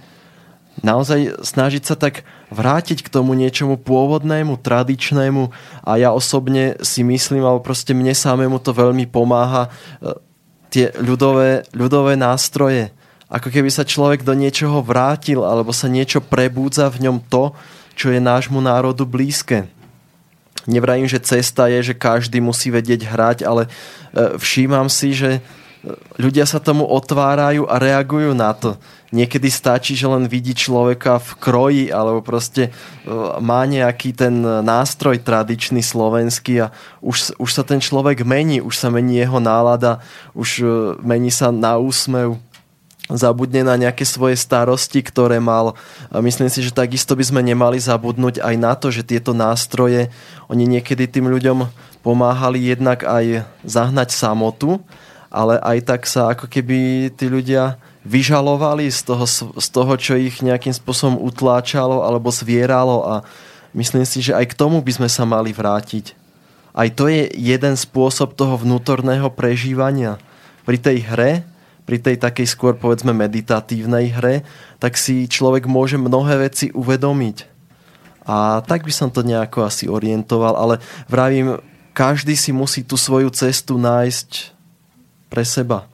[0.83, 5.43] Naozaj snažiť sa tak vrátiť k tomu niečomu pôvodnému, tradičnému
[5.87, 9.71] a ja osobne si myslím, alebo proste mne samému to veľmi pomáha,
[10.03, 10.19] e,
[10.75, 12.91] tie ľudové, ľudové nástroje.
[13.29, 17.57] Ako keby sa človek do niečoho vrátil alebo sa niečo prebúdza v ňom to,
[17.95, 19.71] čo je nášmu národu blízke
[20.65, 23.71] Nevrajím, že cesta je, že každý musí vedieť hrať, ale e,
[24.41, 25.41] všímam si, že e,
[26.17, 28.81] ľudia sa tomu otvárajú a reagujú na to.
[29.13, 32.73] Niekedy stačí, že len vidí človeka v kroji alebo proste
[33.05, 33.11] e,
[33.45, 36.73] má nejaký ten nástroj tradičný slovenský a
[37.05, 40.01] už, už sa ten človek mení, už sa mení jeho nálada,
[40.33, 40.65] už
[41.05, 42.41] mení sa na úsmev
[43.11, 45.77] zabudne na nejaké svoje starosti, ktoré mal.
[46.09, 50.09] Myslím si, že takisto by sme nemali zabudnúť aj na to, že tieto nástroje,
[50.49, 51.69] oni niekedy tým ľuďom
[52.01, 54.81] pomáhali jednak aj zahnať samotu,
[55.29, 59.25] ale aj tak sa ako keby tí ľudia vyžalovali z toho,
[59.57, 63.15] z toho, čo ich nejakým spôsobom utláčalo alebo zvieralo a
[63.73, 66.13] myslím si, že aj k tomu by sme sa mali vrátiť.
[66.77, 70.21] Aj to je jeden spôsob toho vnútorného prežívania.
[70.69, 71.33] Pri tej hre
[71.85, 74.43] pri tej takej skôr povedzme meditatívnej hre,
[74.81, 77.53] tak si človek môže mnohé veci uvedomiť.
[78.25, 80.81] A tak by som to nejako asi orientoval, ale
[81.13, 81.61] vravím,
[81.93, 84.51] každý si musí tú svoju cestu nájsť
[85.29, 85.85] pre seba.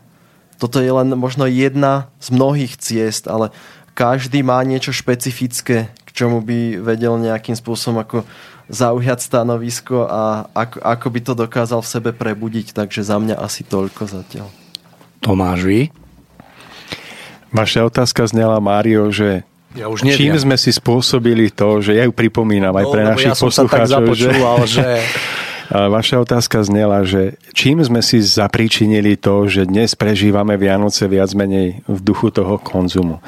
[0.62, 3.50] Toto je len možno jedna z mnohých ciest, ale
[3.98, 8.22] každý má niečo špecifické, k čomu by vedel nejakým spôsobom ako
[8.70, 12.70] zaujať stanovisko a ako, ako by to dokázal v sebe prebudiť.
[12.70, 14.59] Takže za mňa asi toľko zatiaľ.
[15.20, 15.80] Tomáš, vy?
[17.52, 19.44] Vaša otázka znela, Mário, že
[19.76, 20.18] ja už neviem.
[20.18, 24.02] čím sme si spôsobili to, že ja ju pripomínam aj no, pre našich ja poslucháčov,
[24.02, 24.84] započúval, že...
[25.70, 31.30] A vaša otázka znela, že čím sme si zapríčinili to, že dnes prežívame Vianoce viac
[31.30, 33.22] menej v duchu toho konzumu.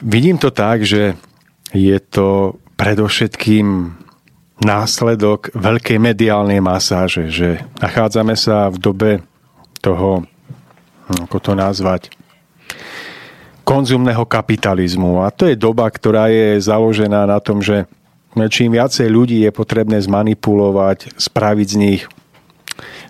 [0.00, 1.20] Vidím to tak, že
[1.76, 3.92] je to predovšetkým
[4.64, 9.10] následok veľkej mediálnej masáže, že nachádzame sa v dobe
[9.80, 10.26] toho,
[11.08, 12.12] ako to nazvať,
[13.64, 15.24] konzumného kapitalizmu.
[15.24, 17.84] A to je doba, ktorá je založená na tom, že
[18.48, 22.02] čím viacej ľudí je potrebné zmanipulovať, spraviť z nich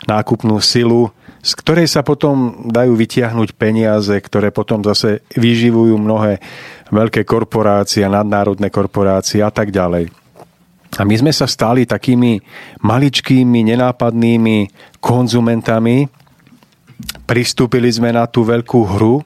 [0.08, 6.42] nákupnú silu, z ktorej sa potom dajú vytiahnuť peniaze, ktoré potom zase vyživujú mnohé
[6.90, 10.10] veľké korporácie, nadnárodné korporácie a tak ďalej.
[10.98, 12.40] A my sme sa stali takými
[12.82, 14.56] maličkými, nenápadnými
[14.98, 16.08] konzumentami,
[17.28, 19.20] pristúpili sme na tú veľkú hru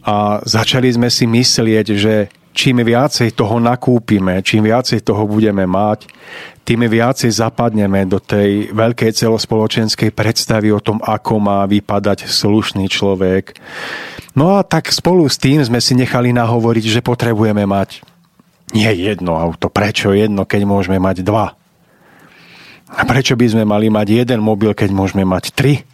[0.00, 6.08] a začali sme si myslieť, že čím viacej toho nakúpime, čím viacej toho budeme mať,
[6.64, 13.56] tým viacej zapadneme do tej veľkej celospoločenskej predstavy o tom, ako má vypadať slušný človek.
[14.32, 18.00] No a tak spolu s tým sme si nechali nahovoriť, že potrebujeme mať
[18.72, 19.68] nie jedno auto.
[19.68, 21.52] Prečo jedno, keď môžeme mať dva?
[22.92, 25.84] A prečo by sme mali mať jeden mobil, keď môžeme mať tri?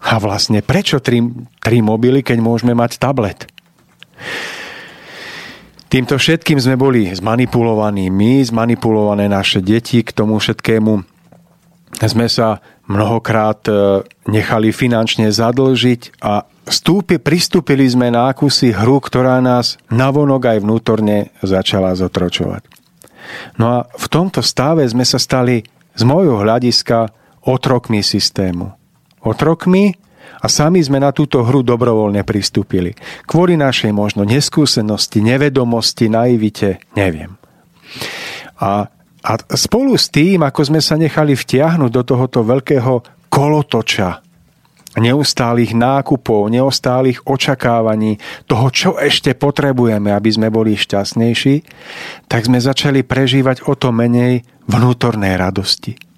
[0.00, 1.20] A vlastne prečo tri,
[1.60, 3.44] tri mobily, keď môžeme mať tablet?
[5.90, 11.02] Týmto všetkým sme boli zmanipulovaní my, zmanipulované naše deti, k tomu všetkému
[12.00, 19.42] sme sa mnohokrát e, nechali finančne zadlžiť a stúpi, pristúpili sme na akúsi hru, ktorá
[19.42, 22.64] nás navonok aj vnútorne začala zotročovať.
[23.60, 27.10] No a v tomto stave sme sa stali z môjho hľadiska
[27.44, 28.79] otrokmi systému
[29.24, 29.94] otrokmi
[30.40, 32.96] a sami sme na túto hru dobrovoľne pristúpili.
[33.28, 37.36] Kvôli našej možno neskúsenosti, nevedomosti, naivite, neviem.
[38.60, 38.88] A,
[39.20, 44.24] a spolu s tým, ako sme sa nechali vtiahnuť do tohoto veľkého kolotoča
[44.98, 48.18] neustálých nákupov, neustálých očakávaní
[48.50, 51.62] toho, čo ešte potrebujeme, aby sme boli šťastnejší,
[52.26, 56.09] tak sme začali prežívať o to menej vnútornej radosti.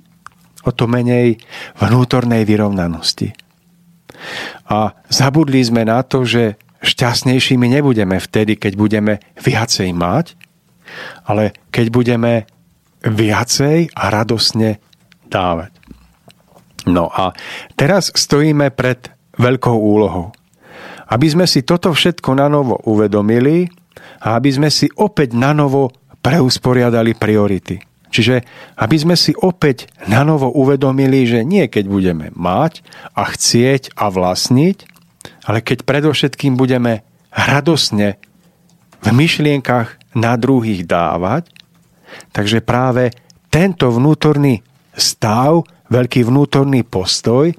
[0.63, 1.43] O to menej
[1.79, 3.35] vnútornej vyrovnanosti.
[4.71, 10.39] A zabudli sme na to, že šťastnejšími nebudeme vtedy, keď budeme viacej mať,
[11.27, 12.33] ale keď budeme
[13.03, 14.79] viacej a radosne
[15.27, 15.75] dávať.
[16.87, 17.31] No a
[17.79, 20.35] teraz stojíme pred veľkou úlohou.
[21.07, 23.71] Aby sme si toto všetko na novo uvedomili
[24.23, 25.93] a aby sme si opäť na novo
[26.23, 27.92] preusporiadali priority.
[28.13, 28.45] Čiže
[28.77, 32.85] aby sme si opäť na novo uvedomili, že nie keď budeme mať
[33.17, 34.77] a chcieť a vlastniť,
[35.49, 37.03] ale keď predovšetkým budeme
[37.33, 38.21] radosne
[39.01, 41.49] v myšlienkach na druhých dávať,
[42.37, 43.17] takže práve
[43.49, 44.61] tento vnútorný
[44.93, 47.57] stav veľký vnútorný postoj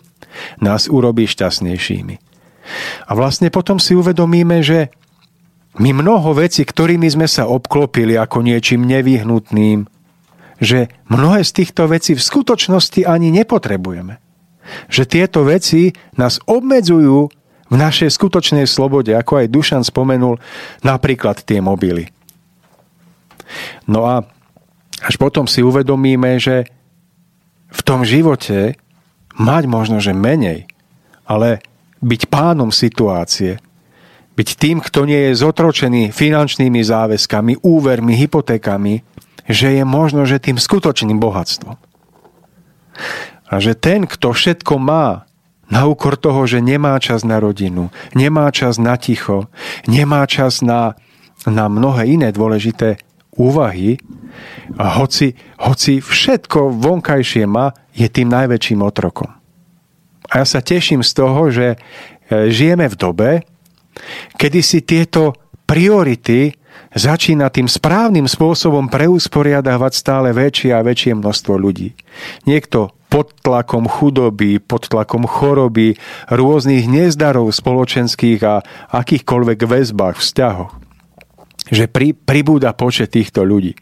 [0.61, 2.15] nás urobí šťastnejšími.
[3.09, 4.93] A vlastne potom si uvedomíme, že
[5.81, 9.89] my mnoho vecí, ktorými sme sa obklopili ako niečím nevyhnutným,
[10.63, 14.17] že mnohé z týchto vecí v skutočnosti ani nepotrebujeme.
[14.87, 17.27] Že tieto veci nás obmedzujú
[17.67, 20.39] v našej skutočnej slobode, ako aj Dušan spomenul,
[20.87, 22.07] napríklad tie mobily.
[23.85, 24.23] No a
[25.03, 26.63] až potom si uvedomíme, že
[27.73, 28.79] v tom živote
[29.35, 30.69] mať možno, že menej,
[31.27, 31.59] ale
[31.99, 33.59] byť pánom situácie,
[34.33, 39.01] byť tým, kto nie je zotročený finančnými záväzkami, úvermi, hypotékami,
[39.47, 41.75] že je možno, že tým skutočným bohatstvom.
[43.49, 45.27] A že ten, kto všetko má,
[45.71, 49.49] na úkor toho, že nemá čas na rodinu, nemá čas na ticho,
[49.89, 50.93] nemá čas na,
[51.49, 53.01] na mnohé iné dôležité
[53.33, 53.97] úvahy,
[54.77, 59.29] a hoci, hoci všetko vonkajšie má, je tým najväčším otrokom.
[60.29, 61.77] A ja sa teším z toho, že e,
[62.49, 63.29] žijeme v dobe,
[64.41, 65.37] kedy si tieto
[65.69, 66.57] priority
[66.93, 71.97] začína tým správnym spôsobom preusporiadávať stále väčšie a väčšie množstvo ľudí.
[72.45, 76.01] Niekto pod tlakom chudoby, pod tlakom choroby,
[76.33, 80.73] rôznych nezdarov spoločenských a akýchkoľvek väzbách, vzťahoch.
[81.69, 83.77] Že pri, pribúda počet týchto ľudí.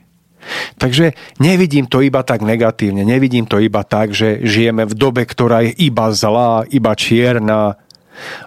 [0.81, 5.63] Takže nevidím to iba tak negatívne, nevidím to iba tak, že žijeme v dobe, ktorá
[5.69, 7.77] je iba zlá, iba čierna,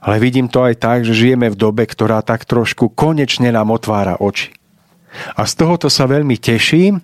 [0.00, 4.20] ale vidím to aj tak, že žijeme v dobe, ktorá tak trošku konečne nám otvára
[4.20, 4.54] oči.
[5.38, 6.98] A z tohoto sa veľmi teším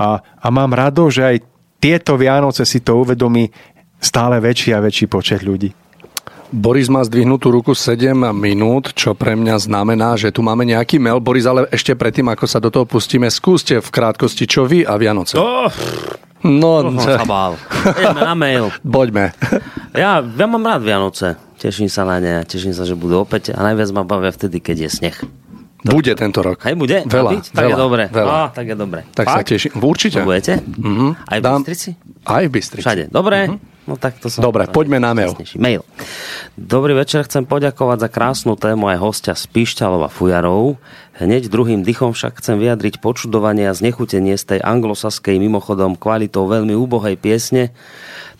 [0.00, 1.36] a, a mám rado, že aj
[1.80, 3.48] tieto Vianoce si to uvedomí
[4.00, 5.72] stále väčší a väčší počet ľudí.
[6.50, 11.22] Boris má zdvihnutú ruku 7 minút, čo pre mňa znamená, že tu máme nejaký mail.
[11.22, 14.98] Boris, ale ešte predtým, ako sa do toho pustíme, skúste v krátkosti, čo vy a
[14.98, 15.38] Vianoce.
[15.38, 15.70] Oh.
[16.42, 17.54] No, no sa bál.
[18.00, 18.72] Ideme na mail.
[18.82, 19.30] Poďme.
[19.94, 21.38] Ja, ja mám rád Vianoce.
[21.60, 24.88] Teším sa na ne, teším sa, že budú opäť a najviac ma bavia vtedy, keď
[24.88, 25.16] je sneh.
[25.84, 25.96] To...
[25.96, 26.60] Bude tento rok.
[26.64, 27.04] Hej, bude?
[27.08, 27.44] Veľa, byť?
[27.56, 28.02] Tak veľa, je dobre.
[28.12, 28.32] Veľa.
[28.32, 29.00] Á, tak je dobre.
[29.16, 29.36] Tak Fakt?
[29.36, 29.72] sa teším.
[29.80, 30.20] Určite.
[30.24, 30.60] Budete?
[30.60, 31.10] Mm-hmm.
[31.24, 31.60] Aj v Dám...
[31.64, 31.90] Bystrici?
[32.28, 32.84] Aj v Bystrici.
[32.84, 33.04] Všade.
[33.08, 33.38] Dobre.
[33.48, 33.88] Mm-hmm.
[33.88, 34.44] No tak to som...
[34.44, 35.32] Dobre, poďme na mail.
[35.56, 35.80] Mail.
[36.52, 40.76] Dobrý večer, chcem poďakovať za krásnu tému aj hostia z Pišťalova Fujarov.
[41.16, 46.76] Hneď druhým dychom však chcem vyjadriť počudovanie a znechutenie z tej anglosaskej mimochodom kvalitou veľmi
[46.76, 47.72] úbohej piesne.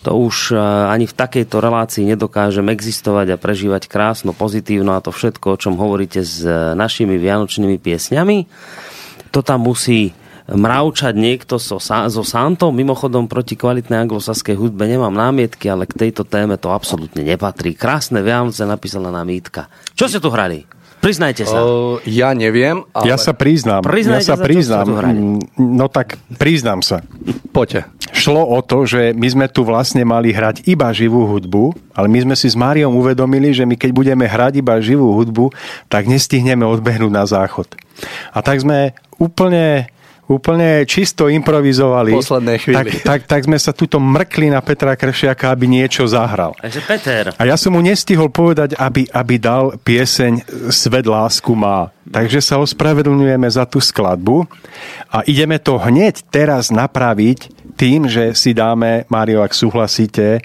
[0.00, 5.12] To už e, ani v takejto relácii nedokážem existovať a prežívať krásno, pozitívno a to
[5.12, 6.40] všetko, o čom hovoríte s
[6.72, 8.48] našimi vianočnými piesňami.
[9.30, 10.16] To tam musí
[10.50, 12.74] mravčať niekto so, so Santom.
[12.74, 17.78] Mimochodom, proti kvalitnej anglosaskej hudbe nemám námietky, ale k tejto téme to absolútne nepatrí.
[17.78, 19.70] Krásne Vianoce napísala nám Mítka.
[19.94, 20.66] Čo ste tu hrali?
[21.00, 21.64] Priznajte sa.
[21.64, 22.84] Uh, ja neviem.
[22.92, 23.08] Ale...
[23.08, 23.80] Ja sa priznám.
[23.80, 24.86] Priznajte ja sa, sa priznám.
[24.86, 27.00] Mm, no tak priznám sa.
[27.56, 27.88] Poďte.
[28.12, 32.28] Šlo o to, že my sme tu vlastne mali hrať iba živú hudbu, ale my
[32.28, 35.48] sme si s Máriom uvedomili, že my keď budeme hrať iba živú hudbu,
[35.88, 37.72] tak nestihneme odbehnúť na záchod.
[38.36, 39.88] A tak sme úplne
[40.30, 42.14] úplne čisto improvizovali.
[42.14, 42.78] Posledné chvíli.
[42.78, 46.54] Tak, tak, tak sme sa tuto mrkli na Petra Kršiaka, aby niečo zahral.
[46.62, 47.24] Takže Peter.
[47.34, 51.90] A ja som mu nestihol povedať, aby, aby dal pieseň Svet lásku má.
[52.06, 54.46] Takže sa ospravedlňujeme za tú skladbu
[55.10, 60.42] a ideme to hneď teraz napraviť tým, že si dáme, Mário, ak súhlasíte,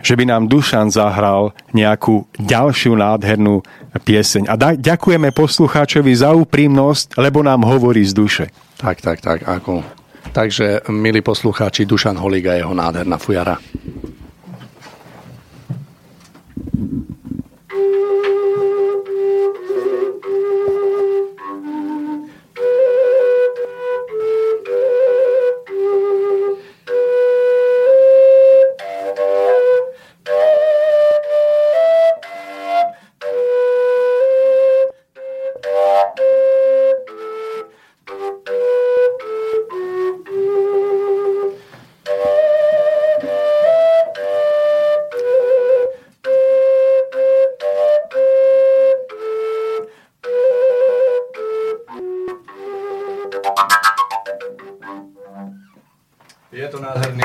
[0.00, 3.62] že by nám Dušan zahral nejakú ďalšiu nádhernú
[4.04, 4.48] pieseň.
[4.48, 8.44] A da- ďakujeme poslucháčovi za úprimnosť, lebo nám hovorí z duše.
[8.80, 9.44] Tak, tak, tak.
[9.44, 9.84] Ako.
[10.32, 13.58] Takže, milí poslucháči, Dušan Holiga, jeho nádherná fujara.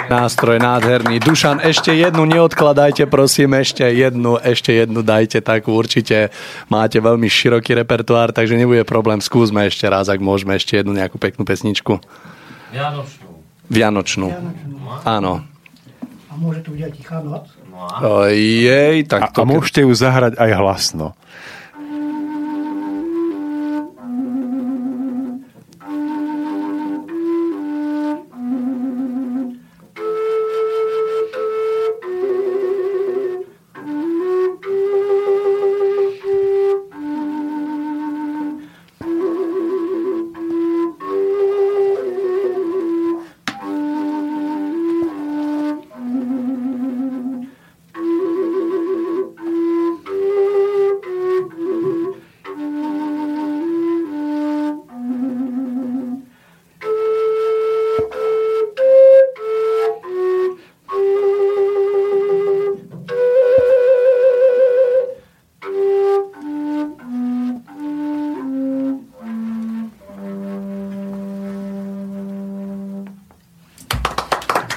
[0.09, 1.19] Nástroj nádherný.
[1.21, 6.29] Dušan, ešte jednu neodkladajte, prosím, ešte jednu, ešte jednu dajte, tak určite
[6.69, 11.17] máte veľmi široký repertoár, takže nebude problém, skúsme ešte raz, ak môžeme ešte jednu nejakú
[11.17, 11.99] peknú pesničku.
[12.71, 13.27] Vianočnú.
[13.71, 14.27] Vianočnú.
[14.29, 14.75] Vianočnú.
[15.03, 15.33] Áno.
[16.29, 17.47] A môže to byť aj Tichá noc?
[17.75, 21.11] No jej, A, tak a môžete ju zahrať aj hlasno.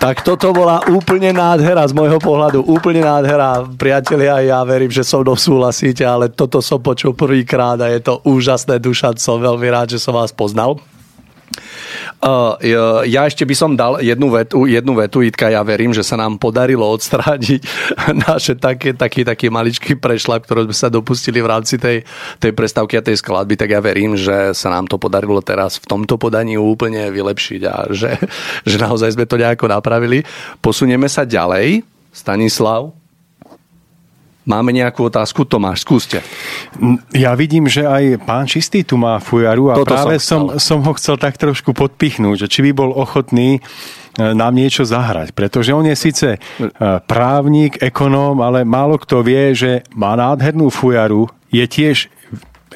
[0.09, 2.65] Tak toto bola úplne nádhera z môjho pohľadu.
[2.65, 3.61] Úplne nádhera.
[3.77, 8.25] Priatelia, ja verím, že so mnou súhlasíte, ale toto som počul prvýkrát a je to
[8.25, 8.81] úžasné.
[8.81, 10.81] Dušan, som veľmi rád, že som vás poznal.
[13.07, 16.43] Ja ešte by som dal jednu vetu, jednu vetu, Itka, ja verím, že sa nám
[16.43, 17.63] podarilo odstrániť
[18.27, 22.03] naše také, taký, taký maličký prešlap, ktorý sme sa dopustili v rámci tej,
[22.43, 25.87] tej prestávky a tej skladby, tak ja verím, že sa nám to podarilo teraz v
[25.87, 28.19] tomto podaní úplne vylepšiť a že,
[28.69, 30.27] že naozaj sme to nejako napravili.
[30.59, 31.87] Posunieme sa ďalej.
[32.11, 32.91] Stanislav,
[34.49, 35.45] Máme nejakú otázku?
[35.45, 36.25] Tomáš, skúste.
[37.13, 40.79] Ja vidím, že aj pán Čistý tu má fujaru a Toto práve som som, som
[40.81, 43.61] ho chcel tak trošku podpichnúť, že či by bol ochotný e,
[44.17, 45.37] nám niečo zahrať.
[45.37, 46.39] Pretože on je síce e,
[47.05, 52.09] právnik, ekonóm, ale málo kto vie, že má nádhernú fujaru, je tiež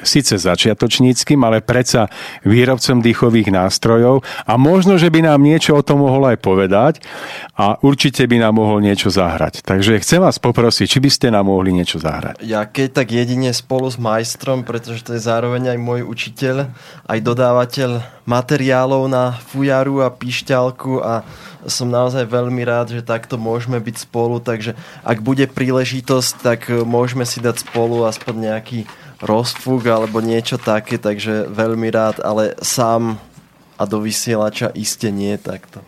[0.01, 2.09] síce začiatočníckým, ale predsa
[2.41, 6.93] výrobcom dýchových nástrojov a možno, že by nám niečo o tom mohol aj povedať
[7.53, 9.61] a určite by nám mohol niečo zahrať.
[9.61, 12.41] Takže chcem vás poprosiť, či by ste nám mohli niečo zahrať.
[12.41, 16.73] Ja keď tak jedine spolu s majstrom, pretože to je zároveň aj môj učiteľ,
[17.05, 21.21] aj dodávateľ materiálov na fujaru a píšťalku a
[21.67, 27.23] som naozaj veľmi rád, že takto môžeme byť spolu, takže ak bude príležitosť, tak môžeme
[27.23, 28.79] si dať spolu aspoň nejaký
[29.23, 33.15] rozfúk alebo niečo také, takže veľmi rád, ale sám
[33.79, 35.81] a do vysielača iste nie takto.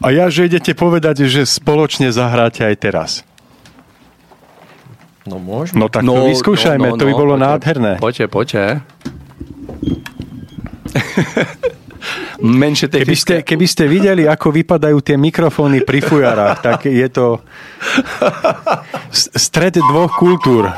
[0.00, 3.10] A ja, že idete povedať, že spoločne zahráte aj teraz.
[5.26, 5.82] No môžeme.
[5.82, 7.92] No tak to vyskúšajme, to by bolo poďte, nádherné.
[7.98, 8.62] Poďte, poďte.
[12.36, 17.40] Menšie Keby ste, keby ste videli, ako vypadajú tie mikrofóny pri fujarách, tak je to
[19.40, 20.68] stred dvoch kultúr.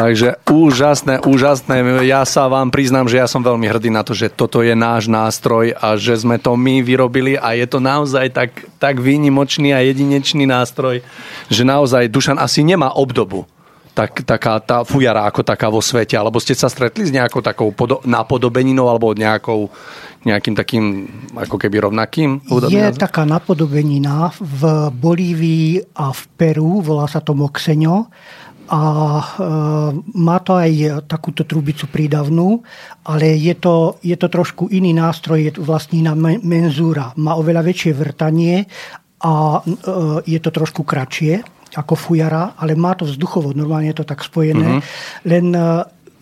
[0.00, 1.84] Takže úžasné, úžasné.
[2.08, 5.12] Ja sa vám priznám, že ja som veľmi hrdý na to, že toto je náš
[5.12, 9.84] nástroj a že sme to my vyrobili a je to naozaj tak, tak výnimočný a
[9.84, 11.04] jedinečný nástroj,
[11.52, 13.44] že naozaj Dušan asi nemá obdobu.
[13.92, 17.68] Tak, taká tá fujara ako taká vo svete, alebo ste sa stretli s nejakou takou
[17.68, 19.68] podo- napodobeninou alebo nejakou,
[20.24, 20.84] nejakým takým
[21.36, 22.40] ako keby rovnakým?
[22.72, 28.08] Je taká napodobenina v Bolívii a v Peru, volá sa to Moxeňo
[28.70, 28.82] a
[29.18, 29.24] e,
[30.14, 32.62] má to aj takúto trubicu prídavnú,
[33.02, 37.10] ale je to, je to trošku iný nástroj, je to vlastne iná menzúra.
[37.18, 38.70] Má oveľa väčšie vrtanie
[39.26, 39.60] a e,
[40.22, 41.42] je to trošku kratšie
[41.74, 44.62] ako fujara, ale má to vzduchovod, normálne je to tak spojené.
[44.62, 44.78] Mhm.
[44.78, 45.26] Mm-hmm.
[45.26, 45.62] Len e,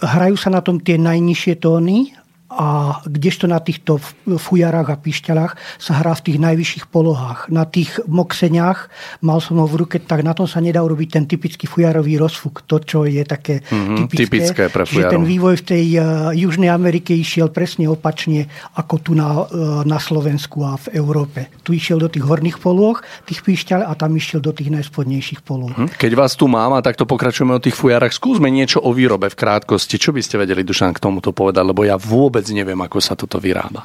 [0.00, 2.16] hrajú sa na tom tie najnižšie tóny
[2.48, 7.52] a kdežto na týchto fujarách a pišťalách sa hrá v tých najvyšších polohách.
[7.52, 8.88] Na tých mokseňách,
[9.20, 12.64] mal som ho v ruke, tak na tom sa nedá urobiť ten typický fujarový rozfuk.
[12.64, 14.24] To, čo je také mm-hmm, typické.
[14.24, 15.12] typické pre fujarov.
[15.12, 19.84] Že ten vývoj v tej uh, Južnej Amerike išiel presne opačne ako tu na, uh,
[19.84, 21.52] na Slovensku a v Európe.
[21.62, 22.98] Tu išiel do tých horných polôh,
[23.28, 25.76] tých pišťal a tam išiel do tých najspodnejších polôh.
[25.76, 29.28] Mm, keď vás tu mám a takto pokračujeme o tých fujarách, skúsme niečo o výrobe
[29.28, 30.00] v krátkosti.
[30.00, 31.62] Čo by ste vedeli, Dušan, k tomuto povedať?
[31.62, 33.84] Lebo ja vôbec neviem, ako sa toto vyrába.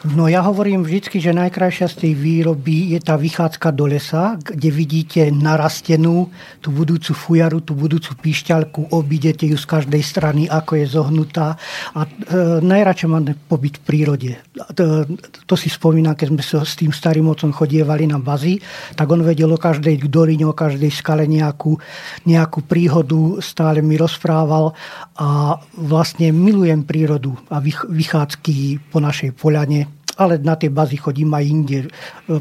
[0.00, 4.72] No ja hovorím vždy, že najkrajšia z tej výroby je tá vychádzka do lesa, kde
[4.72, 6.32] vidíte narastenú
[6.64, 11.60] tú budúcu fujaru, tú budúcu píšťalku, obídete ju z každej strany, ako je zohnutá.
[11.92, 14.30] A e, najradšej máme pobyt v prírode.
[14.72, 15.04] To,
[15.44, 18.56] to si spomínam, keď sme s tým starým otcom chodievali na bazy,
[18.96, 21.76] tak on vedel o každej dorině, o každej skale nejakú,
[22.24, 24.72] nejakú príhodu, stále mi rozprával
[25.20, 29.89] a vlastne milujem prírodu a vychádzky po našej poľane
[30.20, 31.78] ale na tie bazy chodím aj inde.
[31.80, 31.88] E,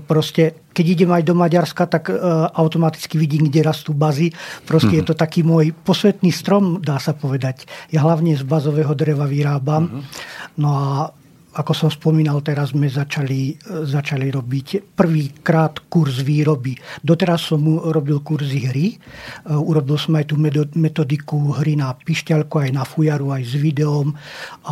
[0.03, 2.19] proste, keď idem aj do Maďarska, tak e,
[2.51, 4.35] automaticky vidím, kde rastú bazy.
[4.68, 5.07] Proste mm-hmm.
[5.07, 7.64] je to taký môj posvetný strom, dá sa povedať.
[7.95, 9.88] Ja hlavne z bazového dreva vyrábam.
[9.88, 10.03] Mm-hmm.
[10.60, 11.15] No a
[11.60, 16.80] ako som spomínal, teraz sme začali, začali robiť prvýkrát kurz výroby.
[17.03, 18.95] Doteraz som robil kurzy hry.
[19.44, 20.40] Urobil som aj tú
[20.80, 24.15] metodiku hry na pišťalku, aj na fujaru, aj s videom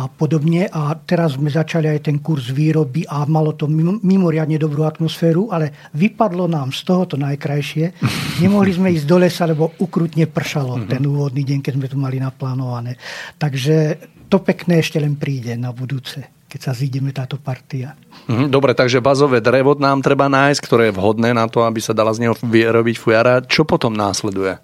[0.00, 0.72] a podobne.
[0.72, 3.68] A teraz sme začali aj ten kurz výroby a malo to
[4.00, 7.92] mimoriadne dobrú atmosféru, ale vypadlo nám z toho to najkrajšie.
[8.42, 10.88] Nemohli sme ísť do lesa, lebo ukrutne pršalo mm-hmm.
[10.88, 12.96] ten úvodný deň, keď sme tu mali naplánované.
[13.36, 13.76] Takže
[14.32, 17.92] to pekné ešte len príde na budúce keď sa zídeme táto partia.
[18.26, 21.92] Mhm, dobre, takže bazové drevo nám treba nájsť, ktoré je vhodné na to, aby sa
[21.92, 23.44] dala z neho vyrobiť fujara.
[23.44, 24.58] Čo potom následuje?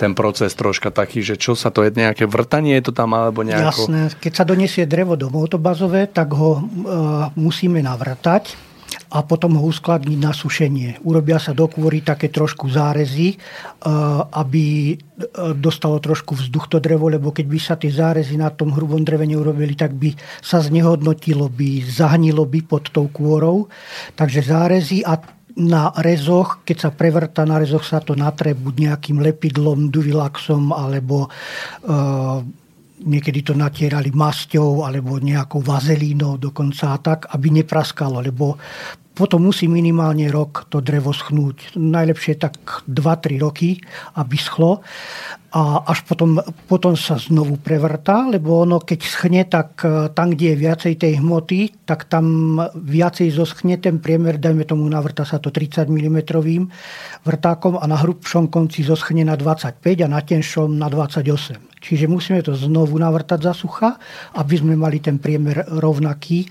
[0.00, 3.44] ten proces troška taký, že čo sa to je, nejaké vrtanie je to tam alebo
[3.44, 3.84] nejako...
[3.84, 6.60] Jasné, keď sa donesie drevo domov to bazové, tak ho e,
[7.36, 8.56] musíme navrtať
[9.10, 11.02] a potom ho uskladniť na sušenie.
[11.02, 13.36] Urobia sa do kôry také trošku zárezy, e,
[14.34, 14.96] aby e,
[15.58, 19.26] dostalo trošku vzduch to drevo, lebo keď by sa tie zárezy na tom hrubom dreve
[19.26, 23.66] neurobili, tak by sa znehodnotilo, by zahnilo by pod tou kôrou.
[24.14, 25.18] Takže zárezy a
[25.58, 31.26] na rezoch, keď sa prevrta na rezoch, sa to natre buď nejakým lepidlom, duvilaxom alebo
[31.26, 31.28] e,
[33.04, 38.60] niekedy to natierali masťou alebo nejakou vazelínou dokonca tak, aby nepraskalo, lebo
[39.10, 41.74] potom musí minimálne rok to drevo schnúť.
[41.76, 43.82] Najlepšie tak 2-3 roky,
[44.16, 44.80] aby schlo.
[45.50, 46.38] A až potom,
[46.70, 51.18] potom sa znovu prevrtá, lebo ono keď schne, tak e, tam, kde je viacej tej
[51.18, 56.18] hmoty, tak tam viacej zoschne ten priemer, dajme tomu, navrta sa to 30 mm
[57.26, 61.82] vrtákom a na hrubšom konci zoschne na 25 a na tenšom na 28.
[61.82, 63.98] Čiže musíme to znovu navrtať za sucha,
[64.38, 66.46] aby sme mali ten priemer rovnaký,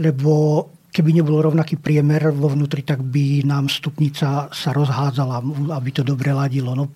[0.00, 5.44] lebo keby nebol rovnaký priemer vo vnútri, tak by nám stupnica sa rozhádzala,
[5.76, 6.72] aby to dobre ladilo.
[6.72, 6.88] No,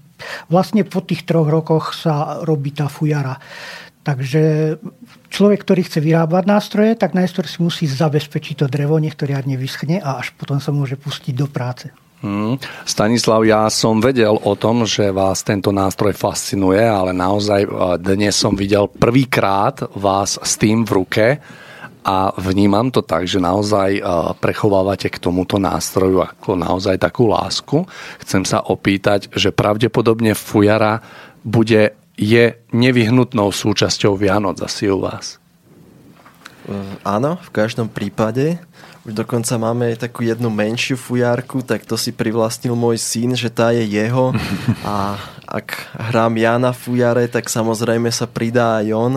[0.48, 3.36] vlastne po tých troch rokoch sa robí tá fujara.
[4.02, 4.76] Takže
[5.30, 9.54] človek, ktorý chce vyrábať nástroje, tak najskôr si musí zabezpečiť to drevo, nech to riadne
[9.54, 11.94] vyschne a až potom sa môže pustiť do práce.
[12.22, 12.54] Hmm.
[12.86, 17.66] Stanislav, ja som vedel o tom, že vás tento nástroj fascinuje, ale naozaj
[17.98, 21.26] dnes som videl prvýkrát vás s tým v ruke
[22.02, 24.02] a vnímam to tak, že naozaj
[24.42, 27.86] prechovávate k tomuto nástroju ako naozaj takú lásku.
[28.26, 30.98] Chcem sa opýtať, že pravdepodobne fujara
[31.46, 35.38] bude, je nevyhnutnou súčasťou Vianoc asi u vás.
[36.66, 38.58] E, áno, v každom prípade.
[39.02, 43.74] Už dokonca máme takú jednu menšiu fujárku, tak to si privlastnil môj syn, že tá
[43.74, 44.30] je jeho.
[44.86, 49.14] A ak hrám ja na fujare, tak samozrejme sa pridá aj on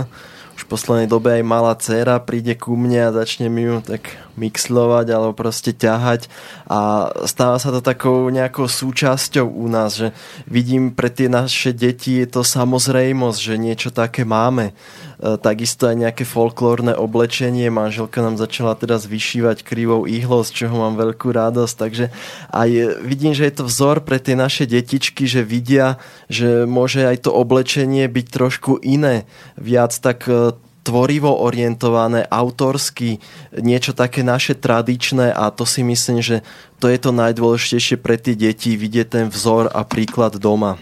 [0.66, 5.08] v poslednej dobe aj malá dcera príde ku mne a začne mi ju tak mixlovať
[5.12, 6.28] alebo proste ťahať
[6.68, 10.12] a stáva sa to takou nejakou súčasťou u nás, že
[10.48, 14.76] vidím pre tie naše deti je to samozrejmosť, že niečo také máme.
[15.20, 17.72] E, takisto aj nejaké folklórne oblečenie.
[17.72, 21.76] Manželka nám začala teraz vyšívať krivou ihlo, z čoho mám veľkú radosť.
[21.76, 22.06] Takže
[22.52, 22.70] aj
[23.04, 27.32] vidím, že je to vzor pre tie naše detičky, že vidia, že môže aj to
[27.32, 29.24] oblečenie byť trošku iné.
[29.56, 30.56] Viac tak e,
[30.86, 33.18] tvorivo orientované, autorsky,
[33.58, 36.46] niečo také naše tradičné a to si myslím, že
[36.78, 40.78] to je to najdôležitejšie pre tie deti, vidieť ten vzor a príklad doma.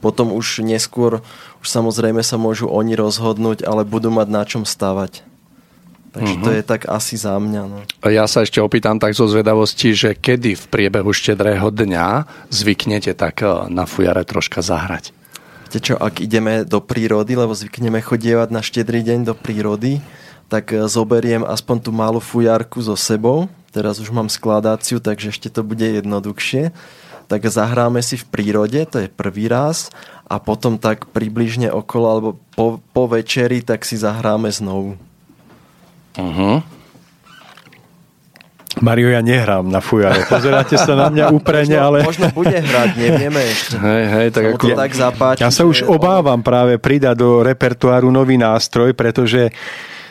[0.00, 1.20] Potom už neskôr
[1.60, 5.28] už samozrejme sa môžu oni rozhodnúť, ale budú mať na čom stavať.
[6.10, 6.42] Takže uh-huh.
[6.42, 6.56] to mhm.
[6.58, 7.62] je tak asi za mňa.
[7.70, 7.78] No.
[8.08, 13.46] Ja sa ešte opýtam tak zo zvedavosti, že kedy v priebehu štedrého dňa zvyknete tak
[13.46, 15.14] eh, na fujare troška zahrať?
[15.70, 20.02] Viete čo, ak ideme do prírody, lebo zvykneme chodievať na štedrý deň do prírody
[20.50, 23.46] tak e, zoberiem aspoň tú malú fujarku so sebou.
[23.70, 26.74] Teraz už mám skladáciu, takže ešte to bude jednoduchšie.
[27.30, 29.94] Tak zahráme si v prírode, to je prvý raz.
[30.26, 34.98] A potom tak približne okolo, alebo po, po večeri, tak si zahráme znovu.
[36.18, 36.66] Uh-huh.
[38.80, 40.24] Mario, ja nehrám na fujare.
[40.24, 42.02] Pozeráte sa na mňa úprene, ale...
[42.04, 43.76] Možno bude hrať, nevieme ešte.
[43.76, 44.64] Hej, hej, tak ako...
[44.66, 49.52] to tak zapáči, ja sa už obávam práve pridať do repertoáru nový nástroj, pretože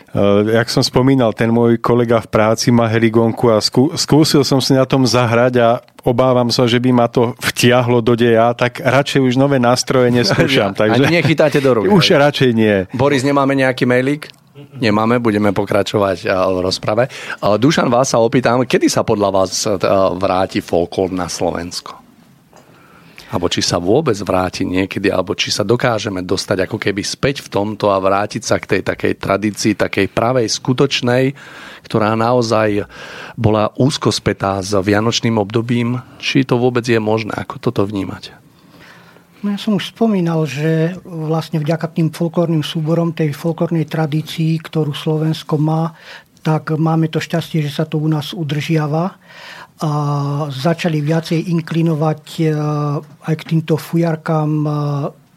[0.10, 4.58] Uh, jak som spomínal, ten môj kolega v práci má heligonku a skú, skúsil som
[4.58, 8.82] si na tom zahrať a obávam sa, že by ma to vtiahlo do deja, tak
[8.82, 10.74] radšej už nové nástroje neskúšam.
[10.82, 11.06] Takže...
[11.06, 11.94] Ani nechytáte do rúk.
[11.98, 12.90] Už radšej nie.
[12.90, 14.34] Boris, nemáme nejaký mailík?
[14.80, 17.08] Nemáme, budeme pokračovať v rozprave.
[17.40, 19.68] Dušan, vás sa opýtam, kedy sa podľa vás
[20.18, 22.00] vráti folklór na Slovensko?
[23.30, 27.54] alebo či sa vôbec vráti niekedy, alebo či sa dokážeme dostať ako keby späť v
[27.54, 31.38] tomto a vrátiť sa k tej takej tradícii, takej pravej, skutočnej,
[31.86, 32.90] ktorá naozaj
[33.38, 36.02] bola úzko spätá s vianočným obdobím.
[36.18, 37.38] Či to vôbec je možné?
[37.38, 38.39] Ako toto vnímať?
[39.40, 44.92] No ja som už spomínal, že vlastne vďaka tým folklórnym súborom, tej folklórnej tradícii, ktorú
[44.92, 45.96] Slovensko má,
[46.44, 49.16] tak máme to šťastie, že sa to u nás udržiava.
[49.80, 49.92] A
[50.52, 52.52] začali viacej inklinovať e,
[53.32, 54.72] aj k týmto fujarkám e,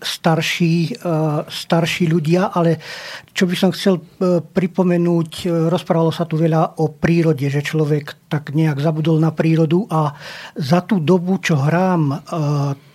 [0.02, 1.14] starší, e,
[1.46, 2.82] starší ľudia, ale
[3.30, 4.02] čo by som chcel
[4.50, 9.86] pripomenúť, rozprávalo sa tu veľa o prírode, že človek tak nejak zabudol na prírodu.
[9.94, 10.10] A
[10.58, 12.18] za tú dobu, čo hrám,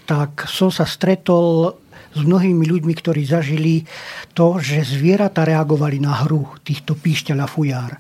[0.07, 1.75] tak som sa stretol
[2.15, 3.84] s mnohými ľuďmi, ktorí zažili
[4.31, 7.91] to, že zvieratá reagovali na hru týchto píšťaľa fujár.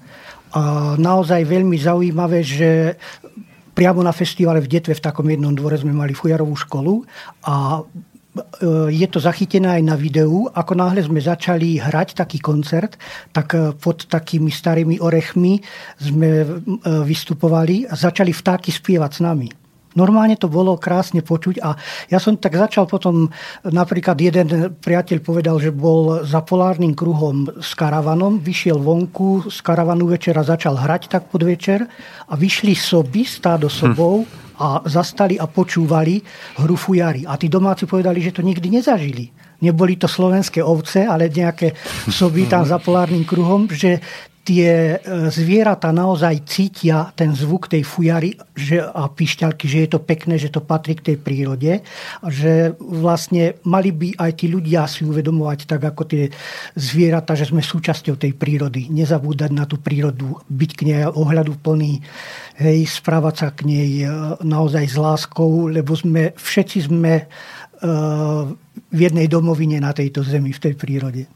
[0.55, 2.95] A naozaj veľmi zaujímavé, že
[3.75, 7.05] priamo na festivale v Detve v takom jednom dvore sme mali fujarovú školu
[7.45, 7.81] a e,
[8.89, 10.49] je to zachytené aj na videu.
[10.49, 12.97] Ako náhle sme začali hrať taký koncert,
[13.35, 15.61] tak e, pod takými starými orechmi
[15.99, 16.45] sme e,
[17.05, 19.66] vystupovali a začali vtáky spievať s nami.
[19.97, 21.73] Normálne to bolo krásne počuť a
[22.13, 23.33] ja som tak začal potom,
[23.65, 30.05] napríklad jeden priateľ povedal, že bol za polárnym kruhom s karavanom, vyšiel vonku z karavanu
[30.05, 31.81] večera, začal hrať tak pod večer
[32.29, 34.21] a vyšli soby, stádo sobou
[34.61, 36.21] a zastali a počúvali
[36.61, 37.25] hru fujary.
[37.25, 41.73] A tí domáci povedali, že to nikdy nezažili neboli to slovenské ovce, ale nejaké
[42.09, 43.97] soby tam za polárnym kruhom, že
[44.47, 49.99] tie e, zvieratá naozaj cítia ten zvuk tej fujary že, a pišťalky, že je to
[49.99, 51.83] pekné, že to patrí k tej prírode
[52.23, 56.31] a že vlastne mali by aj tí ľudia si uvedomovať tak ako tie
[56.79, 58.87] zvieratá, že sme súčasťou tej prírody.
[58.87, 61.99] Nezabúdať na tú prírodu, byť k nej ohľadu plný,
[62.63, 64.07] hej, správať sa k nej e,
[64.47, 68.47] naozaj s láskou, lebo sme, všetci sme uh,
[68.87, 71.27] v jednej domovine na tejto zemi, v tej prírode.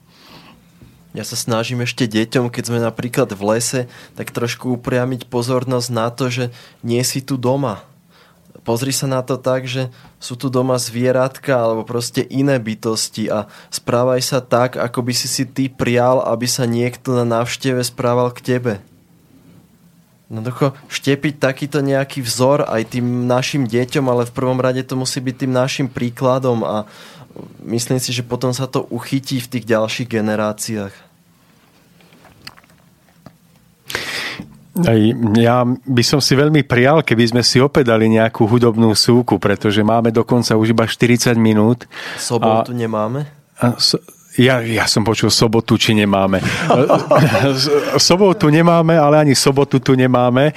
[1.11, 3.81] Ja sa snažím ešte deťom, keď sme napríklad v lese,
[4.15, 6.45] tak trošku upriamiť pozornosť na to, že
[6.87, 7.83] nie si tu doma.
[8.63, 9.89] Pozri sa na to tak, že
[10.21, 15.27] sú tu doma zvieratka alebo proste iné bytosti a správaj sa tak, ako by si
[15.27, 18.73] si ty prial, aby sa niekto na návšteve správal k tebe.
[20.31, 25.19] Jednoducho štepiť takýto nejaký vzor aj tým našim deťom, ale v prvom rade to musí
[25.19, 26.87] byť tým našim príkladom a
[27.65, 30.93] myslím si, že potom sa to uchytí v tých ďalších generáciách.
[34.71, 34.99] Aj
[35.35, 39.83] ja by som si veľmi prijal, keby sme si opäť dali nejakú hudobnú súku, pretože
[39.83, 41.83] máme dokonca už iba 40 minút.
[42.15, 43.27] Sobotu a, nemáme?
[43.59, 43.99] A, so,
[44.39, 46.39] ja, ja som počul sobotu, či nemáme.
[47.99, 50.55] sobotu nemáme, ale ani sobotu tu nemáme.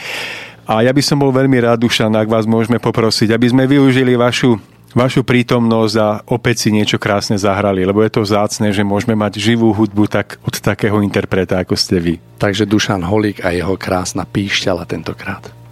[0.65, 4.15] A ja by som bol veľmi rád, Dušan, ak vás môžeme poprosiť, aby sme využili
[4.15, 4.57] vašu
[4.95, 9.43] vašu prítomnosť a opäť si niečo krásne zahrali, lebo je to vzácne, že môžeme mať
[9.43, 12.15] živú hudbu tak od takého interpreta, ako ste vy.
[12.39, 15.64] Takže Dušan Holík a jeho krásna píšťala tentokrát.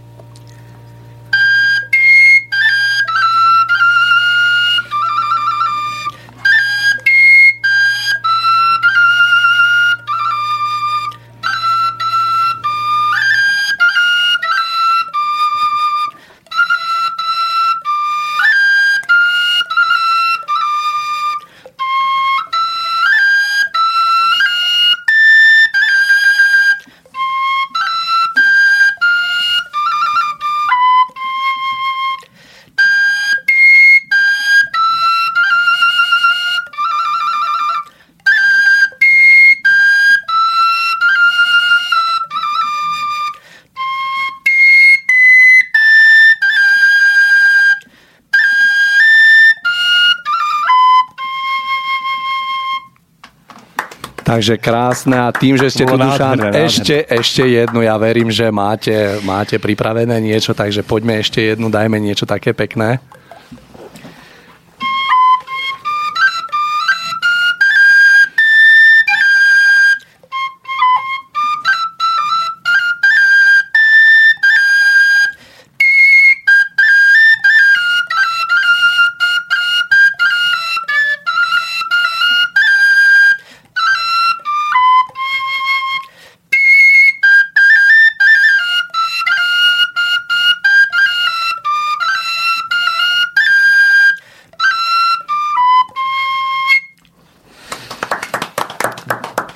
[54.33, 59.21] Takže krásne a tým, že ste tu, Dušan, ešte, ešte jednu, ja verím, že máte,
[59.29, 62.97] máte pripravené niečo, takže poďme ešte jednu, dajme niečo také pekné.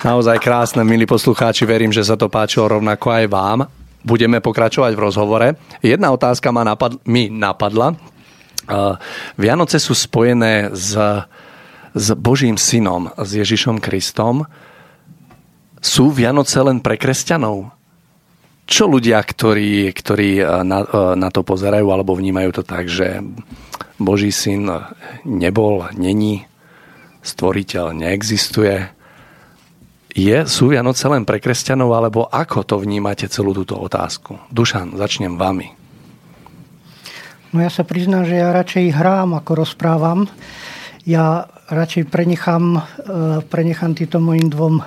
[0.07, 3.59] Naozaj krásne, milí poslucháči, verím, že sa to páčilo rovnako aj vám.
[4.07, 5.47] Budeme pokračovať v rozhovore.
[5.83, 7.91] Jedna otázka ma napad- mi napadla.
[9.35, 10.95] Vianoce sú spojené s,
[11.91, 14.47] s Božím synom, s Ježišom Kristom.
[15.83, 17.67] Sú Vianoce len pre kresťanov?
[18.63, 20.87] Čo ľudia, ktorí, ktorí na,
[21.19, 23.19] na to pozerajú alebo vnímajú to tak, že
[23.99, 24.71] Boží syn
[25.27, 26.47] nebol, není,
[27.27, 28.95] stvoriteľ neexistuje,
[30.17, 34.41] je, sú Vianoce len pre kresťanov, alebo ako to vnímate celú túto otázku?
[34.49, 35.69] Dušan, začnem vami.
[37.53, 40.25] No ja sa priznám, že ja radšej hrám, ako rozprávam.
[41.05, 42.81] Ja radšej prenechám, e,
[43.45, 44.81] prenechám týmto mojim dvom,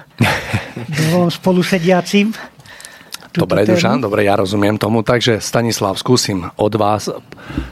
[1.08, 2.34] dvom spolusediacim.
[3.30, 3.78] Dobre, tému.
[3.78, 5.06] Dušan, dobre, ja rozumiem tomu.
[5.06, 7.06] Takže Stanislav, skúsim od vás,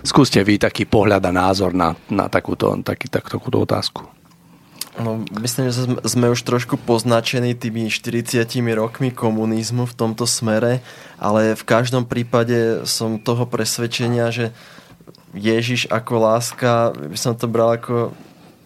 [0.06, 4.17] skúste vy taký pohľad a názor na, na takúto, taký, tak, takúto otázku.
[4.98, 10.82] No, myslím, že sme už trošku poznačení tými 40 rokmi komunizmu v tomto smere,
[11.22, 14.50] ale v každom prípade som toho presvedčenia, že
[15.38, 18.10] Ježiš ako láska, by som to bral ako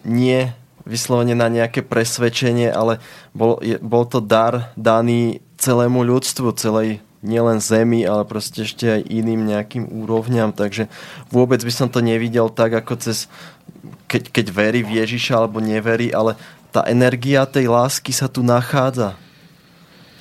[0.01, 0.49] nie
[0.89, 2.97] vyslovene na nejaké presvedčenie, ale
[3.31, 9.07] bol, je, bol to dar daný celému ľudstvu, celej nielen zemi, ale proste ešte aj
[9.07, 10.91] iným nejakým úrovňam, takže
[11.31, 13.31] vôbec by som to nevidel tak, ako cez
[14.07, 16.39] keď, keď verí v Ježiša alebo neverí, ale
[16.73, 19.13] tá energia tej lásky sa tu nachádza.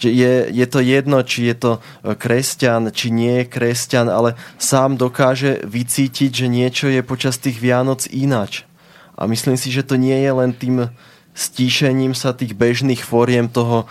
[0.02, 1.80] Je, je to jedno, či je to e,
[2.18, 8.10] kresťan, či nie je kresťan, ale sám dokáže vycítiť, že niečo je počas tých Vianoc
[8.10, 8.66] ináč.
[9.14, 10.90] A myslím si, že to nie je len tým
[11.38, 13.86] stíšením sa tých bežných fóriem toho,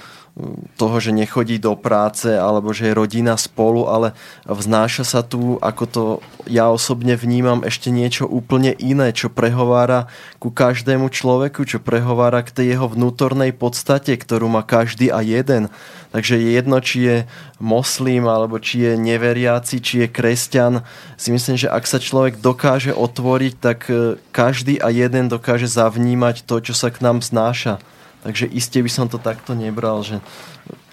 [0.80, 4.16] toho, že nechodí do práce alebo že je rodina spolu, ale
[4.48, 6.04] vznáša sa tu, ako to
[6.48, 10.08] ja osobne vnímam, ešte niečo úplne iné, čo prehovára
[10.40, 15.68] ku každému človeku, čo prehovára k tej jeho vnútornej podstate, ktorú má každý a jeden.
[16.16, 17.18] Takže je jedno, či je
[17.62, 20.82] moslim, alebo či je neveriaci, či je kresťan.
[21.16, 26.44] Si myslím, že ak sa človek dokáže otvoriť, tak e, každý a jeden dokáže zavnímať
[26.44, 27.80] to, čo sa k nám znáša.
[28.22, 30.22] Takže iste by som to takto nebral, že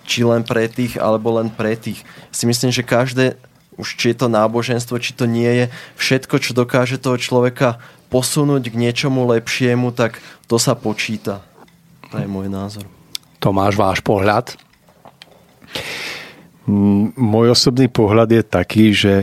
[0.08, 2.00] či len pre tých, alebo len pre tých.
[2.32, 3.36] Si myslím, že každé,
[3.76, 5.64] už či je to náboženstvo, či to nie je,
[6.00, 7.76] všetko, čo dokáže toho človeka
[8.08, 11.44] posunúť k niečomu lepšiemu, tak to sa počíta.
[12.08, 12.88] To je môj názor.
[13.36, 14.56] Tomáš, váš pohľad?
[17.16, 19.14] Môj osobný pohľad je taký, že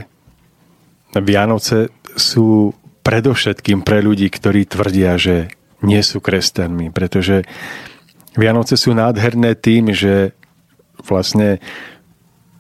[1.18, 5.50] Vianoce sú predovšetkým pre ľudí, ktorí tvrdia, že
[5.86, 7.46] nie sú kresťanmi, pretože
[8.36, 10.36] Vianoce sú nádherné tým, že
[11.04, 11.60] vlastne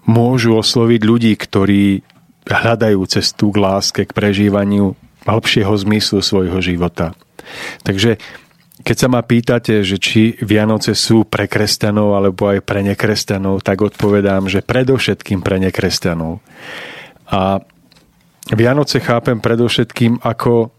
[0.07, 2.05] môžu osloviť ľudí, ktorí
[2.45, 4.93] hľadajú cestu k láske, k prežívaniu
[5.25, 7.17] hĺbšieho zmyslu svojho života.
[7.81, 8.21] Takže
[8.85, 13.81] keď sa ma pýtate, že či Vianoce sú pre kresťanov alebo aj pre nekresťanov, tak
[13.81, 16.43] odpovedám, že predovšetkým pre nekresťanov.
[17.33, 17.65] A
[18.53, 20.69] Vianoce chápem predovšetkým ako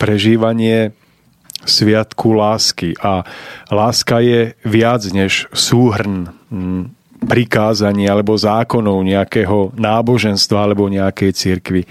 [0.00, 0.96] prežívanie
[1.64, 2.94] sviatku lásky.
[3.00, 3.26] A
[3.70, 6.82] láska je viac než súhrn mm,
[7.22, 11.82] prikázaní alebo zákonov nejakého náboženstva alebo nejakej cirkvi.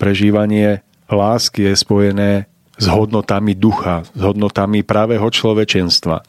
[0.00, 2.30] Prežívanie lásky je spojené
[2.78, 6.22] s hodnotami ducha, s hodnotami pravého človečenstva.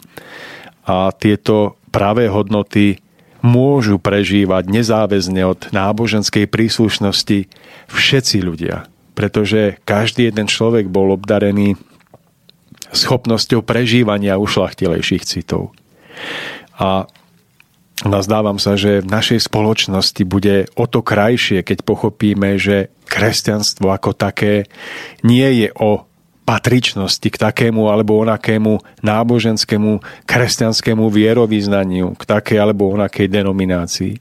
[0.89, 2.97] A tieto pravé hodnoty
[3.39, 7.47] môžu prežívať nezáväzne od náboženskej príslušnosti
[7.87, 8.89] všetci ľudia.
[9.15, 11.75] Pretože každý jeden človek bol obdarený
[12.93, 15.73] schopnosťou prežívania ušlachtilejších citov.
[16.79, 17.05] A
[18.07, 24.15] nazdávam sa, že v našej spoločnosti bude o to krajšie, keď pochopíme, že kresťanstvo ako
[24.15, 24.69] také
[25.25, 26.09] nie je o
[26.49, 34.17] patričnosti k takému alebo onakému náboženskému kresťanskému vierovýznaniu, k takej alebo onakej denominácii,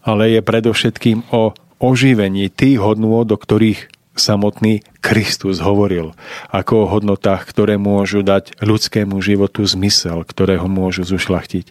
[0.00, 6.12] ale je predovšetkým o oživení tých hodnôt, do ktorých samotný Kristus hovoril,
[6.50, 11.70] ako o hodnotách, ktoré môžu dať ľudskému životu zmysel, ktoré ho môžu zušlachtiť.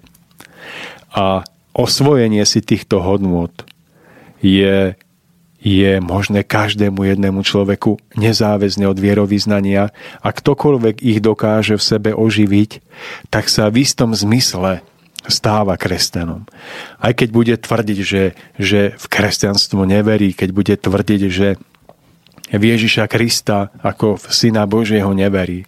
[1.14, 1.48] A
[1.78, 3.68] osvojenie si týchto hodnot
[4.42, 4.98] je,
[5.62, 12.82] je možné každému jednému človeku nezáväzne od vierovýznania a ktokoľvek ich dokáže v sebe oživiť,
[13.30, 14.82] tak sa v istom zmysle
[15.28, 16.48] stáva kresťanom.
[16.98, 18.24] Aj keď bude tvrdiť, že,
[18.56, 21.48] že v kresťanstvo neverí, keď bude tvrdiť, že
[22.48, 25.68] v Ježiša Krista ako v Syna Božieho neverí.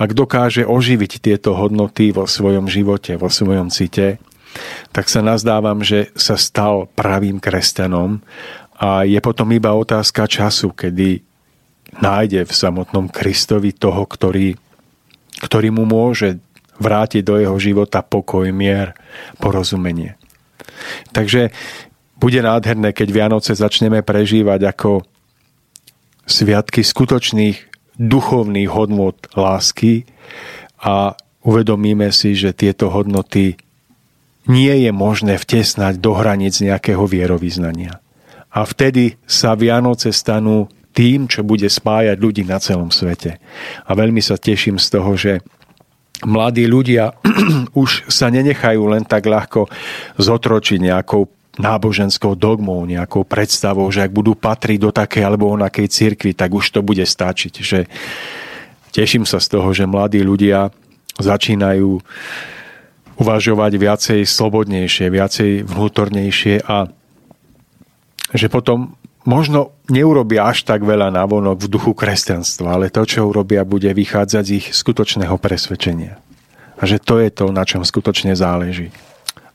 [0.00, 4.16] Ak dokáže oživiť tieto hodnoty vo svojom živote, vo svojom cite,
[4.92, 8.24] tak sa nazdávam, že sa stal pravým kresťanom
[8.80, 11.20] a je potom iba otázka času, kedy
[12.00, 14.56] nájde v samotnom Kristovi toho, ktorý,
[15.44, 16.40] ktorý mu môže
[16.76, 18.92] vrátiť do jeho života pokoj, mier,
[19.40, 20.16] porozumenie.
[21.12, 21.52] Takže
[22.16, 25.04] bude nádherné, keď Vianoce začneme prežívať ako
[26.26, 27.56] sviatky skutočných
[27.96, 30.04] duchovných hodnot lásky
[30.82, 31.16] a
[31.46, 33.56] uvedomíme si, že tieto hodnoty
[34.46, 37.98] nie je možné vtesnať do hraníc nejakého vierovýznania.
[38.52, 43.36] A vtedy sa Vianoce stanú tým, čo bude spájať ľudí na celom svete.
[43.84, 45.44] A veľmi sa teším z toho, že
[46.24, 47.12] mladí ľudia
[47.82, 49.68] už sa nenechajú len tak ľahko
[50.16, 56.36] zotročiť nejakou náboženskou dogmou, nejakou predstavou, že ak budú patriť do takej alebo onakej cirkvi,
[56.36, 57.52] tak už to bude stačiť.
[57.64, 57.78] Že
[58.92, 60.68] teším sa z toho, že mladí ľudia
[61.16, 62.00] začínajú
[63.16, 66.92] uvažovať viacej slobodnejšie, viacej vnútornejšie a
[68.36, 73.64] že potom možno neurobia až tak veľa návonok v duchu kresťanstva, ale to, čo urobia,
[73.64, 76.20] bude vychádzať z ich skutočného presvedčenia.
[76.76, 78.92] A že to je to, na čom skutočne záleží.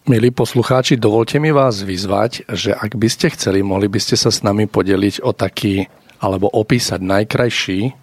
[0.01, 4.33] Milí poslucháči, dovolte mi vás vyzvať, že ak by ste chceli, mohli by ste sa
[4.33, 5.85] s nami podeliť o taký,
[6.17, 7.93] alebo opísať najkrajší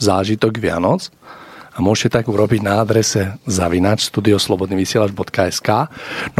[0.00, 1.12] zážitok Vianoc.
[1.76, 5.68] A môžete tak urobiť na adrese zavinač studioslobodnyvysielač.sk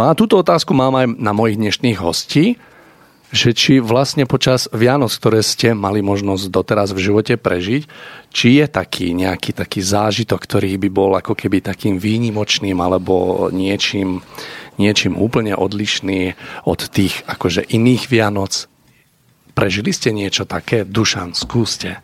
[0.01, 2.57] No a túto otázku mám aj na mojich dnešných hostí,
[3.33, 7.83] že či vlastne počas Vianoc, ktoré ste mali možnosť doteraz v živote prežiť,
[8.29, 14.21] či je taký nejaký taký zážitok, ktorý by bol ako keby takým výnimočným alebo niečím,
[14.77, 18.69] niečím úplne odlišný od tých akože iných Vianoc.
[19.53, 20.89] Prežili ste niečo také?
[20.89, 22.01] Dušan, skúste.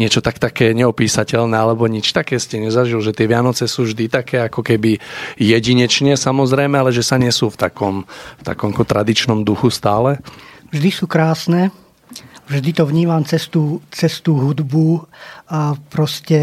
[0.00, 4.40] Niečo tak také neopísateľné alebo nič také ste nezažil, že tie Vianoce sú vždy také
[4.40, 4.96] ako keby
[5.36, 7.96] jedinečne samozrejme, ale že sa nesú v takom,
[8.40, 10.16] v takom tradičnom duchu stále?
[10.72, 11.68] Vždy sú krásne,
[12.48, 13.80] vždy to vnímam cez tú,
[14.32, 15.04] hudbu
[15.52, 16.40] a proste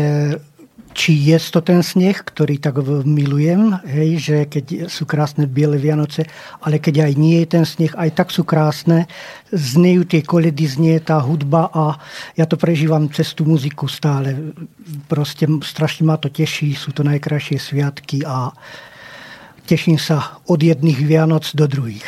[1.00, 6.28] či je to ten sneh, ktorý tak milujem, hej, že keď sú krásne biele Vianoce,
[6.60, 9.08] ale keď aj nie je ten sneh, aj tak sú krásne,
[9.56, 11.96] znejú tie koledy, znie tá hudba a
[12.36, 14.52] ja to prežívam cez tú muziku stále.
[15.08, 18.52] Proste strašne ma to teší, sú to najkrajšie sviatky a
[19.70, 22.02] teším sa od jedných Vianoc do druhých.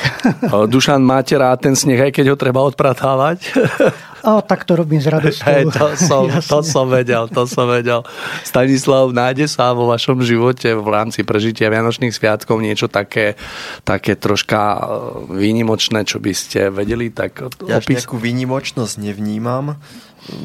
[0.50, 3.38] Dušan, máte rád ten sneh, aj keď ho treba odpratávať?
[4.22, 5.50] A tak to robím s radosťou.
[5.50, 8.06] Hey, to, som, to som vedel, to som vedel.
[8.46, 13.34] Stanislav, nájde sa vo vašom živote v rámci prežitia Vianočných sviatkov niečo také,
[13.82, 14.80] také troška e,
[15.42, 18.06] výnimočné, čo by ste vedeli tak ja opis...
[18.06, 19.82] nejakú výnimočnosť nevnímam.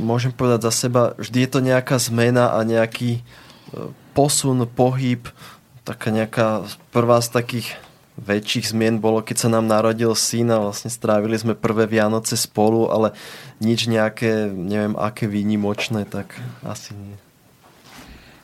[0.00, 3.22] Môžem povedať za seba, vždy je to nejaká zmena a nejaký e,
[4.16, 5.28] posun, pohyb,
[5.86, 7.78] taká nejaká prvá z takých
[8.18, 12.90] väčších zmien bolo, keď sa nám narodil syn a vlastne strávili sme prvé Vianoce spolu,
[12.90, 13.14] ale
[13.62, 16.34] nič nejaké, neviem, aké výnimočné, tak
[16.66, 17.16] asi nie.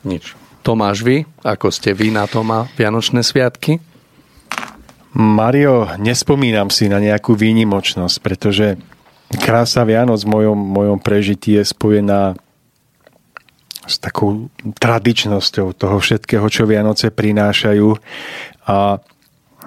[0.05, 0.37] Nič.
[0.63, 1.27] Tomáš, vy?
[1.43, 3.83] Ako ste vy na to má Vianočné sviatky?
[5.13, 8.79] Mario, nespomínam si na nejakú výnimočnosť, pretože
[9.41, 12.37] krása Vianoc v mojom, mojom prežití je spojená
[13.83, 14.47] s takou
[14.79, 17.89] tradičnosťou toho všetkého, čo Vianoce prinášajú
[18.67, 18.99] a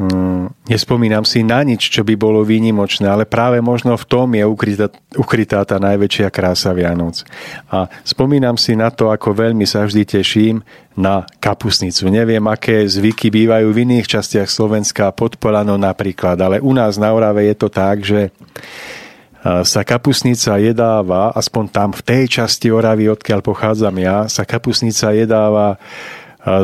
[0.01, 4.45] mm, nespomínam si na nič, čo by bolo výnimočné, ale práve možno v tom je
[4.45, 7.29] ukrytá, ukrytá tá najväčšia krása Vianoc.
[7.69, 10.65] A spomínam si na to, ako veľmi sa vždy teším
[10.97, 12.09] na kapusnicu.
[12.09, 17.13] Neviem, aké zvyky bývajú v iných častiach Slovenska, pod Polanou napríklad, ale u nás na
[17.13, 18.33] Orave je to tak, že
[19.47, 25.79] sa kapusnica jedáva, aspoň tam v tej časti Oravy, odkiaľ pochádzam ja, sa kapusnica jedáva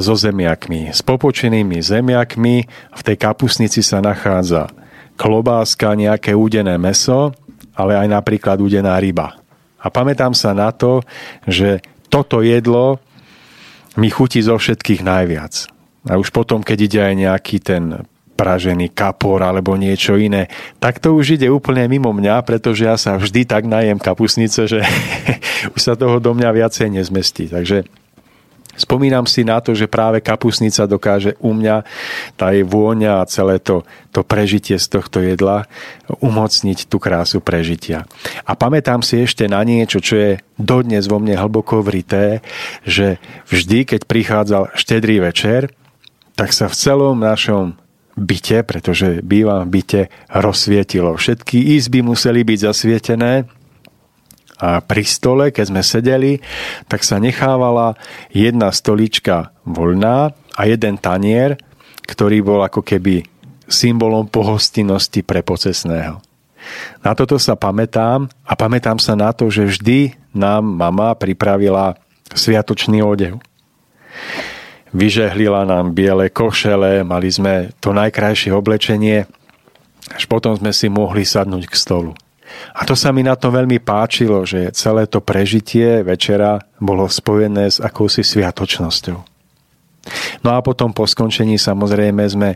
[0.02, 2.56] so zemiakmi, s popočenými zemiakmi.
[2.94, 4.70] V tej kapusnici sa nachádza
[5.14, 7.34] klobáska, nejaké údené meso,
[7.74, 9.38] ale aj napríklad údená ryba.
[9.82, 11.02] A pamätám sa na to,
[11.46, 13.02] že toto jedlo
[13.98, 15.66] mi chutí zo všetkých najviac.
[16.06, 18.06] A už potom, keď ide aj nejaký ten
[18.42, 20.50] pražený kapor alebo niečo iné.
[20.82, 24.82] Tak to už ide úplne mimo mňa, pretože ja sa vždy tak najem kapusnice, že
[25.78, 27.46] už sa toho do mňa viacej nezmestí.
[27.46, 27.86] Takže
[28.72, 31.84] Spomínam si na to, že práve kapusnica dokáže u mňa,
[32.40, 35.68] tá jej vôňa a celé to, to prežitie z tohto jedla
[36.24, 38.08] umocniť tú krásu prežitia.
[38.48, 42.40] A pamätám si ešte na niečo, čo je dodnes vo mne hlboko vrité,
[42.88, 43.20] že
[43.52, 45.68] vždy, keď prichádzal štedrý večer,
[46.32, 47.76] tak sa v celom našom
[48.16, 51.16] byte, pretože bývam v byte, rozsvietilo.
[51.16, 53.32] Všetky izby museli byť zasvietené,
[54.62, 56.32] a pri stole, keď sme sedeli,
[56.86, 57.98] tak sa nechávala
[58.30, 61.58] jedna stolička voľná a jeden tanier,
[62.06, 63.26] ktorý bol ako keby
[63.66, 66.22] symbolom pohostinnosti pre pocesného.
[67.02, 71.98] Na toto sa pamätám a pamätám sa na to, že vždy nám mama pripravila
[72.30, 73.42] sviatočný odev.
[74.92, 79.24] Vyžehlila nám biele košele, mali sme to najkrajšie oblečenie,
[80.12, 82.12] až potom sme si mohli sadnúť k stolu.
[82.76, 87.72] A to sa mi na to veľmi páčilo, že celé to prežitie večera bolo spojené
[87.72, 89.32] s akousi sviatočnosťou.
[90.42, 92.50] No a potom po skončení samozrejme sme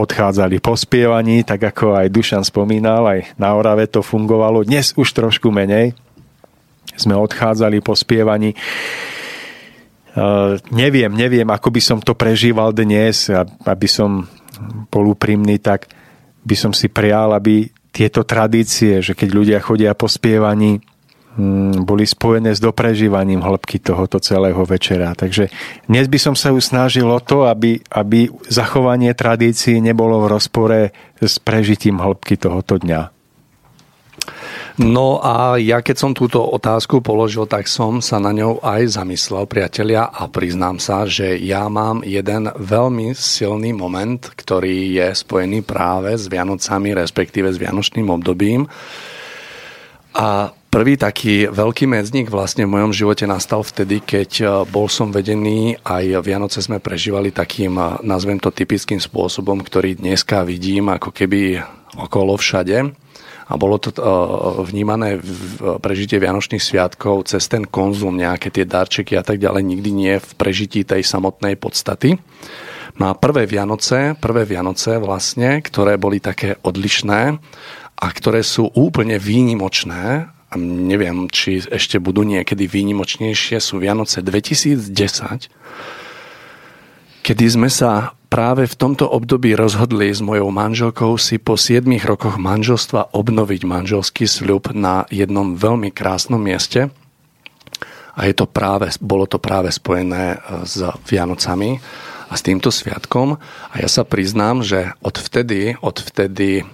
[0.00, 4.64] odchádzali po spievaní, tak ako aj Dušan spomínal, aj na Orave to fungovalo.
[4.64, 5.92] Dnes už trošku menej.
[6.96, 8.56] Sme odchádzali po spievaní.
[10.18, 13.30] Uh, neviem, neviem, ako by som to prežíval dnes,
[13.62, 14.26] aby som
[14.90, 15.86] bol úprimný, tak
[16.42, 20.82] by som si prial, aby tieto tradície, že keď ľudia chodia po spievaní,
[21.38, 25.14] mm, boli spojené s doprežívaním hĺbky tohoto celého večera.
[25.14, 25.50] Takže
[25.86, 30.80] dnes by som sa už snažil o to, aby, aby zachovanie tradícií nebolo v rozpore
[31.22, 33.17] s prežitím hĺbky tohoto dňa.
[34.78, 39.42] No a ja keď som túto otázku položil, tak som sa na ňou aj zamyslel,
[39.50, 46.14] priatelia, a priznám sa, že ja mám jeden veľmi silný moment, ktorý je spojený práve
[46.14, 48.70] s Vianocami, respektíve s Vianočným obdobím.
[50.14, 55.10] A prvý taký veľký medzník vlastne v mojom živote nastal vtedy, keď e, bol som
[55.10, 61.10] vedený, aj Vianoce sme prežívali takým, e, nazvem to typickým spôsobom, ktorý dneska vidím ako
[61.10, 61.66] keby
[61.98, 63.07] okolo všade
[63.48, 69.16] a bolo to uh, vnímané v prežitie Vianočných sviatkov cez ten konzum, nejaké tie darčeky
[69.16, 72.20] a tak ďalej, nikdy nie v prežití tej samotnej podstaty.
[73.00, 77.40] No a prvé Vianoce, prvé Vianoce vlastne, ktoré boli také odlišné
[77.98, 84.88] a ktoré sú úplne výnimočné, a neviem, či ešte budú niekedy výnimočnejšie, sú Vianoce 2010,
[87.22, 92.36] kedy sme sa práve v tomto období rozhodli s mojou manželkou si po 7 rokoch
[92.36, 96.92] manželstva obnoviť manželský sľub na jednom veľmi krásnom mieste.
[98.18, 101.78] A je to práve, bolo to práve spojené e, s Vianocami
[102.28, 103.38] a s týmto sviatkom.
[103.70, 106.66] A ja sa priznám, že odvtedy, odvtedy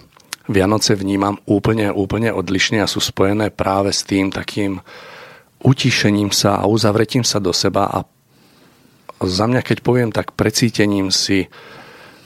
[0.49, 4.81] Vianoce vnímam úplne, úplne odlišne a sú spojené práve s tým takým
[5.65, 8.05] utišením sa a uzavretím sa do seba a
[9.27, 11.49] za mňa, keď poviem tak precítením si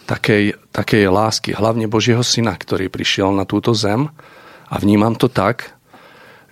[0.09, 4.09] takej, takej lásky, hlavne Božieho Syna, ktorý prišiel na túto zem
[4.69, 5.77] a vnímam to tak,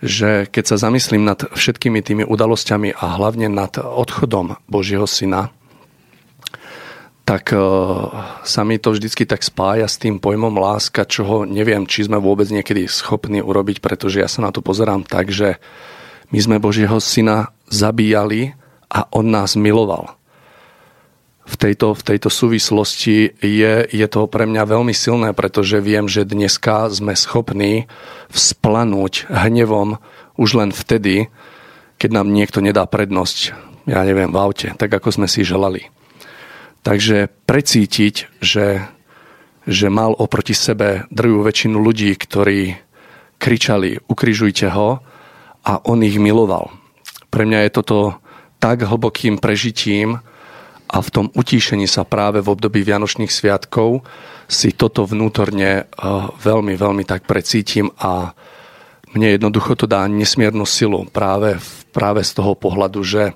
[0.04, 5.48] že keď sa zamyslím nad všetkými tými udalosťami a hlavne nad odchodom Božieho Syna,
[7.26, 7.58] tak e,
[8.46, 12.46] sa mi to vždycky tak spája s tým pojmom láska, čoho neviem, či sme vôbec
[12.52, 15.58] niekedy schopní urobiť, pretože ja sa na to pozerám tak, že
[16.30, 18.54] my sme Božieho Syna zabíjali
[18.86, 20.15] a On nás miloval
[21.46, 26.26] v tejto, v tejto súvislosti je, je to pre mňa veľmi silné, pretože viem, že
[26.26, 27.86] dneska sme schopní
[28.34, 30.02] vzplanúť hnevom
[30.34, 31.30] už len vtedy,
[32.02, 33.54] keď nám niekto nedá prednosť,
[33.86, 35.86] ja neviem, v aute, tak ako sme si želali.
[36.82, 38.82] Takže precítiť, že,
[39.64, 42.74] že mal oproti sebe drvú väčšinu ľudí, ktorí
[43.38, 44.98] kričali, ukrižujte ho
[45.62, 46.74] a on ich miloval.
[47.30, 47.98] Pre mňa je toto
[48.58, 50.18] tak hlbokým prežitím,
[50.86, 54.06] a v tom utíšení sa práve v období Vianočných sviatkov
[54.46, 55.86] si toto vnútorne eh,
[56.40, 58.30] veľmi, veľmi tak precítim a
[59.14, 61.56] mne jednoducho to dá nesmiernu silu práve,
[61.94, 63.32] práve z toho pohľadu, že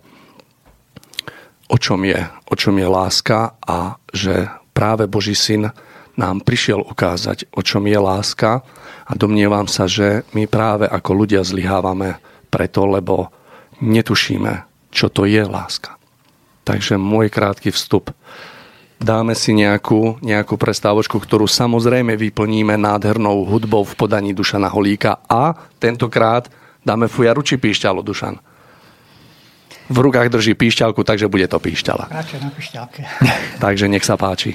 [1.70, 2.18] o čom je,
[2.50, 5.70] o čom je láska a že práve Boží syn
[6.18, 8.60] nám prišiel ukázať, o čom je láska
[9.06, 12.18] a domnievam sa, že my práve ako ľudia zlyhávame
[12.50, 13.30] preto, lebo
[13.78, 15.99] netušíme, čo to je láska.
[16.70, 18.14] Takže môj krátky vstup.
[19.02, 25.58] Dáme si nejakú, nejakú prestávočku, ktorú samozrejme vyplníme nádhernou hudbou v podaní Dušana Holíka a
[25.82, 26.46] tentokrát
[26.86, 28.38] dáme fujaru či píšťalo, Dušan?
[29.90, 32.06] V rukách drží píšťalku, takže bude to píšťala.
[32.06, 33.02] Radšej na píšťalke.
[33.64, 34.54] takže nech sa páči.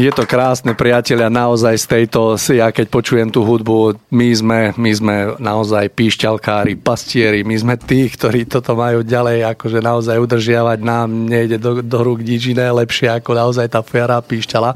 [0.00, 4.90] Je to krásne, priatelia, naozaj z tejto, ja keď počujem tú hudbu, my sme, my
[4.96, 11.28] sme naozaj píšťalkári, pastieri, my sme tí, ktorí toto majú ďalej, akože naozaj udržiavať nám,
[11.28, 14.72] nejde do, do rúk nič iné lepšie ako naozaj tá fiara píšťala.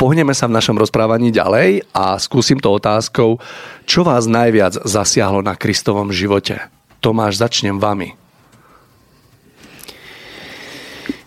[0.00, 3.36] Pohneme sa v našom rozprávaní ďalej a skúsim to otázkou,
[3.84, 6.64] čo vás najviac zasiahlo na Kristovom živote?
[7.04, 8.16] Tomáš, začnem vami.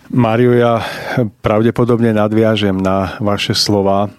[0.10, 0.82] Mário, ja
[1.46, 4.10] pravdepodobne nadviažem na vaše slova.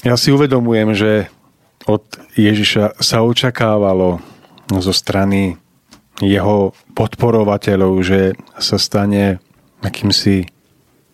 [0.00, 1.28] Ja si uvedomujem, že
[1.84, 2.08] od
[2.40, 4.24] Ježiša sa očakávalo
[4.80, 5.60] zo strany
[6.24, 9.44] jeho podporovateľov, že sa stane
[9.84, 10.48] akýmsi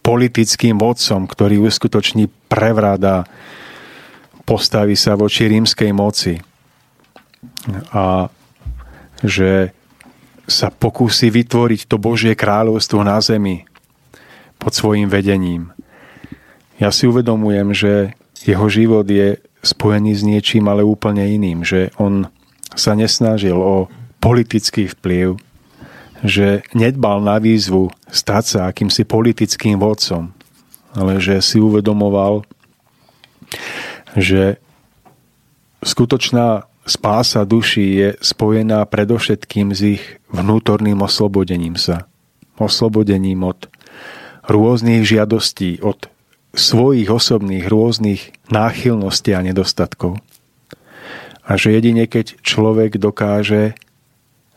[0.07, 3.27] politickým vodcom, ktorý uskutoční prevrat a
[4.47, 6.39] postaví sa voči rímskej moci.
[7.91, 8.31] A
[9.19, 9.75] že
[10.45, 13.65] sa pokúsi vytvoriť to Božie kráľovstvo na zemi
[14.61, 15.73] pod svojim vedením.
[16.77, 17.93] Ja si uvedomujem, že
[18.45, 22.29] jeho život je spojený s niečím, ale úplne iným, že on
[22.77, 23.89] sa nesnažil o
[24.21, 25.41] politický vplyv,
[26.25, 30.33] že nedbal na výzvu stať sa akýmsi politickým vodcom,
[30.97, 32.45] ale že si uvedomoval,
[34.17, 34.61] že
[35.85, 42.09] skutočná spása duší je spojená predovšetkým s ich vnútorným oslobodením sa.
[42.61, 43.67] Oslobodením od
[44.45, 46.07] rôznych žiadostí, od
[46.55, 50.21] svojich osobných rôznych náchylností a nedostatkov.
[51.45, 53.75] A že jedine keď človek dokáže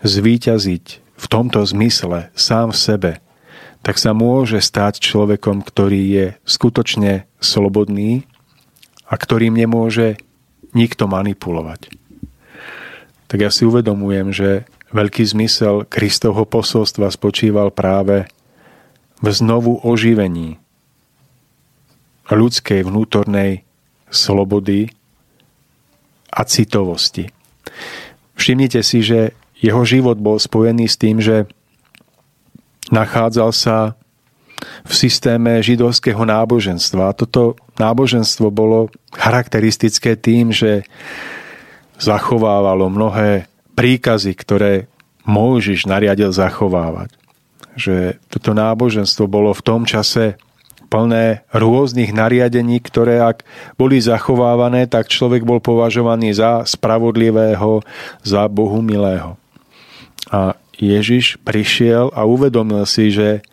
[0.06, 0.86] zvíťaziť
[1.18, 3.12] v tomto zmysle sám v sebe,
[3.82, 8.30] tak sa môže stať človekom, ktorý je skutočne slobodný
[9.08, 10.22] a ktorým nemôže
[10.76, 11.97] nikto manipulovať
[13.28, 14.50] tak ja si uvedomujem, že
[14.96, 18.28] veľký zmysel Kristovho posolstva spočíval práve
[19.20, 20.60] v znovu oživení
[22.28, 23.64] ľudskej vnútornej
[24.08, 24.92] slobody
[26.32, 27.32] a citovosti.
[28.36, 31.50] Všimnite si, že jeho život bol spojený s tým, že
[32.94, 33.98] nachádzal sa
[34.86, 37.12] v systéme židovského náboženstva.
[37.12, 40.86] A toto náboženstvo bolo charakteristické tým, že
[41.98, 44.74] zachovávalo mnohé príkazy, ktoré
[45.28, 47.14] Mojžiš nariadil zachovávať.
[47.78, 50.40] Že toto náboženstvo bolo v tom čase
[50.88, 53.44] plné rôznych nariadení, ktoré ak
[53.76, 57.84] boli zachovávané, tak človek bol považovaný za spravodlivého,
[58.24, 59.36] za Bohu milého.
[60.32, 63.44] A Ježiš prišiel a uvedomil si, že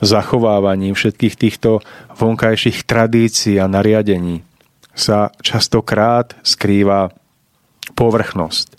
[0.00, 1.84] v zachovávaní všetkých týchto
[2.16, 4.46] vonkajších tradícií a nariadení
[4.96, 7.12] sa častokrát skrýva
[7.94, 8.76] povrchnosť.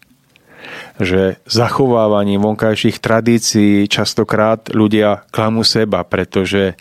[1.00, 6.76] Že zachovávaním vonkajších tradícií častokrát ľudia klamú seba, pretože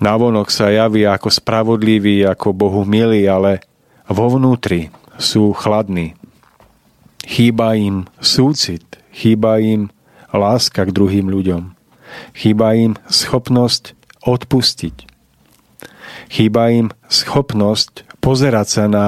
[0.00, 3.60] navonok sa javí ako spravodlivý, ako Bohu milý, ale
[4.08, 4.88] vo vnútri
[5.20, 6.16] sú chladní.
[7.28, 9.92] Chýba im súcit, chýba im
[10.32, 11.76] láska k druhým ľuďom.
[12.32, 13.92] Chýba im schopnosť
[14.24, 14.96] odpustiť.
[16.32, 19.06] Chýba im schopnosť pozerať sa na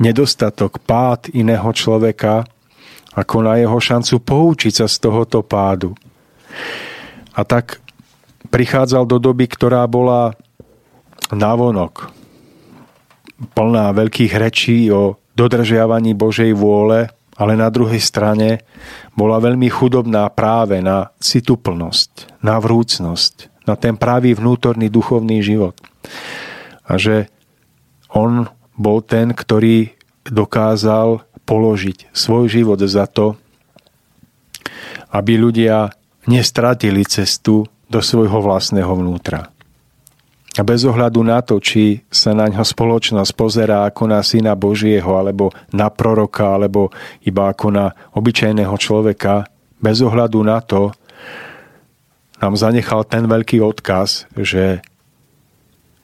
[0.00, 2.46] nedostatok, pád iného človeka,
[3.12, 5.92] ako na jeho šancu poučiť sa z tohoto pádu.
[7.36, 7.80] A tak
[8.48, 10.32] prichádzal do doby, ktorá bola
[11.32, 12.12] navonok,
[13.56, 18.60] plná veľkých rečí o dodržiavaní Božej vôle, ale na druhej strane
[19.16, 25.74] bola veľmi chudobná práve na cituplnosť, na vrúcnosť, na ten pravý vnútorný duchovný život.
[26.84, 27.32] A že
[28.12, 28.44] on
[28.76, 29.92] bol ten, ktorý
[30.26, 33.34] dokázal položiť svoj život za to,
[35.12, 35.92] aby ľudia
[36.30, 39.52] nestratili cestu do svojho vlastného vnútra.
[40.52, 45.16] A bez ohľadu na to, či sa na ňo spoločnosť pozerá ako na syna Božieho,
[45.16, 46.92] alebo na proroka, alebo
[47.24, 49.48] iba ako na obyčajného človeka,
[49.80, 50.92] bez ohľadu na to,
[52.36, 54.84] nám zanechal ten veľký odkaz, že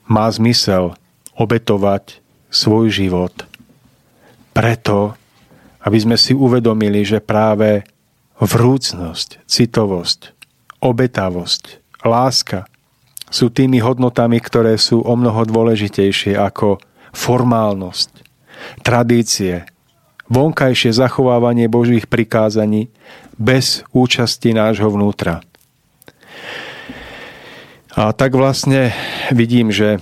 [0.09, 0.97] má zmysel
[1.37, 3.35] obetovať svoj život
[4.59, 5.15] preto,
[5.87, 7.87] aby sme si uvedomili, že práve
[8.43, 10.35] vrúcnosť, citovosť,
[10.83, 11.63] obetavosť,
[12.03, 12.67] láska
[13.31, 16.83] sú tými hodnotami, ktoré sú o mnoho dôležitejšie ako
[17.15, 18.11] formálnosť,
[18.83, 19.69] tradície,
[20.27, 22.91] vonkajšie zachovávanie Božích prikázaní
[23.39, 25.45] bez účasti nášho vnútra.
[27.95, 28.95] A tak vlastne
[29.35, 29.99] vidím, že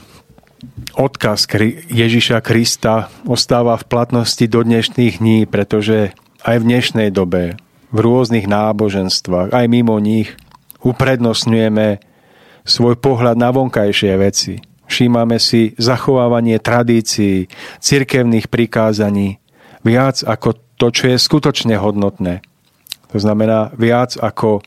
[0.96, 1.46] odkaz
[1.90, 6.16] Ježiša Krista ostáva v platnosti do dnešných dní, pretože
[6.46, 7.58] aj v dnešnej dobe,
[7.90, 10.34] v rôznych náboženstvách, aj mimo nich,
[10.82, 11.98] uprednostňujeme
[12.66, 14.62] svoj pohľad na vonkajšie veci.
[14.86, 17.50] Všímame si zachovávanie tradícií,
[17.82, 19.42] cirkevných prikázaní,
[19.82, 22.42] viac ako to, čo je skutočne hodnotné.
[23.10, 24.62] To znamená viac ako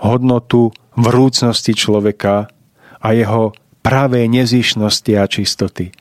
[0.00, 2.48] hodnotu vrúcnosti človeka
[2.98, 5.94] a jeho pravej nezišnosti a čistoty.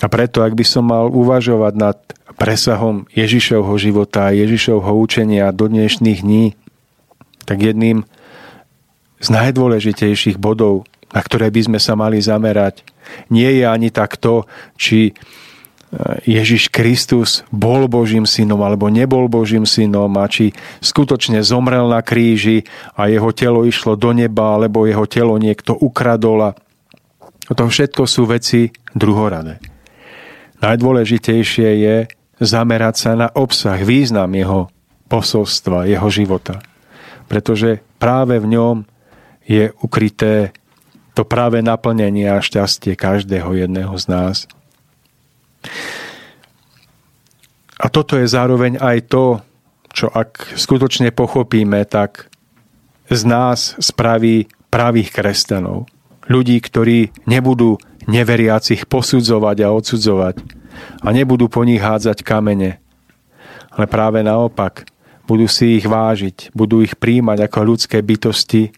[0.00, 1.98] A preto, ak by som mal uvažovať nad
[2.40, 6.56] presahom Ježišovho života a Ježišovho učenia do dnešných dní,
[7.44, 8.08] tak jedným
[9.20, 12.80] z najdôležitejších bodov, na ktoré by sme sa mali zamerať,
[13.28, 14.48] nie je ani tak to,
[14.80, 15.12] či
[16.22, 22.62] Ježiš Kristus bol Božím synom alebo nebol Božím synom a či skutočne zomrel na kríži
[22.94, 26.54] a jeho telo išlo do neba alebo jeho telo niekto ukradol a
[27.50, 29.58] to všetko sú veci druhoradé.
[30.62, 31.96] Najdôležitejšie je
[32.38, 34.70] zamerať sa na obsah, význam jeho
[35.10, 36.62] posolstva, jeho života.
[37.26, 38.76] Pretože práve v ňom
[39.42, 40.54] je ukryté
[41.18, 44.36] to práve naplnenie a šťastie každého jedného z nás.
[47.80, 49.24] A toto je zároveň aj to,
[49.90, 52.28] čo ak skutočne pochopíme, tak
[53.10, 55.90] z nás spraví pravých kresťanov.
[56.30, 60.36] Ľudí, ktorí nebudú neveriacich posudzovať a odsudzovať
[61.02, 62.78] a nebudú po nich hádzať kamene.
[63.74, 64.86] Ale práve naopak,
[65.26, 68.74] budú si ich vážiť, budú ich príjmať ako ľudské bytosti,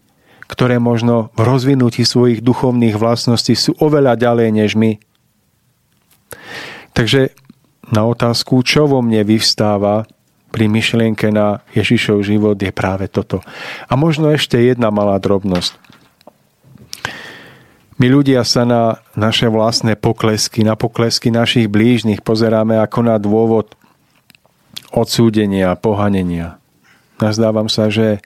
[0.48, 5.00] ktoré možno v rozvinutí svojich duchovných vlastností sú oveľa ďalej než my.
[6.92, 7.32] Takže
[7.92, 10.08] na otázku, čo vo mne vyvstáva
[10.52, 13.40] pri myšlienke na Ježišov život je práve toto.
[13.88, 15.80] A možno ešte jedna malá drobnosť.
[17.96, 23.72] My ľudia sa na naše vlastné poklesky, na poklesky našich blížnych pozeráme ako na dôvod
[24.92, 26.60] odsúdenia, pohanenia.
[27.22, 28.20] Nazdávam sa, že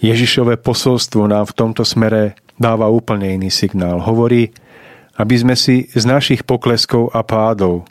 [0.00, 4.00] Ježišové posolstvo nám v tomto smere dáva úplne iný signál.
[4.00, 4.50] Hovorí,
[5.20, 7.84] aby sme si z našich pokleskov a pádov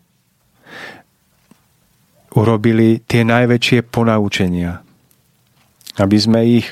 [2.34, 4.82] urobili tie najväčšie ponaučenia.
[6.02, 6.68] Aby sme ich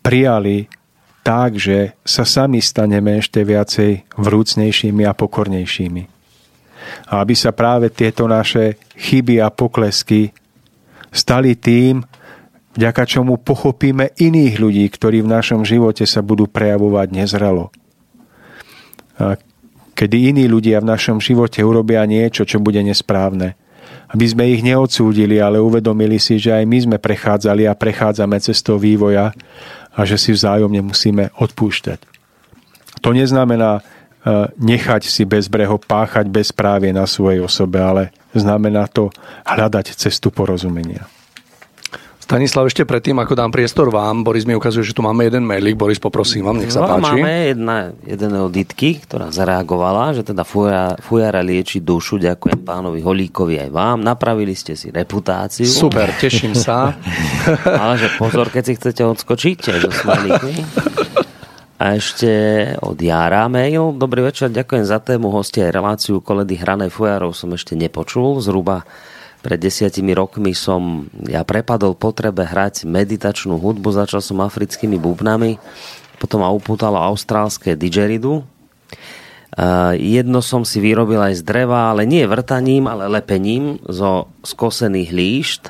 [0.00, 0.72] prijali
[1.20, 6.02] tak, že sa sami staneme ešte viacej vrúcnejšími a pokornejšími.
[7.12, 10.32] A aby sa práve tieto naše chyby a poklesky
[11.12, 12.00] stali tým,
[12.74, 17.68] vďaka čomu pochopíme iných ľudí, ktorí v našom živote sa budú prejavovať nezrelo.
[19.20, 19.38] A
[20.02, 23.54] kedy iní ľudia v našom živote urobia niečo, čo bude nesprávne,
[24.10, 28.82] aby sme ich neodsúdili, ale uvedomili si, že aj my sme prechádzali a prechádzame cestou
[28.82, 29.30] vývoja
[29.94, 32.02] a že si vzájomne musíme odpúšťať.
[32.98, 33.82] To neznamená e,
[34.58, 39.06] nechať si bezbreho páchať bezprávie na svojej osobe, ale znamená to
[39.46, 41.06] hľadať cestu porozumenia.
[42.32, 45.76] Stanislav, ešte predtým, ako dám priestor vám, Boris mi ukazuje, že tu máme jeden mailik.
[45.76, 47.20] Boris, poprosím vám, nech sa no, páči.
[47.20, 47.76] Máme jedna,
[48.08, 52.16] jeden od Ditky, ktorá zareagovala, že teda fujara, fujara lieči dušu.
[52.16, 54.00] Ďakujem pánovi Holíkovi aj vám.
[54.00, 55.68] Napravili ste si reputáciu.
[55.68, 56.96] Super, teším sa.
[57.84, 60.56] Ale že pozor, keď si chcete odskočiť so smajlíkmi.
[61.84, 62.32] A ešte
[62.80, 63.92] od Jara mail.
[63.92, 68.40] Dobrý večer, ďakujem za tému hostia aj reláciu koledy Hranej fujarov som ešte nepočul.
[68.40, 68.88] Zhruba
[69.42, 75.58] pred desiatimi rokmi som ja prepadol potrebe hrať meditačnú hudbu, začal som africkými bubnami,
[76.22, 78.46] potom ma upútalo austrálske didgeridoo.
[79.52, 85.10] Uh, jedno som si vyrobil aj z dreva, ale nie vrtaním, ale lepením zo skosených
[85.12, 85.62] líšt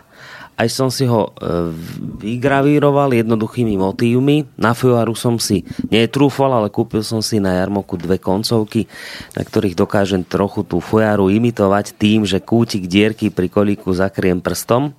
[0.53, 1.73] aj som si ho e,
[2.21, 4.45] vygravíroval jednoduchými motívmi.
[4.61, 8.85] Na fujaru som si netrúfal, ale kúpil som si na jarmoku dve koncovky,
[9.33, 14.93] na ktorých dokážem trochu tú fujaru imitovať tým, že kútik dierky pri kolíku zakriem prstom.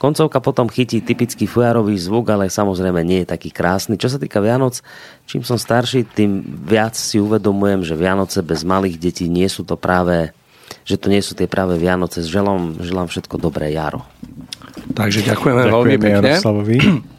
[0.00, 4.00] Koncovka potom chytí typický fujarový zvuk, ale samozrejme nie je taký krásny.
[4.00, 4.80] Čo sa týka Vianoc,
[5.28, 9.76] čím som starší, tým viac si uvedomujem, že Vianoce bez malých detí nie sú to
[9.76, 10.32] práve
[10.84, 12.20] že to nie sú tie práve Vianoce.
[12.20, 14.13] Želám, želám všetko dobré, Jaro.
[14.94, 16.30] Takže ďakujeme, ďakujeme veľmi pekne.
[16.34, 16.76] Jaroslavovi.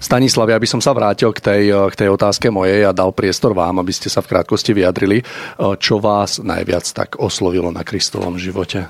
[0.00, 1.62] Stanislav, ja by som sa vrátil k tej,
[1.92, 5.20] k tej otázke mojej a dal priestor vám, aby ste sa v krátkosti vyjadrili.
[5.60, 8.88] Čo vás najviac tak oslovilo na Kristovom živote?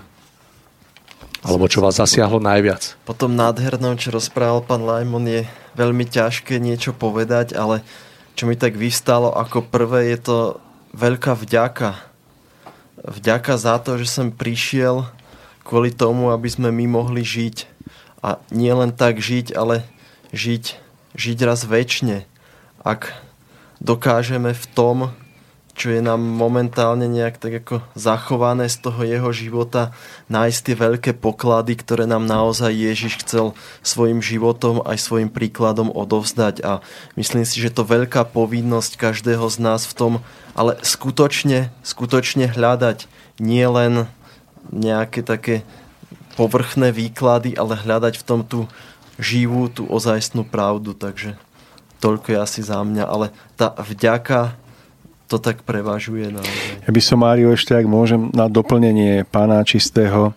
[1.44, 2.94] Alebo čo vás zasiahlo najviac?
[3.04, 5.42] Po tom nádhernom, čo rozprával pán Lajmon, je
[5.74, 7.82] veľmi ťažké niečo povedať, ale
[8.38, 10.38] čo mi tak vystalo ako prvé, je to
[10.94, 12.00] veľká vďaka.
[13.02, 15.04] Vďaka za to, že som prišiel
[15.66, 17.73] kvôli tomu, aby sme my mohli žiť
[18.24, 19.84] a nie len tak žiť, ale
[20.32, 20.80] žiť,
[21.12, 22.24] žiť raz väčšine.
[22.80, 23.12] Ak
[23.84, 24.96] dokážeme v tom,
[25.74, 29.90] čo je nám momentálne nejak tak ako zachované z toho jeho života,
[30.30, 36.62] nájsť tie veľké poklady, ktoré nám naozaj Ježiš chcel svojim životom aj svojim príkladom odovzdať.
[36.62, 36.72] A
[37.18, 40.12] myslím si, že to veľká povinnosť každého z nás v tom,
[40.54, 43.10] ale skutočne, skutočne hľadať
[43.42, 44.06] nie len
[44.70, 45.66] nejaké také
[46.34, 48.66] povrchné výklady, ale hľadať v tom tú
[49.18, 50.94] živú, tú ozajstnú pravdu.
[50.94, 51.38] Takže
[52.02, 54.58] toľko je asi za mňa, ale tá vďaka
[55.24, 56.84] to tak prevažuje naozaj.
[56.84, 60.36] Ja by som, Mário, ešte ak môžem na doplnenie pána Čistého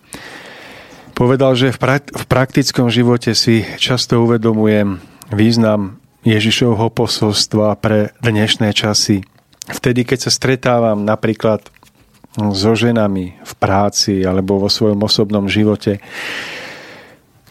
[1.12, 5.02] povedal, že v, pra- v praktickom živote si často uvedomujem
[5.34, 9.28] význam Ježišovho posolstva pre dnešné časy.
[9.68, 11.68] Vtedy, keď sa stretávam napríklad
[12.38, 15.98] so ženami v práci alebo vo svojom osobnom živote,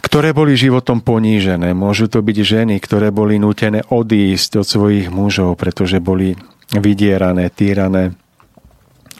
[0.07, 1.75] ktoré boli životom ponížené.
[1.75, 6.39] Môžu to byť ženy, ktoré boli nútené odísť od svojich mužov, pretože boli
[6.71, 8.15] vydierané, týrané.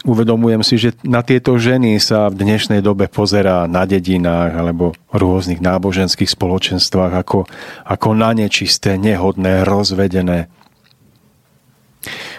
[0.07, 5.59] Uvedomujem si, že na tieto ženy sa v dnešnej dobe pozerá na dedinách alebo rôznych
[5.59, 7.51] náboženských spoločenstvách ako,
[7.83, 10.47] ako na nečisté, nehodné, rozvedené.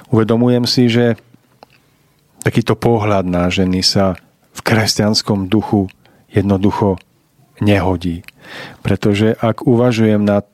[0.07, 1.19] Uvedomujem si, že
[2.47, 4.15] takýto pohľad na ženy sa
[4.55, 5.91] v kresťanskom duchu
[6.31, 6.95] jednoducho
[7.59, 8.23] nehodí.
[8.79, 10.47] Pretože ak uvažujem nad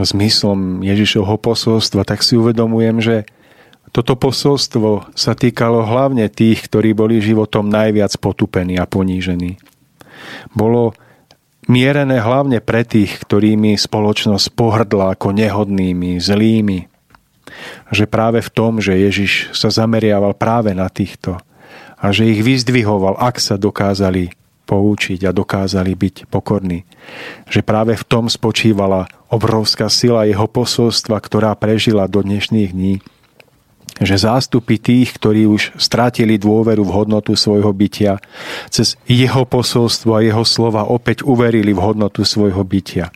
[0.00, 3.16] zmyslom Ježišovho posolstva, tak si uvedomujem, že
[3.92, 9.60] toto posolstvo sa týkalo hlavne tých, ktorí boli životom najviac potupení a ponížení.
[10.56, 10.96] Bolo
[11.68, 16.95] mierené hlavne pre tých, ktorými spoločnosť pohrdla ako nehodnými, zlými.
[17.90, 21.38] Že práve v tom, že Ježiš sa zameriaval práve na týchto
[21.96, 24.32] a že ich vyzdvihoval, ak sa dokázali
[24.66, 26.82] poučiť a dokázali byť pokorní.
[27.46, 32.96] Že práve v tom spočívala obrovská sila jeho posolstva, ktorá prežila do dnešných dní
[33.96, 38.20] že zástupy tých, ktorí už strátili dôveru v hodnotu svojho bytia,
[38.68, 43.08] cez jeho posolstvo a jeho slova opäť uverili v hodnotu svojho bytia.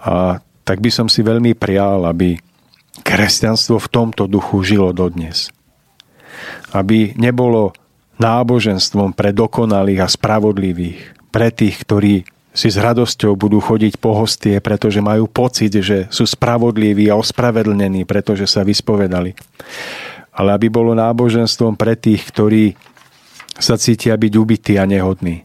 [0.00, 2.40] A tak by som si veľmi prial, aby
[3.06, 5.54] kresťanstvo v tomto duchu žilo dodnes.
[6.74, 7.70] Aby nebolo
[8.18, 11.00] náboženstvom pre dokonalých a spravodlivých,
[11.30, 12.14] pre tých, ktorí
[12.56, 18.08] si s radosťou budú chodiť po hostie, pretože majú pocit, že sú spravodliví a ospravedlnení,
[18.08, 19.36] pretože sa vyspovedali.
[20.32, 22.64] Ale aby bolo náboženstvom pre tých, ktorí
[23.60, 25.44] sa cítia byť ubití a nehodní.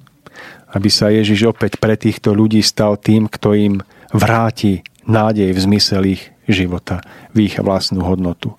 [0.71, 3.75] Aby sa Ježiš opäť pre týchto ľudí stal tým, kto im
[4.15, 7.01] vráti nádej v zmysel ich života,
[7.31, 8.53] v ich vlastnú hodnotu.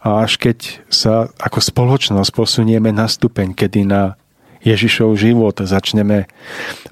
[0.00, 4.16] A až keď sa ako spoločnosť posunieme na stupeň, kedy na
[4.60, 6.28] Ježišov život začneme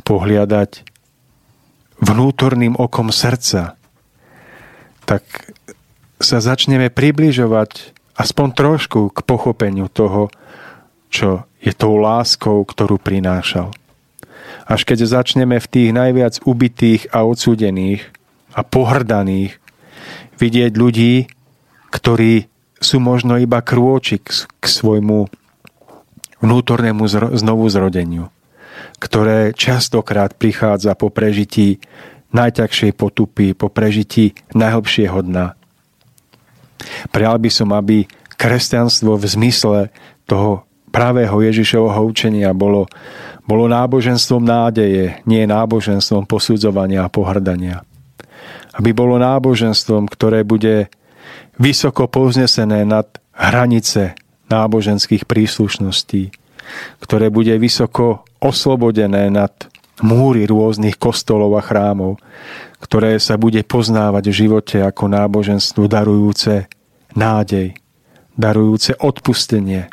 [0.04, 0.84] pohliadať
[2.00, 3.76] vnútorným okom srdca,
[5.04, 5.24] tak
[6.20, 10.28] sa začneme približovať aspoň trošku k pochopeniu toho,
[11.08, 13.72] čo je tou láskou, ktorú prinášal.
[14.68, 18.17] Až keď začneme v tých najviac ubitých a odsúdených
[18.58, 19.62] a pohrdaných
[20.42, 21.30] vidieť ľudí,
[21.94, 22.50] ktorí
[22.82, 24.26] sú možno iba krôčik
[24.58, 25.30] k svojmu
[26.42, 28.30] vnútornému znovu zrodeniu,
[28.98, 31.82] ktoré častokrát prichádza po prežití
[32.34, 35.54] najťažšej potupy, po prežití najhlbšieho dna.
[37.10, 38.06] Prial by som, aby
[38.38, 39.78] kresťanstvo v zmysle
[40.30, 40.62] toho
[40.94, 42.86] pravého Ježišovho učenia bolo,
[43.42, 47.87] bolo náboženstvom nádeje, nie náboženstvom posudzovania a pohrdania.
[48.78, 50.86] Aby bolo náboženstvom, ktoré bude
[51.58, 54.14] vysoko povznesené nad hranice
[54.48, 56.30] náboženských príslušností,
[57.02, 59.52] ktoré bude vysoko oslobodené nad
[60.02, 62.22] múry rôznych kostolov a chrámov,
[62.78, 66.70] ktoré sa bude poznávať v živote ako náboženstvo darujúce
[67.18, 67.74] nádej,
[68.38, 69.90] darujúce odpustenie.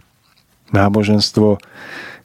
[0.70, 1.58] Náboženstvo,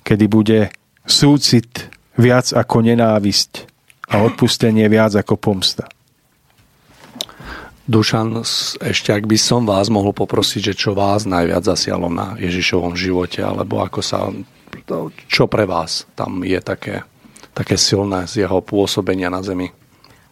[0.05, 0.61] kedy bude
[1.09, 1.89] súcit
[2.20, 3.69] viac ako nenávisť
[4.12, 5.89] a odpustenie viac ako pomsta.
[7.91, 8.47] Dušan,
[8.87, 13.43] ešte ak by som vás mohol poprosiť, že čo vás najviac zasialo na Ježišovom živote,
[13.43, 14.31] alebo ako sa,
[15.27, 17.03] čo pre vás tam je také,
[17.51, 19.75] také silné z jeho pôsobenia na zemi?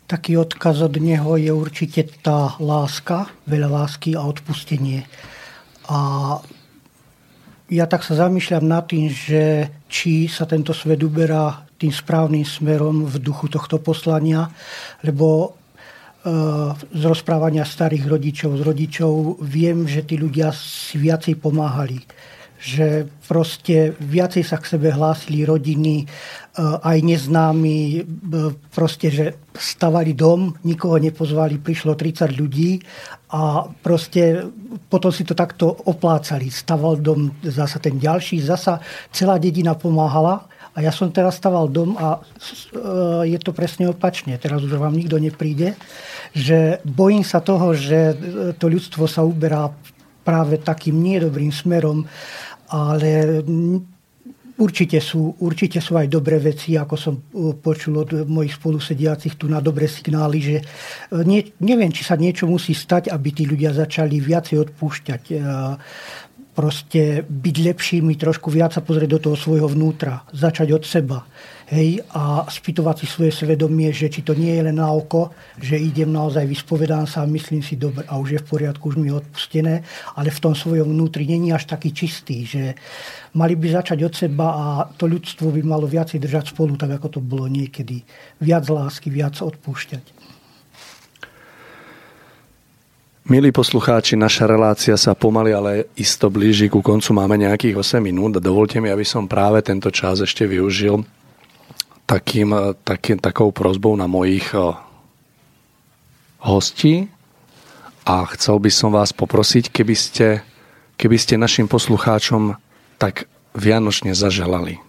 [0.06, 5.02] Taký odkaz od neho je určite tá láska, veľa lásky a odpustenie.
[5.90, 5.98] A
[7.74, 13.02] ja tak sa zamýšľam nad tým, že či sa tento svet uberá tým správnym smerom
[13.02, 14.46] v duchu tohto poslania,
[15.02, 15.57] lebo
[16.92, 22.02] z rozprávania starých rodičov, z rodičov, viem, že tí ľudia si viacej pomáhali.
[22.58, 26.06] že proste viacej sa k sebe hlásili rodiny, e,
[26.58, 28.00] aj neznámi, e,
[28.74, 32.82] proste, že stavali dom, nikoho nepozvali, prišlo 30 ľudí
[33.30, 34.42] a proste
[34.90, 36.50] potom si to takto oplácali.
[36.50, 38.82] Staval dom zasa ten ďalší, zasa
[39.14, 44.38] celá dedina pomáhala a ja som teraz staval dom a e, je to presne opačne.
[44.38, 45.74] Teraz už vám nikto nepríde,
[46.30, 48.14] že bojím sa toho, že
[48.62, 49.74] to ľudstvo sa uberá
[50.22, 52.06] práve takým nedobrým smerom,
[52.70, 53.42] ale
[54.58, 59.46] Určite sú, určite sú aj dobré veci, ako som uh, počul od mojich spolusediacich tu
[59.46, 60.56] na dobré signály, že
[61.14, 65.22] nie, neviem, či sa niečo musí stať, aby tí ľudia začali viacej odpúšťať.
[66.58, 71.22] Proste byť lepšími, trošku viac sa pozrieť do toho svojho vnútra, začať od seba
[71.70, 75.30] hej, a spýtovať si svoje svedomie, že či to nie je len na oko,
[75.60, 79.12] že idem naozaj, vyspovedám sa myslím si dobre a už je v poriadku, už mi
[79.12, 79.74] je odpustené,
[80.18, 82.74] ale v tom svojom vnútri není až taký čistý, že
[83.38, 84.64] mali by začať od seba a
[84.98, 88.02] to ľudstvo by malo viacej držať spolu, tak ako to bolo niekedy.
[88.42, 90.17] Viac lásky, viac odpúšťať.
[93.28, 97.12] Milí poslucháči, naša relácia sa pomaly, ale isto blíži ku koncu.
[97.12, 98.40] Máme nejakých 8 minút.
[98.40, 101.04] Dovolte mi, aby som práve tento čas ešte využil
[102.08, 104.72] takým, eh, takým, takou prozbou na mojich eh,
[106.40, 107.12] hostí
[108.08, 110.40] a chcel by som vás poprosiť, keby ste,
[110.96, 112.56] keby ste našim poslucháčom
[112.96, 114.80] tak vianočne zaželali.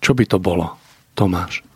[0.00, 0.80] Čo by to bolo,
[1.12, 1.69] Tomáš?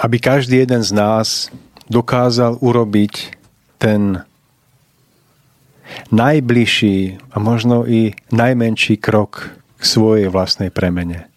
[0.00, 1.52] Aby každý jeden z nás
[1.92, 3.36] dokázal urobiť
[3.76, 4.24] ten
[6.08, 11.28] najbližší a možno i najmenší krok k svojej vlastnej premene.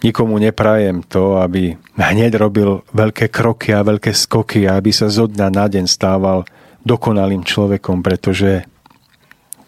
[0.00, 5.48] Nikomu neprajem to, aby hneď robil veľké kroky a veľké skoky aby sa zo dňa
[5.52, 6.48] na deň stával
[6.88, 8.64] dokonalým človekom, pretože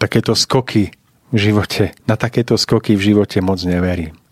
[0.01, 0.89] takéto skoky
[1.29, 4.22] v živote, na takéto skoky v živote moc neverím.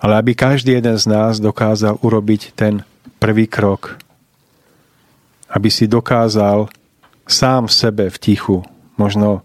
[0.00, 2.84] Ale aby každý jeden z nás dokázal urobiť ten
[3.20, 4.00] prvý krok,
[5.50, 6.70] aby si dokázal
[7.28, 8.58] sám v sebe v tichu,
[8.96, 9.42] možno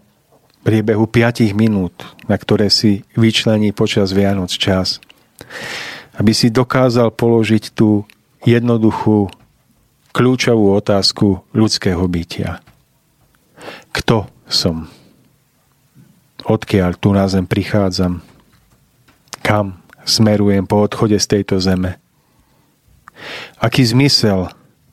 [0.62, 1.94] v priebehu 5 minút,
[2.26, 4.98] na ktoré si vyčlení počas Vianoc čas,
[6.18, 8.08] aby si dokázal položiť tú
[8.42, 9.30] jednoduchú
[10.16, 12.64] kľúčovú otázku ľudského bytia.
[13.92, 14.88] Kto som?
[16.46, 18.22] Odkiaľ tu na zem prichádzam?
[19.42, 21.98] Kam smerujem po odchode z tejto zeme?
[23.58, 24.48] Aký zmysel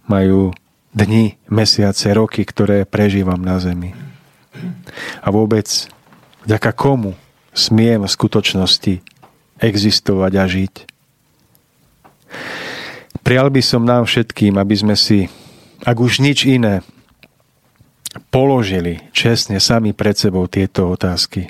[0.10, 0.52] majú
[0.94, 3.98] dni, mesiace, roky, ktoré prežívam na zemi.
[5.26, 5.65] A vôbec
[6.45, 7.18] vďaka komu
[7.53, 8.95] smiem v skutočnosti
[9.57, 10.73] existovať a žiť.
[13.23, 15.31] Prial by som nám všetkým, aby sme si,
[15.85, 16.84] ak už nič iné,
[18.30, 21.49] položili čestne sami pred sebou tieto otázky.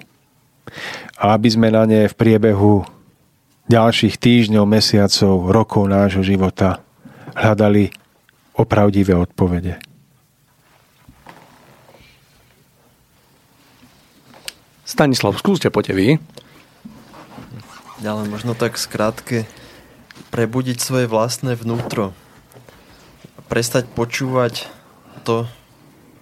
[1.19, 2.87] A aby sme na ne v priebehu
[3.67, 6.83] ďalších týždňov, mesiacov, rokov nášho života
[7.33, 7.93] hľadali
[8.53, 9.79] opravdivé odpovede.
[14.83, 16.07] Stanislav, skúste, poďte vy.
[18.05, 19.49] Ja len možno tak skrátke
[20.29, 22.13] prebudiť svoje vlastné vnútro.
[23.49, 24.69] Prestať počúvať
[25.25, 25.49] to,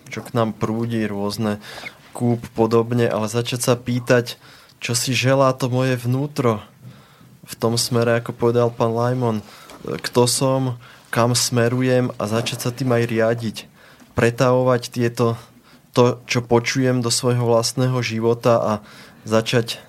[0.07, 1.59] čo k nám prúdi, rôzne
[2.15, 4.39] kúp podobne, ale začať sa pýtať,
[4.79, 6.63] čo si želá to moje vnútro.
[7.41, 9.41] V tom smere, ako povedal pán Lajmon,
[9.81, 10.61] kto som,
[11.09, 13.57] kam smerujem a začať sa tým aj riadiť.
[14.13, 15.35] Pretavovať tieto,
[15.91, 18.73] to, čo počujem do svojho vlastného života a
[19.27, 19.81] začať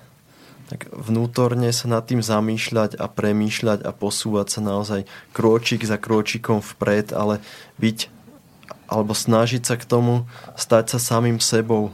[0.73, 5.05] tak vnútorne sa nad tým zamýšľať a premýšľať a posúvať sa naozaj
[5.35, 7.43] krôčik za krôčikom vpred, ale
[7.77, 8.09] byť
[8.89, 10.25] alebo snažiť sa k tomu
[10.57, 11.93] stať sa samým sebou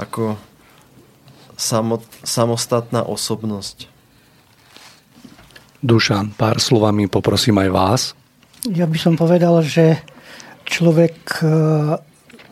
[0.00, 0.40] ako
[1.58, 3.90] samot, samostatná osobnosť.
[5.78, 8.02] Dušan, pár slovami poprosím aj vás.
[8.66, 10.02] Ja by som povedal, že
[10.66, 11.54] človek, e,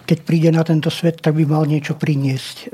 [0.06, 2.66] keď príde na tento svet, tak by mal niečo priniesť e,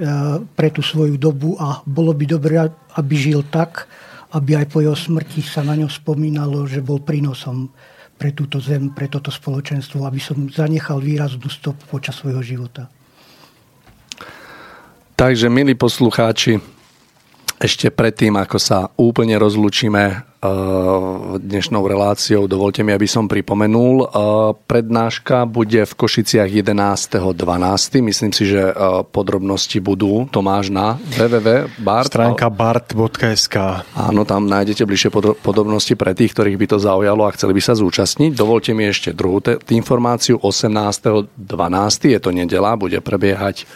[0.45, 2.61] pre tú svoju dobu a bolo by dobré,
[3.01, 3.89] aby žil tak,
[4.37, 7.73] aby aj po jeho smrti sa na ňo spomínalo, že bol prínosom
[8.17, 12.87] pre túto zem, pre toto spoločenstvo, aby som zanechal výraznú stop počas svojho života.
[15.19, 16.63] Takže, milí poslucháči,
[17.63, 23.95] ešte predtým, ako sa úplne rozlučíme uh, dnešnou reláciou, dovolte mi, aby som pripomenul.
[24.03, 24.07] Uh,
[24.67, 28.03] prednáška bude v Košiciach 11.12.
[28.03, 32.11] Myslím si, že uh, podrobnosti budú, Tomáš, na www.bart.
[32.11, 37.55] Stránka bart.sk Áno, tam nájdete bližšie podrobnosti pre tých, ktorých by to zaujalo a chceli
[37.55, 38.35] by sa zúčastniť.
[38.35, 39.39] Dovolte mi ešte druhú
[39.71, 40.43] informáciu.
[40.43, 41.39] 18.12.
[42.11, 43.71] je to nedela, bude prebiehať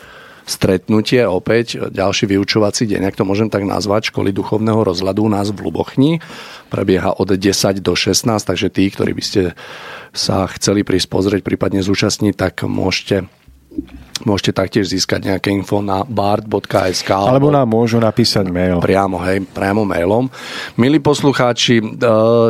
[0.47, 5.51] stretnutie, opäť ďalší vyučovací deň, ak to môžem tak nazvať, školy duchovného rozhľadu u nás
[5.51, 6.23] v Lubochni.
[6.71, 9.43] Prebieha od 10 do 16, takže tí, ktorí by ste
[10.15, 13.27] sa chceli prísť pozrieť, prípadne zúčastniť, tak môžete
[14.25, 18.81] Môžete taktiež získať nejaké info na bard.sk alebo nám môžu napísať mail.
[18.81, 20.33] Priamo, hej, priamo mailom.
[20.81, 21.87] Milí poslucháči, e,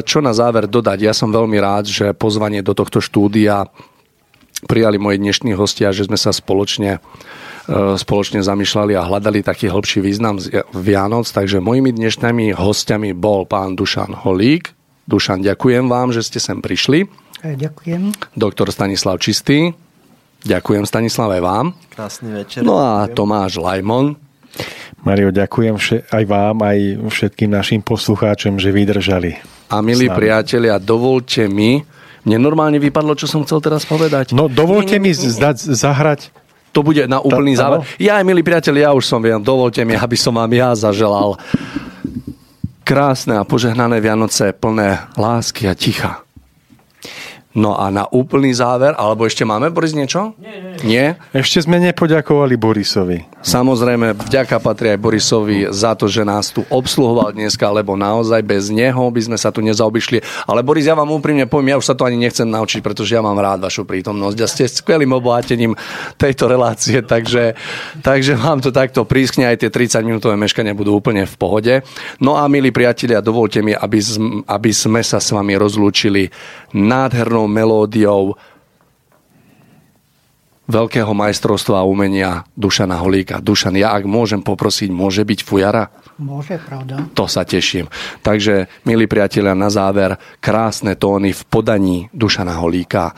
[0.06, 0.98] čo na záver dodať?
[1.02, 3.66] Ja som veľmi rád, že pozvanie do tohto štúdia
[4.70, 7.02] prijali moji dnešní hostia, že sme sa spoločne
[7.98, 10.38] spoločne zamýšľali a hľadali taký hĺbší význam
[10.70, 11.26] Vianoc.
[11.26, 14.70] Takže mojimi dnešnými hostiami bol pán Dušan Holík.
[15.06, 17.06] Dušan, ďakujem vám, že ste sem prišli.
[17.42, 18.34] E, ďakujem.
[18.34, 19.70] Doktor Stanislav Čistý.
[20.46, 21.66] Ďakujem Stanislav aj vám.
[21.90, 22.62] Krásny večer.
[22.62, 23.14] No a ďakujem.
[23.18, 24.06] Tomáš Lajmon.
[25.06, 25.78] Mario, ďakujem
[26.10, 26.78] aj vám, aj
[27.12, 29.38] všetkým našim poslucháčom, že vydržali.
[29.70, 31.82] A milí priatelia, dovolte mi,
[32.26, 34.34] mne normálne vypadlo, čo som chcel teraz povedať.
[34.34, 36.34] No dovolte mi zdať, zahrať
[36.76, 37.88] to bude na úplný záver.
[37.96, 41.40] Ja aj, milí priatelia, ja už som viem, dovolte mi, aby som vám ja zaželal
[42.84, 46.25] krásne a požehnané Vianoce plné lásky a ticha.
[47.56, 50.36] No a na úplný záver, alebo ešte máme, Boris, niečo?
[50.36, 50.76] Nie, nie.
[50.84, 51.06] nie?
[51.32, 53.24] Ešte sme nepoďakovali Borisovi.
[53.40, 58.68] Samozrejme, vďaka patrí aj Borisovi za to, že nás tu obsluhoval dneska, lebo naozaj bez
[58.68, 60.20] neho by sme sa tu nezaobišli.
[60.44, 63.24] Ale Boris, ja vám úprimne poviem, ja už sa to ani nechcem naučiť, pretože ja
[63.24, 65.72] mám rád vašu prítomnosť a ste skvelým obohatením
[66.20, 67.56] tejto relácie, takže,
[68.04, 71.80] takže vám to takto prískne, aj tie 30 minútové meškania budú úplne v pohode.
[72.20, 73.98] No a milí priatelia, dovolte mi, aby,
[74.44, 76.28] aby sme sa s vami rozlúčili
[76.76, 78.38] nádhernou melódiou
[80.66, 83.38] veľkého majstrovstva umenia Dušana Holíka.
[83.38, 85.94] Dušan, ja ak môžem poprosiť, môže byť fujara?
[86.18, 87.06] Môže, pravda.
[87.14, 87.86] To sa teším.
[88.26, 93.14] Takže, milí priatelia, na záver krásne tóny v podaní Dušana Holíka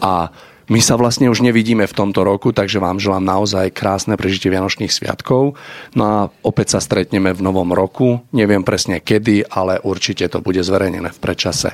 [0.00, 0.32] a
[0.66, 4.90] my sa vlastne už nevidíme v tomto roku, takže vám želám naozaj krásne prežitie Vianočných
[4.90, 5.54] sviatkov.
[5.94, 8.26] No a opäť sa stretneme v novom roku.
[8.34, 11.70] Neviem presne kedy, ale určite to bude zverejnené v predčase.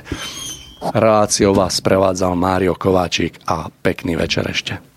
[0.91, 4.92] Reláciou vás prevádzal Mário Kováčik a pekný večer ešte.